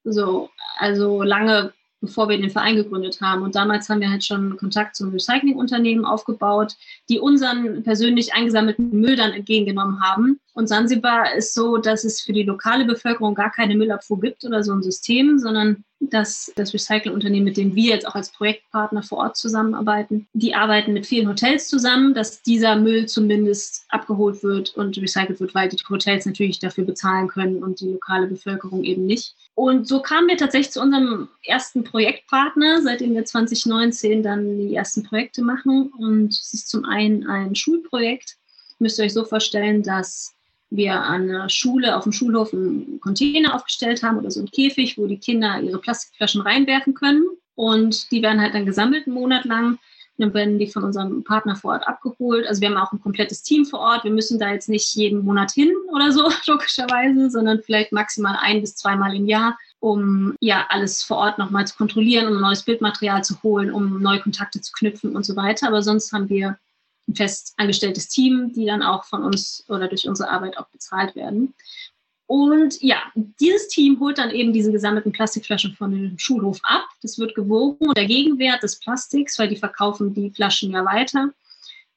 So, 0.04 0.50
also 0.78 1.22
lange 1.22 1.72
bevor 2.02 2.28
wir 2.28 2.36
den 2.36 2.50
Verein 2.50 2.76
gegründet 2.76 3.20
haben. 3.22 3.42
Und 3.42 3.54
damals 3.54 3.88
haben 3.88 4.00
wir 4.00 4.10
halt 4.10 4.24
schon 4.24 4.56
Kontakt 4.58 4.96
zum 4.96 5.10
Recyclingunternehmen 5.10 6.04
aufgebaut, 6.04 6.74
die 7.08 7.18
unseren 7.18 7.82
persönlich 7.84 8.34
eingesammelten 8.34 8.90
Müll 8.90 9.16
dann 9.16 9.32
entgegengenommen 9.32 10.02
haben. 10.02 10.40
Und 10.52 10.68
Sansibar 10.68 11.34
ist 11.34 11.54
so, 11.54 11.78
dass 11.78 12.04
es 12.04 12.20
für 12.20 12.34
die 12.34 12.42
lokale 12.42 12.84
Bevölkerung 12.84 13.34
gar 13.34 13.50
keine 13.50 13.76
Müllabfuhr 13.76 14.20
gibt 14.20 14.44
oder 14.44 14.62
so 14.62 14.72
ein 14.72 14.82
System, 14.82 15.38
sondern 15.38 15.84
dass 16.10 16.52
das 16.56 16.74
Recyclingunternehmen, 16.74 17.44
mit 17.44 17.56
dem 17.56 17.74
wir 17.74 17.94
jetzt 17.94 18.06
auch 18.06 18.14
als 18.14 18.30
Projektpartner 18.30 19.02
vor 19.02 19.18
Ort 19.18 19.36
zusammenarbeiten, 19.36 20.26
die 20.32 20.54
arbeiten 20.54 20.92
mit 20.92 21.06
vielen 21.06 21.28
Hotels 21.28 21.68
zusammen, 21.68 22.14
dass 22.14 22.42
dieser 22.42 22.76
Müll 22.76 23.06
zumindest 23.06 23.84
abgeholt 23.88 24.42
wird 24.42 24.76
und 24.76 24.96
recycelt 24.98 25.40
wird, 25.40 25.54
weil 25.54 25.68
die 25.68 25.76
Hotels 25.88 26.26
natürlich 26.26 26.58
dafür 26.58 26.84
bezahlen 26.84 27.28
können 27.28 27.62
und 27.62 27.80
die 27.80 27.92
lokale 27.92 28.26
Bevölkerung 28.26 28.84
eben 28.84 29.06
nicht. 29.06 29.34
Und 29.54 29.86
so 29.86 30.00
kamen 30.00 30.28
wir 30.28 30.36
tatsächlich 30.36 30.72
zu 30.72 30.80
unserem 30.80 31.28
ersten 31.44 31.84
Projektpartner, 31.84 32.80
seitdem 32.82 33.14
wir 33.14 33.24
2019 33.24 34.22
dann 34.22 34.58
die 34.58 34.74
ersten 34.74 35.02
Projekte 35.02 35.42
machen. 35.42 35.92
Und 35.98 36.30
es 36.30 36.54
ist 36.54 36.68
zum 36.68 36.84
einen 36.84 37.26
ein 37.26 37.54
Schulprojekt. 37.54 38.36
Müsst 38.78 38.98
ihr 38.98 39.04
euch 39.04 39.12
so 39.12 39.24
vorstellen, 39.24 39.82
dass 39.82 40.34
wir 40.76 40.94
an 40.94 41.28
einer 41.28 41.48
Schule, 41.48 41.96
auf 41.96 42.04
dem 42.04 42.12
Schulhof 42.12 42.52
einen 42.52 42.98
Container 43.00 43.54
aufgestellt 43.54 44.02
haben 44.02 44.18
oder 44.18 44.30
so 44.30 44.40
einen 44.40 44.50
Käfig, 44.50 44.96
wo 44.96 45.06
die 45.06 45.18
Kinder 45.18 45.60
ihre 45.60 45.78
Plastikflaschen 45.78 46.40
reinwerfen 46.40 46.94
können. 46.94 47.24
Und 47.54 48.10
die 48.10 48.22
werden 48.22 48.40
halt 48.40 48.54
dann 48.54 48.66
gesammelt 48.66 49.06
einen 49.06 49.14
Monat 49.14 49.44
lang. 49.44 49.78
Dann 50.18 50.32
werden 50.34 50.58
die 50.58 50.68
von 50.68 50.84
unserem 50.84 51.24
Partner 51.24 51.56
vor 51.56 51.72
Ort 51.72 51.86
abgeholt. 51.86 52.46
Also 52.46 52.60
wir 52.60 52.68
haben 52.68 52.76
auch 52.76 52.92
ein 52.92 53.00
komplettes 53.00 53.42
Team 53.42 53.66
vor 53.66 53.80
Ort. 53.80 54.04
Wir 54.04 54.10
müssen 54.10 54.38
da 54.38 54.50
jetzt 54.50 54.68
nicht 54.68 54.94
jeden 54.94 55.24
Monat 55.24 55.50
hin 55.52 55.72
oder 55.92 56.10
so, 56.10 56.22
logischerweise, 56.46 57.30
sondern 57.30 57.62
vielleicht 57.62 57.92
maximal 57.92 58.36
ein 58.40 58.60
bis 58.60 58.76
zweimal 58.76 59.14
im 59.14 59.26
Jahr, 59.26 59.58
um 59.80 60.34
ja 60.40 60.66
alles 60.70 61.02
vor 61.02 61.18
Ort 61.18 61.38
nochmal 61.38 61.66
zu 61.66 61.76
kontrollieren, 61.76 62.28
um 62.28 62.40
neues 62.40 62.62
Bildmaterial 62.62 63.24
zu 63.24 63.42
holen, 63.42 63.70
um 63.70 64.00
neue 64.00 64.20
Kontakte 64.20 64.60
zu 64.60 64.72
knüpfen 64.72 65.16
und 65.16 65.26
so 65.26 65.36
weiter. 65.36 65.68
Aber 65.68 65.82
sonst 65.82 66.12
haben 66.12 66.28
wir 66.28 66.56
ein 67.12 67.16
fest 67.16 67.54
angestelltes 67.56 68.08
Team, 68.08 68.52
die 68.52 68.66
dann 68.66 68.82
auch 68.82 69.04
von 69.04 69.22
uns 69.22 69.64
oder 69.68 69.88
durch 69.88 70.08
unsere 70.08 70.30
Arbeit 70.30 70.58
auch 70.58 70.68
bezahlt 70.68 71.14
werden. 71.14 71.54
Und 72.26 72.80
ja, 72.80 73.02
dieses 73.14 73.68
Team 73.68 74.00
holt 74.00 74.16
dann 74.18 74.30
eben 74.30 74.52
diese 74.52 74.72
gesammelten 74.72 75.12
Plastikflaschen 75.12 75.74
von 75.74 75.90
dem 75.90 76.18
Schulhof 76.18 76.60
ab. 76.62 76.84
Das 77.02 77.18
wird 77.18 77.34
gewogen 77.34 77.88
und 77.88 77.96
der 77.96 78.06
Gegenwert 78.06 78.62
des 78.62 78.78
Plastiks, 78.78 79.38
weil 79.38 79.48
die 79.48 79.56
verkaufen 79.56 80.14
die 80.14 80.30
Flaschen 80.30 80.70
ja 80.70 80.84
weiter 80.84 81.30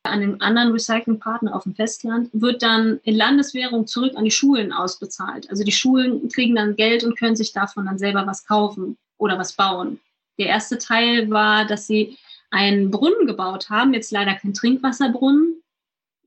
an 0.05 0.21
den 0.21 0.41
anderen 0.41 0.71
Recyclingpartner 0.71 1.55
auf 1.55 1.63
dem 1.63 1.75
Festland, 1.75 2.29
wird 2.33 2.61
dann 2.61 2.99
in 3.03 3.15
Landeswährung 3.15 3.87
zurück 3.87 4.13
an 4.15 4.25
die 4.25 4.31
Schulen 4.31 4.71
ausbezahlt. 4.71 5.49
Also 5.49 5.63
die 5.63 5.71
Schulen 5.71 6.29
kriegen 6.29 6.55
dann 6.55 6.75
Geld 6.75 7.03
und 7.03 7.17
können 7.17 7.35
sich 7.35 7.53
davon 7.53 7.85
dann 7.85 7.97
selber 7.97 8.25
was 8.27 8.45
kaufen 8.45 8.97
oder 9.17 9.37
was 9.37 9.53
bauen. 9.53 9.99
Der 10.37 10.47
erste 10.47 10.77
Teil 10.77 11.29
war, 11.29 11.65
dass 11.65 11.87
sie 11.87 12.17
einen 12.51 12.91
Brunnen 12.91 13.27
gebaut 13.27 13.69
haben, 13.69 13.93
jetzt 13.93 14.11
leider 14.11 14.35
kein 14.35 14.53
Trinkwasserbrunnen, 14.53 15.61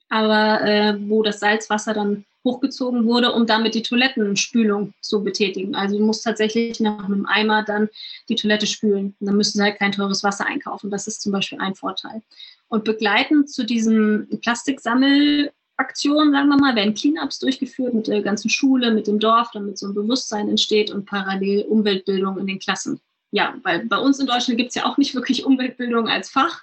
aber 0.09 0.63
äh, 0.63 0.97
wo 1.09 1.23
das 1.23 1.41
Salzwasser 1.41 1.95
dann 1.95 2.25
hochgezogen 2.45 3.05
wurde, 3.05 3.33
um 3.33 3.47
damit 3.47 3.75
die 3.75 3.83
Toilettenspülung 3.83 4.95
zu 5.01 5.23
betätigen. 5.23 5.75
Also 5.75 5.99
du 5.99 6.05
musst 6.05 6.25
tatsächlich 6.25 6.81
nach 6.81 7.05
einem 7.05 7.27
Eimer 7.27 7.63
dann 7.63 7.89
die 8.29 8.37
Toilette 8.37 8.67
spülen. 8.67 9.15
Und 9.19 9.27
dann 9.27 9.37
müssen 9.37 9.59
sie 9.59 9.63
halt 9.63 9.79
kein 9.79 9.93
teures 9.93 10.23
Wasser 10.23 10.47
einkaufen. 10.47 10.91
Das 10.91 11.07
ist 11.07 11.21
zum 11.21 11.33
Beispiel 11.33 11.61
ein 11.61 11.75
Vorteil. 11.75 12.23
Und 12.69 12.85
begleitend 12.85 13.51
zu 13.51 13.65
diesen 13.65 14.29
Plastiksammelaktionen, 14.41 16.33
sagen 16.33 16.49
wir 16.49 16.59
mal, 16.59 16.77
werden 16.77 16.95
Cleanups 16.95 17.39
durchgeführt 17.39 17.95
mit 17.95 18.07
der 18.07 18.23
ganzen 18.23 18.51
Schule, 18.51 18.93
mit 18.93 19.07
dem 19.07 19.19
Dorf, 19.19 19.51
damit 19.53 19.79
so 19.79 19.89
ein 19.89 19.95
Bewusstsein 19.95 20.49
entsteht 20.49 20.91
und 20.91 21.07
parallel 21.07 21.65
Umweltbildung 21.65 22.39
in 22.39 22.47
den 22.47 22.59
Klassen 22.59 23.01
ja, 23.31 23.55
weil 23.63 23.87
bei 23.87 23.99
uns 23.99 24.19
in 24.19 24.27
Deutschland 24.27 24.59
gibt 24.59 24.71
es 24.71 24.75
ja 24.75 24.87
auch 24.87 24.97
nicht 24.97 25.15
wirklich 25.15 25.45
Umweltbildung 25.45 26.09
als 26.09 26.31
Fach, 26.31 26.63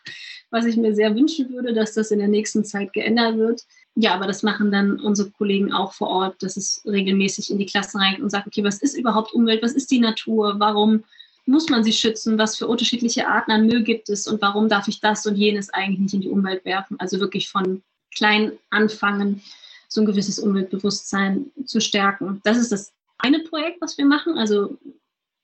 was 0.49 0.65
ich 0.65 0.77
mir 0.77 0.95
sehr 0.95 1.15
wünschen 1.15 1.49
würde, 1.51 1.73
dass 1.73 1.93
das 1.93 2.11
in 2.11 2.19
der 2.19 2.27
nächsten 2.27 2.63
Zeit 2.63 2.93
geändert 2.93 3.37
wird. 3.37 3.61
ja, 3.95 4.13
aber 4.13 4.27
das 4.27 4.43
machen 4.43 4.71
dann 4.71 4.99
unsere 4.99 5.31
Kollegen 5.31 5.71
auch 5.71 5.93
vor 5.93 6.09
Ort, 6.09 6.41
dass 6.41 6.57
es 6.57 6.81
regelmäßig 6.85 7.51
in 7.51 7.59
die 7.59 7.65
Klassen 7.65 7.99
reingeht 7.99 8.21
und 8.21 8.29
sagt, 8.29 8.47
okay, 8.47 8.63
was 8.63 8.81
ist 8.81 8.97
überhaupt 8.97 9.33
Umwelt, 9.33 9.63
was 9.63 9.73
ist 9.73 9.91
die 9.91 9.99
Natur, 9.99 10.55
warum 10.57 11.03
muss 11.45 11.69
man 11.69 11.83
sie 11.83 11.93
schützen, 11.93 12.37
was 12.37 12.57
für 12.57 12.67
unterschiedliche 12.67 13.27
Arten 13.27 13.51
an 13.51 13.67
Müll 13.67 13.83
gibt 13.83 14.09
es 14.09 14.27
und 14.27 14.41
warum 14.41 14.67
darf 14.67 14.87
ich 14.87 14.99
das 14.99 15.25
und 15.27 15.35
jenes 15.35 15.69
eigentlich 15.69 15.99
nicht 15.99 16.13
in 16.15 16.21
die 16.21 16.29
Umwelt 16.29 16.65
werfen. 16.65 16.99
Also 16.99 17.19
wirklich 17.19 17.49
von 17.49 17.83
klein 18.15 18.53
anfangen, 18.71 19.41
so 19.87 20.01
ein 20.01 20.07
gewisses 20.07 20.39
Umweltbewusstsein 20.39 21.51
zu 21.65 21.79
stärken. 21.79 22.41
Das 22.43 22.57
ist 22.57 22.71
das 22.71 22.93
eine 23.19 23.39
Projekt, 23.39 23.81
was 23.81 23.97
wir 23.97 24.05
machen, 24.05 24.37
also 24.37 24.77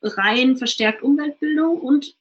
rein 0.01 0.57
verstärkt 0.57 1.03
Umweltbildung 1.03 1.79
und 1.79 2.15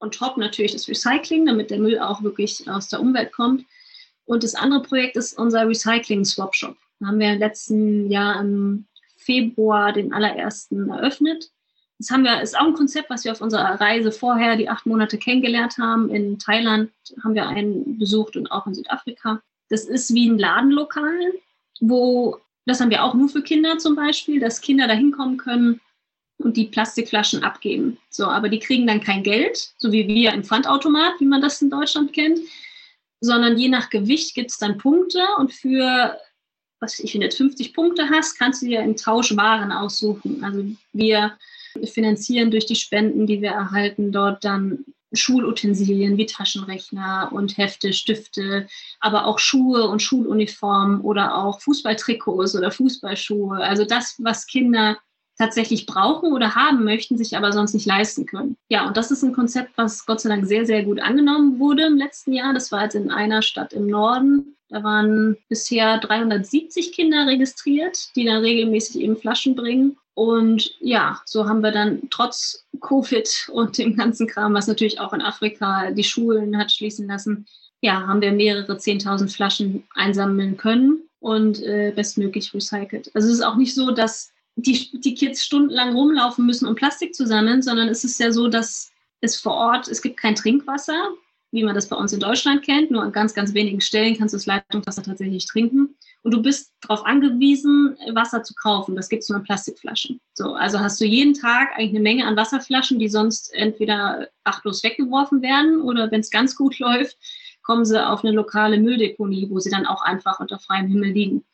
on 0.00 0.10
top 0.10 0.36
natürlich 0.36 0.72
das 0.72 0.88
Recycling, 0.88 1.46
damit 1.46 1.70
der 1.70 1.78
Müll 1.78 1.98
auch 1.98 2.22
wirklich 2.22 2.68
aus 2.68 2.88
der 2.88 3.00
Umwelt 3.00 3.32
kommt. 3.32 3.64
Und 4.24 4.42
das 4.42 4.54
andere 4.54 4.82
Projekt 4.82 5.16
ist 5.16 5.38
unser 5.38 5.68
Recycling 5.68 6.24
Swap 6.24 6.54
Shop. 6.54 6.76
Da 7.00 7.06
haben 7.06 7.18
wir 7.18 7.32
im 7.32 7.38
letzten 7.38 8.10
Jahr 8.10 8.40
im 8.40 8.86
Februar 9.16 9.92
den 9.92 10.12
allerersten 10.12 10.90
eröffnet. 10.90 11.50
Das 11.98 12.10
haben 12.10 12.24
wir, 12.24 12.42
ist 12.42 12.58
auch 12.58 12.66
ein 12.66 12.74
Konzept, 12.74 13.08
was 13.08 13.24
wir 13.24 13.32
auf 13.32 13.40
unserer 13.40 13.80
Reise 13.80 14.12
vorher, 14.12 14.56
die 14.56 14.68
acht 14.68 14.84
Monate 14.84 15.16
kennengelernt 15.16 15.78
haben. 15.78 16.10
In 16.10 16.38
Thailand 16.38 16.90
haben 17.24 17.34
wir 17.34 17.48
einen 17.48 17.98
besucht 17.98 18.36
und 18.36 18.52
auch 18.52 18.66
in 18.66 18.74
Südafrika. 18.74 19.40
Das 19.70 19.84
ist 19.84 20.12
wie 20.12 20.28
ein 20.28 20.38
Ladenlokal, 20.38 21.32
wo, 21.80 22.38
das 22.66 22.80
haben 22.80 22.90
wir 22.90 23.02
auch 23.02 23.14
nur 23.14 23.28
für 23.28 23.42
Kinder 23.42 23.78
zum 23.78 23.96
Beispiel, 23.96 24.40
dass 24.40 24.60
Kinder 24.60 24.86
da 24.86 24.94
hinkommen 24.94 25.38
können 25.38 25.80
und 26.38 26.56
die 26.56 26.66
Plastikflaschen 26.66 27.42
abgeben. 27.42 27.98
So, 28.10 28.26
aber 28.26 28.48
die 28.48 28.58
kriegen 28.58 28.86
dann 28.86 29.00
kein 29.00 29.22
Geld, 29.22 29.72
so 29.78 29.92
wie 29.92 30.06
wir 30.06 30.32
im 30.32 30.44
Pfandautomat, 30.44 31.14
wie 31.20 31.26
man 31.26 31.40
das 31.40 31.62
in 31.62 31.70
Deutschland 31.70 32.12
kennt, 32.12 32.38
sondern 33.20 33.56
je 33.56 33.68
nach 33.68 33.90
Gewicht 33.90 34.34
gibt 34.34 34.50
es 34.50 34.58
dann 34.58 34.78
Punkte 34.78 35.20
und 35.38 35.52
für, 35.52 36.18
was 36.80 36.98
ich, 36.98 37.14
jetzt 37.14 37.38
50 37.38 37.72
Punkte 37.72 38.08
hast, 38.10 38.38
kannst 38.38 38.62
du 38.62 38.66
dir 38.66 38.80
im 38.80 38.96
Tausch 38.96 39.36
Waren 39.36 39.72
aussuchen. 39.72 40.44
Also 40.44 40.64
wir 40.92 41.36
finanzieren 41.84 42.50
durch 42.50 42.66
die 42.66 42.76
Spenden, 42.76 43.26
die 43.26 43.40
wir 43.40 43.50
erhalten, 43.50 44.12
dort 44.12 44.44
dann 44.44 44.84
Schulutensilien 45.12 46.16
wie 46.16 46.26
Taschenrechner 46.26 47.30
und 47.32 47.56
Hefte, 47.56 47.92
Stifte, 47.92 48.66
aber 49.00 49.26
auch 49.26 49.38
Schuhe 49.38 49.88
und 49.88 50.02
Schuluniformen 50.02 51.00
oder 51.00 51.36
auch 51.36 51.60
Fußballtrikots 51.60 52.56
oder 52.56 52.70
Fußballschuhe. 52.70 53.58
Also 53.58 53.84
das, 53.84 54.16
was 54.18 54.46
Kinder 54.46 54.98
tatsächlich 55.38 55.86
brauchen 55.86 56.32
oder 56.32 56.54
haben 56.54 56.84
möchten, 56.84 57.18
sich 57.18 57.36
aber 57.36 57.52
sonst 57.52 57.74
nicht 57.74 57.86
leisten 57.86 58.26
können. 58.26 58.56
Ja, 58.68 58.86
und 58.86 58.96
das 58.96 59.10
ist 59.10 59.22
ein 59.22 59.34
Konzept, 59.34 59.72
was 59.76 60.06
Gott 60.06 60.20
sei 60.20 60.30
Dank 60.30 60.46
sehr, 60.46 60.66
sehr 60.66 60.82
gut 60.84 61.00
angenommen 61.00 61.58
wurde 61.58 61.86
im 61.86 61.96
letzten 61.96 62.32
Jahr. 62.32 62.54
Das 62.54 62.72
war 62.72 62.84
jetzt 62.84 62.94
in 62.94 63.10
einer 63.10 63.42
Stadt 63.42 63.72
im 63.72 63.86
Norden. 63.86 64.56
Da 64.68 64.82
waren 64.82 65.36
bisher 65.48 65.98
370 65.98 66.92
Kinder 66.92 67.26
registriert, 67.26 68.16
die 68.16 68.24
dann 68.24 68.42
regelmäßig 68.42 69.00
eben 69.00 69.16
Flaschen 69.16 69.54
bringen. 69.54 69.96
Und 70.14 70.74
ja, 70.80 71.20
so 71.26 71.46
haben 71.46 71.62
wir 71.62 71.72
dann 71.72 72.08
trotz 72.10 72.66
Covid 72.80 73.50
und 73.52 73.76
dem 73.76 73.96
ganzen 73.96 74.26
Kram, 74.26 74.54
was 74.54 74.66
natürlich 74.66 74.98
auch 74.98 75.12
in 75.12 75.20
Afrika 75.20 75.90
die 75.90 76.04
Schulen 76.04 76.56
hat 76.56 76.72
schließen 76.72 77.06
lassen, 77.06 77.46
ja, 77.82 78.06
haben 78.06 78.22
wir 78.22 78.32
mehrere 78.32 78.72
10.000 78.72 79.28
Flaschen 79.32 79.84
einsammeln 79.94 80.56
können 80.56 81.02
und 81.20 81.62
äh, 81.62 81.92
bestmöglich 81.94 82.54
recycelt. 82.54 83.10
Also 83.14 83.28
es 83.28 83.34
ist 83.34 83.42
auch 83.42 83.56
nicht 83.56 83.74
so, 83.74 83.90
dass 83.90 84.32
die, 84.56 85.00
die 85.00 85.14
Kids 85.14 85.44
stundenlang 85.44 85.94
rumlaufen 85.94 86.44
müssen, 86.46 86.66
um 86.66 86.74
Plastik 86.74 87.14
zu 87.14 87.26
sammeln, 87.26 87.62
sondern 87.62 87.88
es 87.88 88.04
ist 88.04 88.18
ja 88.18 88.32
so, 88.32 88.48
dass 88.48 88.90
es 89.20 89.36
vor 89.36 89.54
Ort, 89.54 89.88
es 89.88 90.02
gibt 90.02 90.16
kein 90.16 90.34
Trinkwasser, 90.34 91.10
wie 91.52 91.62
man 91.62 91.74
das 91.74 91.88
bei 91.88 91.96
uns 91.96 92.12
in 92.12 92.20
Deutschland 92.20 92.62
kennt. 92.62 92.90
Nur 92.90 93.02
an 93.02 93.12
ganz, 93.12 93.34
ganz 93.34 93.54
wenigen 93.54 93.80
Stellen 93.80 94.16
kannst 94.16 94.34
du 94.34 94.36
das 94.36 94.46
Leitungswasser 94.46 95.02
tatsächlich 95.02 95.46
trinken. 95.46 95.96
Und 96.22 96.32
du 96.32 96.42
bist 96.42 96.72
darauf 96.80 97.06
angewiesen, 97.06 97.96
Wasser 98.12 98.42
zu 98.42 98.54
kaufen. 98.54 98.96
Das 98.96 99.08
gibt 99.08 99.22
es 99.22 99.28
nur 99.28 99.38
in 99.38 99.44
Plastikflaschen. 99.44 100.20
So, 100.34 100.54
also 100.54 100.80
hast 100.80 101.00
du 101.00 101.04
jeden 101.04 101.34
Tag 101.34 101.70
eigentlich 101.76 101.90
eine 101.90 102.00
Menge 102.00 102.26
an 102.26 102.36
Wasserflaschen, 102.36 102.98
die 102.98 103.08
sonst 103.08 103.54
entweder 103.54 104.28
achtlos 104.42 104.82
weggeworfen 104.82 105.40
werden 105.40 105.80
oder 105.80 106.10
wenn 106.10 106.20
es 106.20 106.30
ganz 106.30 106.56
gut 106.56 106.78
läuft, 106.80 107.16
kommen 107.62 107.84
sie 107.84 108.04
auf 108.04 108.24
eine 108.24 108.34
lokale 108.34 108.78
Mülldeponie, 108.78 109.48
wo 109.50 109.58
sie 109.60 109.70
dann 109.70 109.86
auch 109.86 110.02
einfach 110.02 110.40
unter 110.40 110.58
freiem 110.58 110.88
Himmel 110.88 111.10
liegen. 111.10 111.44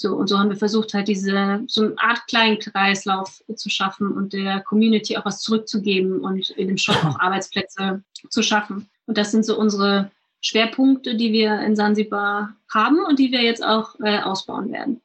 So, 0.00 0.14
und 0.14 0.28
so 0.28 0.38
haben 0.38 0.48
wir 0.48 0.56
versucht, 0.56 0.94
halt 0.94 1.08
diese, 1.08 1.64
so 1.66 1.82
eine 1.82 1.98
Art 1.98 2.24
kleinen 2.28 2.60
Kreislauf 2.60 3.42
zu 3.52 3.68
schaffen 3.68 4.12
und 4.12 4.32
der 4.32 4.60
Community 4.60 5.16
auch 5.16 5.24
was 5.24 5.40
zurückzugeben 5.40 6.20
und 6.20 6.50
in 6.50 6.68
dem 6.68 6.78
Shop 6.78 7.04
auch 7.04 7.18
Arbeitsplätze 7.18 8.04
zu 8.30 8.42
schaffen. 8.44 8.88
Und 9.06 9.18
das 9.18 9.32
sind 9.32 9.44
so 9.44 9.58
unsere 9.58 10.12
Schwerpunkte, 10.40 11.16
die 11.16 11.32
wir 11.32 11.60
in 11.62 11.74
Sansibar 11.74 12.54
haben 12.72 13.04
und 13.08 13.18
die 13.18 13.32
wir 13.32 13.42
jetzt 13.42 13.64
auch 13.64 13.98
äh, 13.98 14.20
ausbauen 14.20 14.70
werden. 14.70 15.00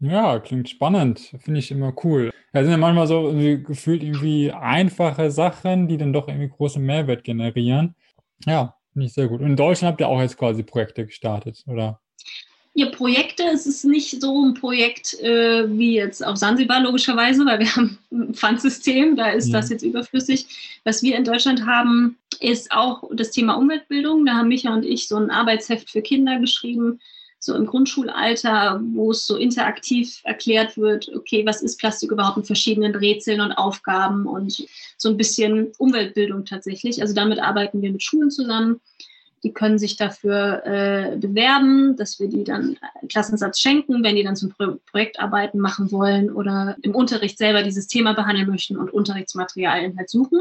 Ja, 0.00 0.38
klingt 0.40 0.68
spannend. 0.68 1.32
Finde 1.38 1.60
ich 1.60 1.70
immer 1.70 1.94
cool. 2.04 2.32
Da 2.52 2.60
sind 2.60 2.70
ja 2.70 2.76
manchmal 2.76 3.06
so 3.06 3.28
irgendwie 3.28 3.62
gefühlt 3.62 4.02
irgendwie 4.02 4.52
einfache 4.52 5.30
Sachen, 5.30 5.88
die 5.88 5.96
dann 5.96 6.12
doch 6.12 6.28
irgendwie 6.28 6.50
großen 6.50 6.84
Mehrwert 6.84 7.24
generieren. 7.24 7.94
Ja, 8.44 8.74
finde 8.92 9.06
ich 9.06 9.14
sehr 9.14 9.28
gut. 9.28 9.40
Und 9.40 9.46
in 9.46 9.56
Deutschland 9.56 9.92
habt 9.92 10.02
ihr 10.02 10.08
auch 10.08 10.20
jetzt 10.20 10.36
quasi 10.36 10.62
Projekte 10.62 11.06
gestartet, 11.06 11.64
oder? 11.66 12.01
Ja, 12.74 12.88
Projekte, 12.88 13.42
es 13.52 13.66
ist 13.66 13.84
nicht 13.84 14.22
so 14.22 14.46
ein 14.46 14.54
Projekt 14.54 15.20
äh, 15.20 15.68
wie 15.68 15.94
jetzt 15.94 16.24
auf 16.24 16.38
Sansibar 16.38 16.80
logischerweise, 16.80 17.44
weil 17.44 17.58
wir 17.58 17.76
haben 17.76 17.98
ein 18.10 18.34
Pfandsystem, 18.34 19.14
da 19.14 19.28
ist 19.28 19.48
ja. 19.48 19.60
das 19.60 19.68
jetzt 19.68 19.82
überflüssig. 19.82 20.80
Was 20.84 21.02
wir 21.02 21.16
in 21.16 21.24
Deutschland 21.24 21.66
haben, 21.66 22.16
ist 22.40 22.72
auch 22.72 23.04
das 23.12 23.30
Thema 23.30 23.54
Umweltbildung. 23.54 24.24
Da 24.24 24.34
haben 24.34 24.48
Micha 24.48 24.72
und 24.72 24.86
ich 24.86 25.06
so 25.06 25.16
ein 25.16 25.30
Arbeitsheft 25.30 25.90
für 25.90 26.00
Kinder 26.00 26.38
geschrieben, 26.38 26.98
so 27.38 27.56
im 27.56 27.66
Grundschulalter, 27.66 28.80
wo 28.92 29.10
es 29.10 29.26
so 29.26 29.36
interaktiv 29.36 30.20
erklärt 30.22 30.78
wird, 30.78 31.10
okay, 31.14 31.44
was 31.44 31.60
ist 31.60 31.78
Plastik 31.78 32.12
überhaupt 32.12 32.36
in 32.36 32.44
verschiedenen 32.44 32.94
Rätseln 32.94 33.40
und 33.40 33.52
Aufgaben 33.52 34.26
und 34.26 34.64
so 34.96 35.08
ein 35.08 35.16
bisschen 35.16 35.72
Umweltbildung 35.76 36.44
tatsächlich. 36.44 37.02
Also 37.02 37.14
damit 37.14 37.40
arbeiten 37.40 37.82
wir 37.82 37.90
mit 37.90 38.02
Schulen 38.02 38.30
zusammen. 38.30 38.80
Die 39.42 39.52
können 39.52 39.78
sich 39.78 39.96
dafür 39.96 40.64
äh, 40.64 41.16
bewerben, 41.16 41.96
dass 41.96 42.20
wir 42.20 42.28
die 42.28 42.44
dann 42.44 42.76
einen 43.00 43.08
Klassensatz 43.08 43.58
schenken, 43.58 44.04
wenn 44.04 44.16
die 44.16 44.22
dann 44.22 44.36
zum 44.36 44.50
Pro 44.50 44.78
Projektarbeiten 44.90 45.60
machen 45.60 45.90
wollen 45.90 46.30
oder 46.30 46.76
im 46.82 46.94
Unterricht 46.94 47.38
selber 47.38 47.62
dieses 47.62 47.88
Thema 47.88 48.12
behandeln 48.12 48.48
möchten 48.48 48.76
und 48.76 48.92
Unterrichtsmaterialien 48.92 49.96
halt 49.98 50.10
suchen. 50.10 50.40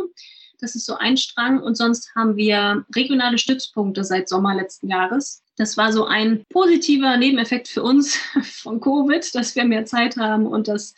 Das 0.59 0.75
ist 0.75 0.85
so 0.85 0.95
ein 0.95 1.17
Strang. 1.17 1.59
Und 1.61 1.75
sonst 1.75 2.13
haben 2.15 2.35
wir 2.35 2.85
regionale 2.95 3.39
Stützpunkte 3.39 4.03
seit 4.03 4.29
Sommer 4.29 4.53
letzten 4.53 4.87
Jahres. 4.87 5.41
Das 5.57 5.75
war 5.77 5.91
so 5.91 6.05
ein 6.05 6.45
positiver 6.49 7.17
Nebeneffekt 7.17 7.67
für 7.67 7.81
uns 7.81 8.15
von 8.43 8.79
Covid, 8.79 9.33
dass 9.33 9.55
wir 9.55 9.65
mehr 9.65 9.85
Zeit 9.85 10.17
haben 10.17 10.45
und 10.45 10.67
das 10.67 10.93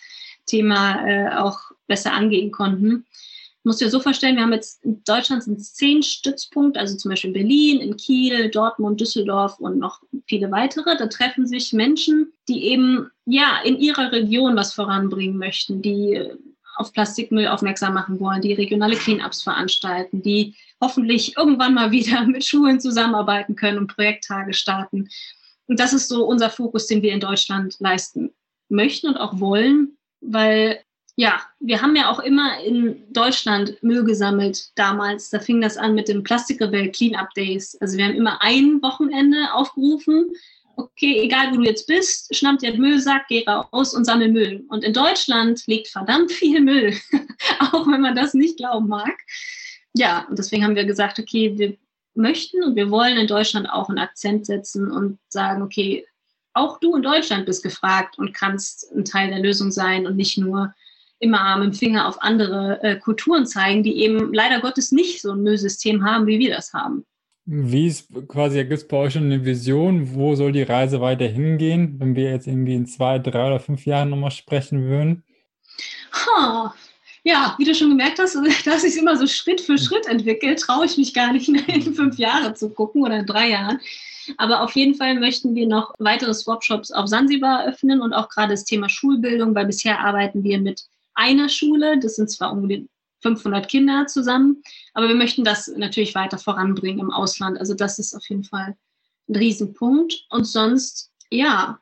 Thema 0.45 1.07
äh, 1.07 1.35
auch 1.37 1.59
besser 1.87 2.11
angehen 2.11 2.51
konnten 2.51 3.05
musst 3.63 3.81
dir 3.81 3.89
so 3.89 3.99
vorstellen, 3.99 4.35
wir 4.35 4.43
haben 4.43 4.53
jetzt 4.53 4.83
in 4.83 5.03
Deutschland 5.05 5.43
sind 5.43 5.63
zehn 5.63 6.03
Stützpunkte, 6.03 6.79
also 6.79 6.97
zum 6.97 7.09
Beispiel 7.09 7.29
in 7.29 7.33
Berlin, 7.33 7.81
in 7.81 7.97
Kiel, 7.97 8.49
Dortmund, 8.49 8.99
Düsseldorf 8.99 9.59
und 9.59 9.79
noch 9.79 10.01
viele 10.27 10.51
weitere. 10.51 10.97
Da 10.97 11.07
treffen 11.07 11.47
sich 11.47 11.71
Menschen, 11.71 12.33
die 12.49 12.65
eben 12.65 13.09
ja 13.25 13.59
in 13.63 13.77
ihrer 13.77 14.11
Region 14.11 14.55
was 14.55 14.73
voranbringen 14.73 15.37
möchten, 15.37 15.81
die 15.81 16.21
auf 16.75 16.91
Plastikmüll 16.91 17.47
aufmerksam 17.47 17.93
machen 17.93 18.19
wollen, 18.19 18.41
die 18.41 18.53
regionale 18.53 18.95
Cleanups 18.95 19.43
veranstalten, 19.43 20.21
die 20.21 20.55
hoffentlich 20.81 21.37
irgendwann 21.37 21.73
mal 21.73 21.91
wieder 21.91 22.23
mit 22.27 22.43
Schulen 22.43 22.79
zusammenarbeiten 22.79 23.55
können 23.55 23.77
und 23.77 23.93
Projekttage 23.95 24.53
starten. 24.53 25.09
Und 25.67 25.79
das 25.79 25.93
ist 25.93 26.09
so 26.09 26.25
unser 26.25 26.49
Fokus, 26.49 26.87
den 26.87 27.01
wir 27.01 27.13
in 27.13 27.19
Deutschland 27.19 27.77
leisten 27.79 28.33
möchten 28.69 29.07
und 29.07 29.17
auch 29.17 29.39
wollen, 29.39 29.97
weil 30.19 30.79
ja, 31.15 31.41
wir 31.59 31.81
haben 31.81 31.95
ja 31.95 32.09
auch 32.09 32.19
immer 32.19 32.59
in 32.63 33.03
Deutschland 33.13 33.81
Müll 33.83 34.03
gesammelt 34.03 34.71
damals. 34.75 35.29
Da 35.29 35.39
fing 35.39 35.61
das 35.61 35.77
an 35.77 35.93
mit 35.93 36.07
dem 36.07 36.23
Plastikrebell 36.23 36.91
Cleanup 36.91 37.29
Days. 37.35 37.75
Also 37.79 37.97
wir 37.97 38.05
haben 38.05 38.15
immer 38.15 38.41
ein 38.41 38.81
Wochenende 38.81 39.53
aufgerufen. 39.53 40.31
Okay, 40.75 41.19
egal 41.19 41.51
wo 41.51 41.57
du 41.57 41.63
jetzt 41.63 41.85
bist, 41.85 42.35
schnapp 42.35 42.57
dir 42.57 42.71
den 42.71 42.81
Müllsack, 42.81 43.27
geh 43.29 43.45
raus 43.47 43.93
und 43.93 44.05
sammel 44.05 44.31
Müll. 44.31 44.65
Und 44.69 44.83
in 44.83 44.93
Deutschland 44.93 45.61
liegt 45.67 45.87
verdammt 45.87 46.31
viel 46.31 46.61
Müll, 46.61 46.95
auch 47.59 47.85
wenn 47.87 48.01
man 48.01 48.15
das 48.15 48.33
nicht 48.33 48.57
glauben 48.57 48.87
mag. 48.87 49.15
Ja, 49.95 50.25
und 50.27 50.39
deswegen 50.39 50.63
haben 50.63 50.75
wir 50.75 50.85
gesagt, 50.85 51.19
okay, 51.19 51.53
wir 51.55 51.77
möchten 52.15 52.63
und 52.63 52.75
wir 52.75 52.89
wollen 52.89 53.17
in 53.17 53.27
Deutschland 53.27 53.69
auch 53.69 53.89
einen 53.89 53.99
Akzent 53.99 54.47
setzen 54.47 54.91
und 54.91 55.19
sagen, 55.29 55.61
okay, 55.61 56.07
auch 56.53 56.79
du 56.79 56.95
in 56.95 57.03
Deutschland 57.03 57.45
bist 57.45 57.61
gefragt 57.61 58.17
und 58.17 58.33
kannst 58.33 58.91
ein 58.95 59.05
Teil 59.05 59.29
der 59.29 59.39
Lösung 59.39 59.71
sein 59.71 60.07
und 60.07 60.15
nicht 60.15 60.39
nur 60.39 60.73
immer 61.23 61.57
mit 61.57 61.73
dem 61.73 61.73
Finger 61.73 62.07
auf 62.07 62.21
andere 62.21 62.81
äh, 62.83 62.95
Kulturen 62.97 63.45
zeigen, 63.45 63.83
die 63.83 64.03
eben 64.03 64.33
leider 64.33 64.59
Gottes 64.59 64.91
nicht 64.91 65.21
so 65.21 65.31
ein 65.31 65.41
Müllsystem 65.41 66.03
haben, 66.03 66.27
wie 66.27 66.39
wir 66.39 66.53
das 66.53 66.73
haben. 66.73 67.05
Wie 67.45 67.87
ist 67.87 68.07
quasi, 68.29 68.59
gibt 68.59 68.73
es 68.73 68.87
bei 68.87 68.97
euch 68.97 69.13
schon 69.13 69.23
eine 69.23 69.43
Vision, 69.43 70.13
wo 70.13 70.35
soll 70.35 70.53
die 70.53 70.63
Reise 70.63 71.01
weiter 71.01 71.25
hingehen, 71.25 71.95
wenn 71.99 72.15
wir 72.15 72.31
jetzt 72.31 72.47
irgendwie 72.47 72.75
in 72.75 72.85
zwei, 72.85 73.19
drei 73.19 73.47
oder 73.47 73.59
fünf 73.59 73.85
Jahren 73.85 74.11
nochmal 74.11 74.31
sprechen 74.31 74.83
würden? 74.83 75.23
Ha, 76.13 76.73
ja, 77.23 77.55
wie 77.57 77.65
du 77.65 77.75
schon 77.75 77.89
gemerkt 77.89 78.19
hast, 78.19 78.35
dass 78.65 78.81
sich 78.81 78.97
immer 78.97 79.17
so 79.17 79.27
Schritt 79.27 79.59
für 79.59 79.77
Schritt 79.77 80.07
entwickelt, 80.07 80.59
traue 80.59 80.85
ich 80.85 80.97
mich 80.97 81.13
gar 81.13 81.33
nicht 81.33 81.49
in 81.49 81.93
fünf 81.93 82.17
Jahre 82.17 82.53
zu 82.53 82.69
gucken 82.69 83.03
oder 83.03 83.19
in 83.19 83.25
drei 83.25 83.49
Jahren. 83.49 83.79
Aber 84.37 84.61
auf 84.61 84.71
jeden 84.75 84.95
Fall 84.95 85.19
möchten 85.19 85.53
wir 85.53 85.67
noch 85.67 85.93
weitere 85.99 86.33
Swap-Shops 86.33 86.91
auf 86.91 87.07
Sansibar 87.07 87.65
öffnen 87.65 88.01
und 88.01 88.13
auch 88.13 88.29
gerade 88.29 88.53
das 88.53 88.63
Thema 88.63 88.87
Schulbildung, 88.87 89.53
weil 89.53 89.65
bisher 89.65 89.99
arbeiten 89.99 90.43
wir 90.43 90.59
mit 90.59 90.85
einer 91.15 91.49
Schule. 91.49 91.99
Das 91.99 92.15
sind 92.15 92.29
zwar 92.29 92.53
ungefähr 92.53 92.85
500 93.23 93.67
Kinder 93.69 94.05
zusammen, 94.07 94.61
aber 94.93 95.07
wir 95.07 95.15
möchten 95.15 95.43
das 95.43 95.67
natürlich 95.67 96.13
weiter 96.13 96.37
voranbringen 96.37 96.99
im 96.99 97.11
Ausland. 97.11 97.57
Also 97.57 97.73
das 97.73 97.97
ist 97.97 98.13
auf 98.13 98.27
jeden 98.27 98.43
Fall 98.43 98.75
ein 99.29 99.35
Riesenpunkt. 99.35 100.25
Und 100.29 100.45
sonst, 100.45 101.11
ja, 101.31 101.79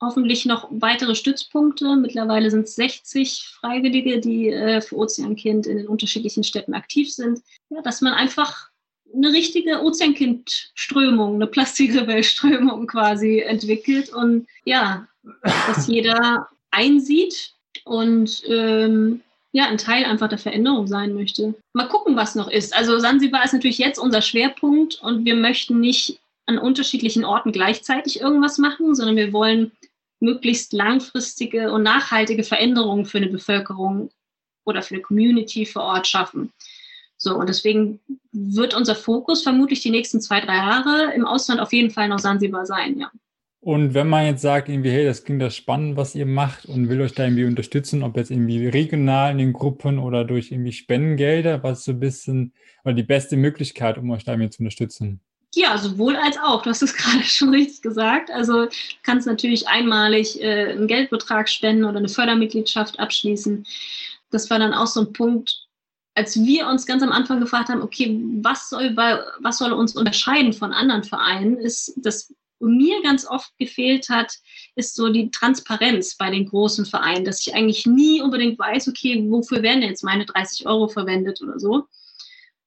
hoffentlich 0.00 0.44
noch 0.44 0.68
weitere 0.70 1.14
Stützpunkte. 1.14 1.96
Mittlerweile 1.96 2.50
sind 2.50 2.64
es 2.64 2.74
60 2.74 3.48
Freiwillige, 3.60 4.20
die 4.20 4.48
äh, 4.48 4.80
für 4.80 4.96
Ozeankind 4.96 5.66
in 5.66 5.78
den 5.78 5.88
unterschiedlichen 5.88 6.44
Städten 6.44 6.74
aktiv 6.74 7.10
sind. 7.12 7.40
Ja, 7.70 7.80
dass 7.82 8.00
man 8.00 8.12
einfach 8.12 8.68
eine 9.14 9.32
richtige 9.32 9.82
Ozeankind-Strömung, 9.82 11.36
eine 11.36 11.46
Plastikrebell-Strömung 11.46 12.86
quasi 12.86 13.40
entwickelt 13.40 14.12
und 14.12 14.46
ja, 14.64 15.06
dass 15.42 15.86
jeder 15.86 16.48
einsieht 16.70 17.54
und 17.84 18.42
ähm, 18.46 19.20
ja, 19.52 19.66
ein 19.66 19.78
Teil 19.78 20.04
einfach 20.04 20.28
der 20.28 20.38
Veränderung 20.38 20.86
sein 20.86 21.14
möchte. 21.14 21.54
Mal 21.74 21.88
gucken, 21.88 22.16
was 22.16 22.34
noch 22.34 22.50
ist. 22.50 22.74
Also 22.74 22.98
Sansibar 22.98 23.44
ist 23.44 23.52
natürlich 23.52 23.78
jetzt 23.78 23.98
unser 23.98 24.22
Schwerpunkt 24.22 25.00
und 25.02 25.24
wir 25.24 25.34
möchten 25.34 25.78
nicht 25.80 26.18
an 26.46 26.58
unterschiedlichen 26.58 27.24
Orten 27.24 27.52
gleichzeitig 27.52 28.20
irgendwas 28.20 28.58
machen, 28.58 28.94
sondern 28.94 29.16
wir 29.16 29.32
wollen 29.32 29.72
möglichst 30.20 30.72
langfristige 30.72 31.72
und 31.72 31.82
nachhaltige 31.82 32.44
Veränderungen 32.44 33.04
für 33.04 33.18
eine 33.18 33.28
Bevölkerung 33.28 34.10
oder 34.64 34.82
für 34.82 34.94
eine 34.94 35.02
Community 35.02 35.66
vor 35.66 35.82
Ort 35.82 36.06
schaffen. 36.06 36.52
So, 37.18 37.36
und 37.36 37.48
deswegen 37.48 38.00
wird 38.32 38.74
unser 38.74 38.96
Fokus 38.96 39.42
vermutlich 39.42 39.80
die 39.80 39.90
nächsten 39.90 40.20
zwei, 40.20 40.40
drei 40.40 40.56
Jahre 40.56 41.12
im 41.14 41.26
Ausland 41.26 41.60
auf 41.60 41.72
jeden 41.72 41.90
Fall 41.90 42.08
noch 42.08 42.18
Sansibar 42.18 42.66
sein, 42.66 42.98
ja. 42.98 43.10
Und 43.64 43.94
wenn 43.94 44.08
man 44.08 44.26
jetzt 44.26 44.42
sagt, 44.42 44.68
irgendwie, 44.68 44.90
hey, 44.90 45.04
das 45.04 45.22
klingt 45.22 45.40
das 45.40 45.54
spannend, 45.54 45.96
was 45.96 46.16
ihr 46.16 46.26
macht 46.26 46.66
und 46.66 46.88
will 46.88 47.00
euch 47.00 47.14
da 47.14 47.22
irgendwie 47.22 47.44
unterstützen, 47.44 48.02
ob 48.02 48.16
jetzt 48.16 48.32
irgendwie 48.32 48.66
regional 48.66 49.30
in 49.30 49.38
den 49.38 49.52
Gruppen 49.52 50.00
oder 50.00 50.24
durch 50.24 50.50
irgendwie 50.50 50.72
Spendengelder, 50.72 51.62
was 51.62 51.84
so 51.84 51.92
ein 51.92 52.00
bisschen, 52.00 52.54
oder 52.82 52.94
die 52.94 53.04
beste 53.04 53.36
Möglichkeit, 53.36 53.98
um 53.98 54.10
euch 54.10 54.24
da 54.24 54.32
irgendwie 54.32 54.50
zu 54.50 54.62
unterstützen? 54.62 55.20
Ja, 55.54 55.78
sowohl 55.78 56.16
als 56.16 56.36
auch. 56.38 56.62
Du 56.62 56.70
hast 56.70 56.82
es 56.82 56.92
gerade 56.96 57.22
schon 57.22 57.50
richtig 57.50 57.82
gesagt. 57.82 58.32
Also 58.32 58.66
kannst 59.04 59.28
natürlich 59.28 59.68
einmalig 59.68 60.42
äh, 60.42 60.72
einen 60.72 60.88
Geldbetrag 60.88 61.48
spenden 61.48 61.84
oder 61.84 61.98
eine 61.98 62.08
Fördermitgliedschaft 62.08 62.98
abschließen. 62.98 63.64
Das 64.32 64.50
war 64.50 64.58
dann 64.58 64.74
auch 64.74 64.88
so 64.88 65.02
ein 65.02 65.12
Punkt, 65.12 65.68
als 66.16 66.34
wir 66.34 66.66
uns 66.66 66.84
ganz 66.84 67.04
am 67.04 67.12
Anfang 67.12 67.38
gefragt 67.38 67.68
haben, 67.68 67.82
okay, 67.82 68.20
was 68.42 68.70
soll, 68.70 68.96
was 68.96 69.58
soll 69.58 69.70
uns 69.72 69.94
unterscheiden 69.94 70.52
von 70.52 70.72
anderen 70.72 71.04
Vereinen, 71.04 71.58
ist, 71.58 71.94
dass 71.98 72.34
mir 72.68 73.02
ganz 73.02 73.26
oft 73.26 73.50
gefehlt 73.58 74.08
hat, 74.08 74.32
ist 74.76 74.94
so 74.94 75.08
die 75.10 75.30
Transparenz 75.30 76.16
bei 76.16 76.30
den 76.30 76.46
großen 76.46 76.86
Vereinen, 76.86 77.24
dass 77.24 77.46
ich 77.46 77.54
eigentlich 77.54 77.86
nie 77.86 78.22
unbedingt 78.22 78.58
weiß, 78.58 78.88
okay, 78.88 79.24
wofür 79.28 79.62
werden 79.62 79.82
jetzt 79.82 80.04
meine 80.04 80.26
30 80.26 80.66
Euro 80.66 80.88
verwendet 80.88 81.40
oder 81.42 81.58
so. 81.58 81.86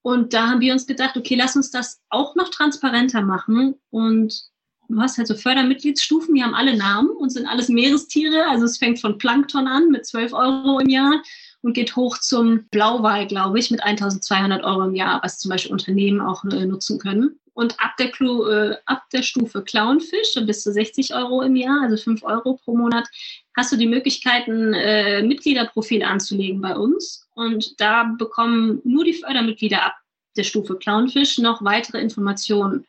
Und 0.01 0.33
da 0.33 0.49
haben 0.49 0.61
wir 0.61 0.71
uns 0.71 0.85
gedacht, 0.85 1.17
okay, 1.17 1.35
lass 1.35 1.55
uns 1.55 1.71
das 1.71 1.99
auch 2.09 2.35
noch 2.35 2.49
transparenter 2.49 3.23
machen. 3.23 3.73
Und 3.89 4.39
du 4.87 4.99
hast 4.99 5.17
halt 5.17 5.27
so 5.27 5.33
Fördermitgliedsstufen, 5.33 6.35
die 6.35 6.43
haben 6.43 6.53
alle 6.53 6.77
Namen 6.77 7.09
und 7.09 7.31
sind 7.31 7.47
alles 7.47 7.69
Meerestiere. 7.69 8.47
Also 8.47 8.65
es 8.65 8.77
fängt 8.77 8.99
von 8.99 9.17
Plankton 9.17 9.67
an 9.67 9.89
mit 9.89 10.05
12 10.05 10.33
Euro 10.33 10.79
im 10.79 10.89
Jahr 10.89 11.23
und 11.61 11.73
geht 11.73 11.95
hoch 11.95 12.19
zum 12.19 12.67
Blauwal, 12.69 13.25
glaube 13.25 13.57
ich, 13.57 13.71
mit 13.71 13.81
1200 13.81 14.63
Euro 14.63 14.83
im 14.83 14.93
Jahr, 14.93 15.21
was 15.23 15.39
zum 15.39 15.49
Beispiel 15.49 15.71
Unternehmen 15.71 16.21
auch 16.21 16.43
äh, 16.45 16.67
nutzen 16.67 16.99
können. 16.99 17.39
Und 17.55 17.79
ab 17.79 17.95
der, 17.97 18.11
Clu, 18.11 18.47
äh, 18.49 18.75
ab 18.85 19.03
der 19.13 19.23
Stufe 19.23 19.63
Clownfish, 19.63 20.35
bis 20.45 20.61
zu 20.61 20.73
60 20.73 21.15
Euro 21.15 21.41
im 21.41 21.55
Jahr, 21.55 21.83
also 21.83 21.95
5 21.95 22.21
Euro 22.23 22.59
pro 22.63 22.75
Monat, 22.75 23.07
hast 23.55 23.71
du 23.71 23.77
die 23.77 23.87
Möglichkeit, 23.87 24.47
ein 24.47 24.73
äh, 24.73 25.23
Mitgliederprofil 25.23 26.03
anzulegen 26.03 26.59
bei 26.59 26.75
uns. 26.75 27.25
Und 27.33 27.79
da 27.79 28.13
bekommen 28.17 28.81
nur 28.83 29.05
die 29.05 29.13
Fördermitglieder 29.13 29.83
ab 29.83 29.95
der 30.35 30.43
Stufe 30.43 30.75
Clownfish 30.75 31.37
noch 31.37 31.63
weitere 31.63 32.01
Informationen. 32.01 32.85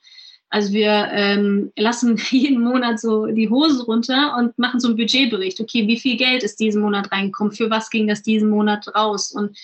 Also 0.49 0.73
wir 0.73 1.09
ähm, 1.13 1.73
lassen 1.77 2.17
jeden 2.31 2.61
Monat 2.61 3.01
so 3.01 3.27
die 3.27 3.49
Hose 3.49 3.85
runter 3.85 4.37
und 4.37 4.59
machen 4.59 4.81
so 4.81 4.89
einen 4.89 4.97
Budgetbericht. 4.97 5.61
Okay, 5.61 5.87
wie 5.87 5.99
viel 5.99 6.17
Geld 6.17 6.43
ist 6.43 6.59
diesen 6.59 6.83
Monat 6.83 7.13
reingekommen? 7.13 7.53
Für 7.53 7.71
was 7.71 7.91
ging 7.91 8.09
das 8.09 8.23
diesen 8.23 8.51
Monat 8.51 8.89
raus? 8.95 9.33
Und 9.33 9.57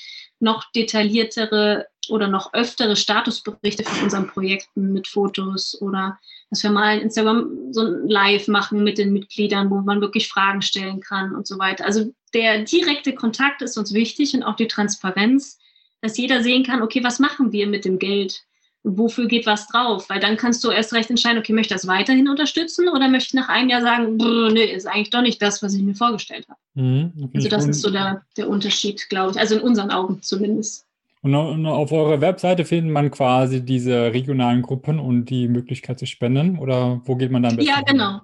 noch 0.43 0.71
detailliertere 0.73 1.87
oder 2.09 2.29
noch 2.29 2.53
öftere 2.53 2.97
Statusberichte 2.97 3.85
von 3.85 4.05
unseren 4.05 4.27
Projekten 4.27 4.93
mit 4.93 5.07
Fotos 5.07 5.81
oder 5.81 6.19
dass 6.51 6.63
wir 6.63 6.71
mal 6.71 6.99
Instagram 6.99 7.73
so 7.73 7.83
ein 7.83 8.09
Live 8.09 8.49
machen 8.49 8.85
mit 8.85 8.99
den 8.99 9.13
Mitgliedern, 9.13 9.71
wo 9.71 9.77
man 9.77 10.01
wirklich 10.01 10.29
Fragen 10.29 10.61
stellen 10.61 11.01
kann 11.01 11.35
und 11.35 11.47
so 11.47 11.59
weiter. 11.59 11.87
Also 11.87 12.13
der 12.35 12.65
direkte 12.65 13.15
Kontakt 13.15 13.63
ist 13.63 13.79
uns 13.79 13.95
wichtig 13.95 14.35
und 14.35 14.43
auch 14.43 14.57
die 14.57 14.69
Transparenz, 14.69 15.59
dass 16.03 16.19
jeder 16.19 16.43
sehen 16.43 16.65
kann, 16.65 16.83
okay, 16.83 17.03
was 17.05 17.21
machen 17.21 17.53
wir 17.53 17.67
mit 17.67 17.85
dem 17.85 17.99
Geld? 17.99 18.43
Wofür 18.85 19.27
geht 19.27 19.47
was 19.47 19.69
drauf? 19.69 20.09
Weil 20.09 20.21
dann 20.21 20.37
kannst 20.37 20.65
du 20.65 20.71
erst 20.71 20.93
recht 20.93 21.11
entscheiden, 21.11 21.39
okay, 21.39 21.53
möchte 21.53 21.75
ich 21.75 21.81
das 21.81 21.87
weiterhin 21.87 22.29
unterstützen 22.29 22.89
oder 22.89 23.09
möchte 23.09 23.29
ich 23.29 23.35
nach 23.35 23.49
einem 23.49 23.69
Jahr 23.69 23.83
sagen, 23.83 24.17
nee, 24.17 24.65
ist 24.65 24.87
eigentlich 24.87 25.11
doch 25.11 25.23
nicht 25.23 25.41
das, 25.41 25.63
was 25.63 25.75
ich 25.75 25.83
mir 25.83 25.95
vorgestellt 25.95 26.47
habe. 26.49 26.59
Mhm, 26.75 27.31
also 27.35 27.49
das 27.49 27.67
ist 27.67 27.83
so 27.83 27.91
der, 27.91 28.23
der 28.37 28.49
Unterschied, 28.49 29.09
glaube 29.09 29.33
ich. 29.33 29.39
Also 29.39 29.57
in 29.57 29.63
unseren 29.63 29.91
Augen 29.91 30.23
zumindest. 30.23 30.87
Und 31.23 31.35
auf 31.35 31.93
eurer 31.93 32.21
Webseite 32.21 32.65
findet 32.65 32.93
man 32.93 33.11
quasi 33.13 33.65
diese 33.65 34.13
regionalen 34.13 34.63
Gruppen 34.63 34.99
und 34.99 35.27
die 35.27 35.47
Möglichkeit 35.47 36.01
zu 36.01 36.07
spenden? 36.07 36.59
Oder 36.59 37.01
wo 37.05 37.15
geht 37.15 37.31
man 37.31 37.45
dann? 37.45 37.61
Ja, 37.61 37.81
genau. 37.83 38.21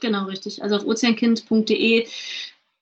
Genau, 0.00 0.24
richtig. 0.24 0.62
Also 0.62 0.76
auf 0.76 0.86
ozeankind.de 0.86 2.06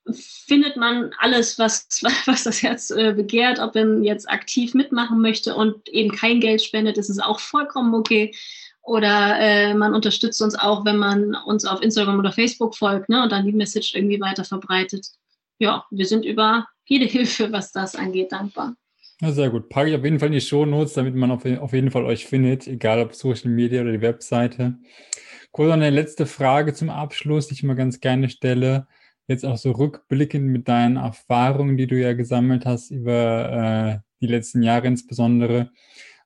findet 0.09 0.77
man 0.77 1.11
alles, 1.19 1.59
was, 1.59 1.87
was 2.25 2.43
das 2.43 2.63
Herz 2.63 2.91
äh, 2.91 3.13
begehrt. 3.13 3.59
Ob 3.59 3.75
man 3.75 4.03
jetzt 4.03 4.29
aktiv 4.29 4.73
mitmachen 4.73 5.21
möchte 5.21 5.55
und 5.55 5.87
eben 5.89 6.11
kein 6.11 6.39
Geld 6.39 6.61
spendet, 6.61 6.97
ist 6.97 7.09
es 7.09 7.19
auch 7.19 7.39
vollkommen 7.39 7.93
okay. 7.93 8.33
Oder 8.83 9.39
äh, 9.39 9.73
man 9.75 9.93
unterstützt 9.93 10.41
uns 10.41 10.55
auch, 10.55 10.85
wenn 10.85 10.97
man 10.97 11.35
uns 11.35 11.65
auf 11.65 11.81
Instagram 11.81 12.17
oder 12.17 12.31
Facebook 12.31 12.75
folgt 12.75 13.09
ne, 13.09 13.21
und 13.21 13.31
dann 13.31 13.45
die 13.45 13.53
Message 13.53 13.93
irgendwie 13.93 14.19
weiter 14.19 14.43
verbreitet. 14.43 15.07
Ja, 15.59 15.85
wir 15.91 16.05
sind 16.05 16.25
über 16.25 16.67
jede 16.85 17.05
Hilfe, 17.09 17.51
was 17.51 17.71
das 17.71 17.95
angeht, 17.95 18.31
dankbar. 18.31 18.75
Ja, 19.21 19.31
sehr 19.31 19.51
gut. 19.51 19.69
Packe 19.69 19.91
ich 19.91 19.95
auf 19.95 20.03
jeden 20.03 20.17
Fall 20.17 20.29
in 20.29 20.33
die 20.33 20.41
Show 20.41 20.65
Notes, 20.65 20.93
damit 20.93 21.13
man 21.13 21.29
auf, 21.29 21.45
auf 21.45 21.73
jeden 21.73 21.91
Fall 21.91 22.05
euch 22.05 22.25
findet, 22.25 22.65
egal 22.65 22.99
ob 23.01 23.13
Social 23.13 23.51
Media 23.51 23.81
oder 23.81 23.91
die 23.91 24.01
Webseite. 24.01 24.79
Kurz 25.51 25.71
eine 25.71 25.91
letzte 25.91 26.25
Frage 26.25 26.73
zum 26.73 26.89
Abschluss, 26.89 27.47
die 27.47 27.53
ich 27.53 27.61
immer 27.61 27.75
ganz 27.75 27.99
gerne 27.99 28.29
stelle 28.29 28.87
jetzt 29.31 29.45
auch 29.45 29.57
so 29.57 29.71
rückblickend 29.71 30.47
mit 30.47 30.67
deinen 30.67 30.97
Erfahrungen, 30.97 31.77
die 31.77 31.87
du 31.87 31.99
ja 31.99 32.13
gesammelt 32.13 32.65
hast 32.65 32.91
über 32.91 33.51
äh, 33.51 33.99
die 34.21 34.27
letzten 34.27 34.61
Jahre 34.61 34.87
insbesondere, 34.87 35.71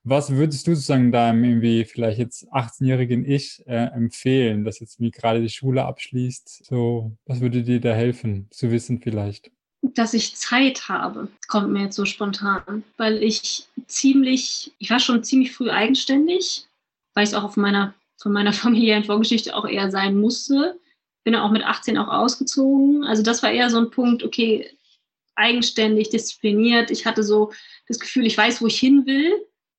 was 0.08 0.30
würdest 0.30 0.68
du 0.68 0.76
sozusagen 0.76 1.12
deinem 1.12 1.43
irgendwie 1.43 1.84
vielleicht 1.84 2.20
jetzt 2.20 2.47
18-jährigen 2.53 3.26
Ich 3.26 3.64
äh, 3.66 3.86
empfehlen, 3.88 4.64
das 4.64 4.80
jetzt 4.80 4.99
wie 4.99 5.10
gerade 5.10 5.41
die 5.41 5.49
Schule 5.49 5.84
abschließt? 5.84 6.66
So, 6.66 7.18
was 7.26 7.41
würde 7.41 7.64
dir 7.64 7.82
da 7.82 7.93
helfen 7.93 8.47
zu 8.51 8.70
wissen 8.70 9.01
vielleicht? 9.01 9.51
Dass 9.82 10.14
ich 10.14 10.36
Zeit 10.36 10.89
habe, 10.89 11.28
kommt 11.47 11.72
mir 11.72 11.86
jetzt 11.86 11.95
so 11.95 12.06
spontan, 12.06 12.84
weil 12.97 13.24
ich 13.24 13.68
ziemlich, 13.88 14.74
ich 14.78 14.91
war 14.91 14.99
schon 14.99 15.24
ziemlich 15.24 15.53
früh 15.53 15.72
eigenständig, 15.72 16.68
weil 17.16 17.24
ich 17.24 17.32
es 17.32 17.36
auch 17.36 17.43
auf 17.43 17.58
meiner, 17.58 17.95
von 18.18 18.32
meiner 18.32 18.53
familiären 18.53 19.06
Vorgeschichte 19.06 19.56
auch 19.56 19.68
eher 19.68 19.89
sein 19.89 20.18
musste 20.18 20.80
bin 21.26 21.34
dann 21.34 21.42
auch 21.42 21.52
mit 21.52 21.64
18 21.64 21.98
auch 21.98 22.08
ausgezogen. 22.08 23.04
Also 23.04 23.24
das 23.24 23.44
war 23.44 23.52
eher 23.52 23.70
so 23.70 23.80
ein 23.80 23.90
Punkt, 23.90 24.24
okay, 24.24 24.70
eigenständig, 25.36 26.10
diszipliniert. 26.10 26.92
Ich 26.92 27.06
hatte 27.06 27.24
so 27.24 27.52
das 27.88 28.00
Gefühl, 28.00 28.26
ich 28.26 28.38
weiß, 28.38 28.62
wo 28.62 28.68
ich 28.68 28.80
hin 28.80 29.06
will 29.06 29.34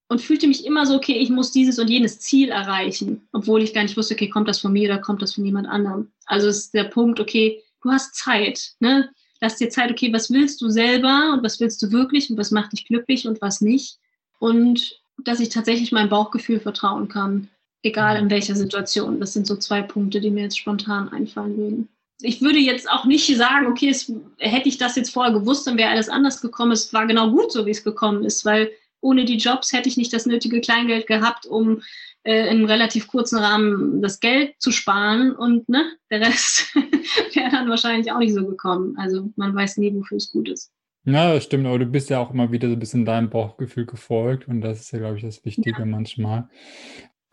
und 0.08 0.20
fühlte 0.20 0.48
mich 0.48 0.66
immer 0.66 0.84
so, 0.84 0.96
okay, 0.96 1.14
ich 1.14 1.30
muss 1.30 1.52
dieses 1.52 1.78
und 1.78 1.88
jenes 1.88 2.18
Ziel 2.20 2.50
erreichen, 2.50 3.28
obwohl 3.32 3.62
ich 3.62 3.72
gar 3.72 3.84
nicht 3.84 3.96
wusste, 3.96 4.14
okay, 4.14 4.28
kommt 4.28 4.48
das 4.48 4.60
von 4.60 4.72
mir 4.72 4.90
oder 4.90 5.00
kommt 5.00 5.22
das 5.22 5.34
von 5.34 5.44
jemand 5.44 5.68
anderem. 5.68 6.12
Also 6.26 6.48
ist 6.48 6.74
der 6.74 6.84
Punkt, 6.84 7.20
okay, 7.20 7.62
du 7.82 7.90
hast 7.90 8.14
Zeit, 8.16 8.72
ne? 8.80 9.08
Lass 9.40 9.56
dir 9.56 9.68
Zeit, 9.68 9.90
okay, 9.90 10.12
was 10.12 10.30
willst 10.30 10.60
du 10.62 10.70
selber 10.70 11.32
und 11.32 11.44
was 11.44 11.60
willst 11.60 11.80
du 11.82 11.92
wirklich 11.92 12.30
und 12.30 12.38
was 12.38 12.50
macht 12.50 12.72
dich 12.72 12.86
glücklich 12.86 13.28
und 13.28 13.40
was 13.40 13.60
nicht. 13.60 13.98
Und 14.38 14.98
dass 15.24 15.40
ich 15.40 15.50
tatsächlich 15.50 15.92
meinem 15.92 16.08
Bauchgefühl 16.08 16.58
vertrauen 16.58 17.08
kann 17.08 17.48
egal 17.82 18.16
in 18.16 18.30
welcher 18.30 18.56
Situation. 18.56 19.20
Das 19.20 19.32
sind 19.32 19.46
so 19.46 19.56
zwei 19.56 19.82
Punkte, 19.82 20.20
die 20.20 20.30
mir 20.30 20.44
jetzt 20.44 20.58
spontan 20.58 21.08
einfallen 21.08 21.56
würden. 21.56 21.88
Ich 22.22 22.40
würde 22.40 22.58
jetzt 22.58 22.90
auch 22.90 23.04
nicht 23.04 23.26
sagen, 23.36 23.66
okay, 23.66 23.90
es, 23.90 24.10
hätte 24.38 24.68
ich 24.68 24.78
das 24.78 24.96
jetzt 24.96 25.10
vorher 25.10 25.34
gewusst, 25.34 25.66
dann 25.66 25.76
wäre 25.76 25.90
alles 25.90 26.08
anders 26.08 26.40
gekommen. 26.40 26.72
Es 26.72 26.92
war 26.92 27.06
genau 27.06 27.30
gut 27.30 27.52
so, 27.52 27.66
wie 27.66 27.70
es 27.70 27.84
gekommen 27.84 28.24
ist, 28.24 28.44
weil 28.44 28.70
ohne 29.00 29.24
die 29.24 29.36
Jobs 29.36 29.72
hätte 29.72 29.88
ich 29.88 29.96
nicht 29.96 30.12
das 30.12 30.26
nötige 30.26 30.60
Kleingeld 30.60 31.06
gehabt, 31.06 31.46
um 31.46 31.82
äh, 32.22 32.44
in 32.44 32.56
einem 32.56 32.64
relativ 32.64 33.06
kurzen 33.06 33.38
Rahmen 33.38 34.02
das 34.02 34.20
Geld 34.20 34.54
zu 34.58 34.72
sparen 34.72 35.32
und 35.32 35.68
ne, 35.68 35.84
der 36.10 36.20
Rest 36.20 36.74
wäre 37.34 37.50
dann 37.50 37.68
wahrscheinlich 37.68 38.10
auch 38.10 38.18
nicht 38.18 38.34
so 38.34 38.46
gekommen. 38.46 38.96
Also 38.98 39.30
man 39.36 39.54
weiß 39.54 39.76
nie, 39.76 39.94
wofür 39.94 40.16
es 40.16 40.32
gut 40.32 40.48
ist. 40.48 40.72
Ja, 41.04 41.34
das 41.34 41.44
stimmt, 41.44 41.66
aber 41.66 41.78
du 41.78 41.86
bist 41.86 42.10
ja 42.10 42.18
auch 42.18 42.32
immer 42.32 42.50
wieder 42.50 42.66
so 42.66 42.74
ein 42.74 42.80
bisschen 42.80 43.04
deinem 43.04 43.30
Bauchgefühl 43.30 43.86
gefolgt 43.86 44.48
und 44.48 44.60
das 44.60 44.80
ist 44.80 44.90
ja, 44.90 44.98
glaube 44.98 45.16
ich, 45.16 45.22
das 45.22 45.44
Wichtige 45.44 45.78
ja. 45.78 45.84
manchmal. 45.86 46.48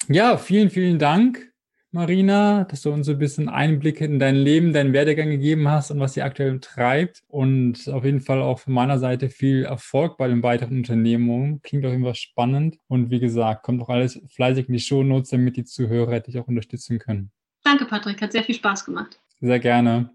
Ja, 0.10 0.38
vielen, 0.38 0.70
vielen 0.70 1.00
Dank 1.00 1.54
Marina, 1.94 2.64
dass 2.64 2.82
du 2.82 2.92
uns 2.92 3.06
so 3.06 3.12
ein 3.12 3.20
bisschen 3.20 3.50
Einblicke 3.50 4.04
in 4.04 4.18
dein 4.18 4.36
Leben, 4.36 4.74
deinen 4.74 4.94
Werdegang 4.94 5.30
gegeben 5.30 5.70
hast 5.70 5.92
und 5.92 6.00
was 6.00 6.16
sie 6.16 6.24
aktuell 6.24 6.60
treibt. 6.60 7.22
Und 7.28 7.88
auf 7.88 8.04
jeden 8.04 8.20
Fall 8.20 8.42
auch 8.42 8.58
von 8.58 8.74
meiner 8.74 8.98
Seite 8.98 9.30
viel 9.30 9.64
Erfolg 9.64 10.18
bei 10.18 10.28
den 10.28 10.42
weiteren 10.42 10.78
Unternehmungen. 10.78 11.62
Klingt 11.62 11.86
auf 11.86 11.92
jeden 11.92 12.04
Fall 12.04 12.16
spannend. 12.16 12.78
Und 12.88 13.12
wie 13.12 13.20
gesagt, 13.20 13.62
kommt 13.62 13.80
auch 13.84 13.90
alles 13.90 14.20
fleißig 14.34 14.70
in 14.70 14.74
die 14.74 14.80
Shownotes, 14.80 15.30
damit 15.30 15.56
die 15.56 15.66
Zuhörer 15.66 16.20
dich 16.20 16.40
auch 16.40 16.48
unterstützen 16.48 16.98
können. 16.98 17.32
Danke, 17.64 17.86
Patrick. 17.86 18.20
Hat 18.24 18.32
sehr 18.32 18.44
viel 18.44 18.56
Spaß 18.56 18.86
gemacht. 18.86 19.22
Sehr 19.40 19.60
gerne. 19.60 20.10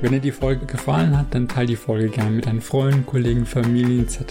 Wenn 0.00 0.12
dir 0.12 0.20
die 0.20 0.32
Folge 0.32 0.64
gefallen 0.64 1.16
hat, 1.16 1.34
dann 1.34 1.46
teile 1.46 1.66
die 1.66 1.76
Folge 1.76 2.08
gerne 2.08 2.30
mit 2.30 2.46
deinen 2.46 2.62
Freunden, 2.62 3.04
Kollegen, 3.04 3.44
Familien 3.44 4.04
etc. 4.04 4.22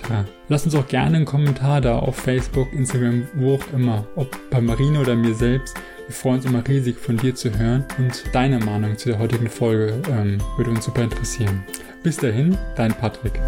Lass 0.47 0.65
uns 0.65 0.73
auch 0.73 0.87
gerne 0.87 1.17
einen 1.17 1.25
Kommentar 1.25 1.79
da 1.79 1.99
auf 1.99 2.15
Facebook, 2.15 2.73
Instagram, 2.73 3.27
wo 3.35 3.55
auch 3.55 3.73
immer, 3.73 4.03
ob 4.15 4.35
bei 4.49 4.61
Marine 4.61 4.99
oder 4.99 5.15
mir 5.15 5.35
selbst. 5.35 5.75
Wir 6.07 6.15
freuen 6.15 6.37
uns 6.37 6.45
immer 6.45 6.67
riesig 6.67 6.97
von 6.97 7.17
dir 7.17 7.35
zu 7.35 7.55
hören 7.55 7.85
und 7.99 8.23
deine 8.33 8.57
Meinung 8.57 8.97
zu 8.97 9.09
der 9.09 9.19
heutigen 9.19 9.47
Folge 9.47 9.93
ähm, 10.09 10.39
würde 10.57 10.71
uns 10.71 10.85
super 10.85 11.03
interessieren. 11.03 11.63
Bis 12.01 12.17
dahin, 12.17 12.57
dein 12.75 12.93
Patrick. 12.93 13.39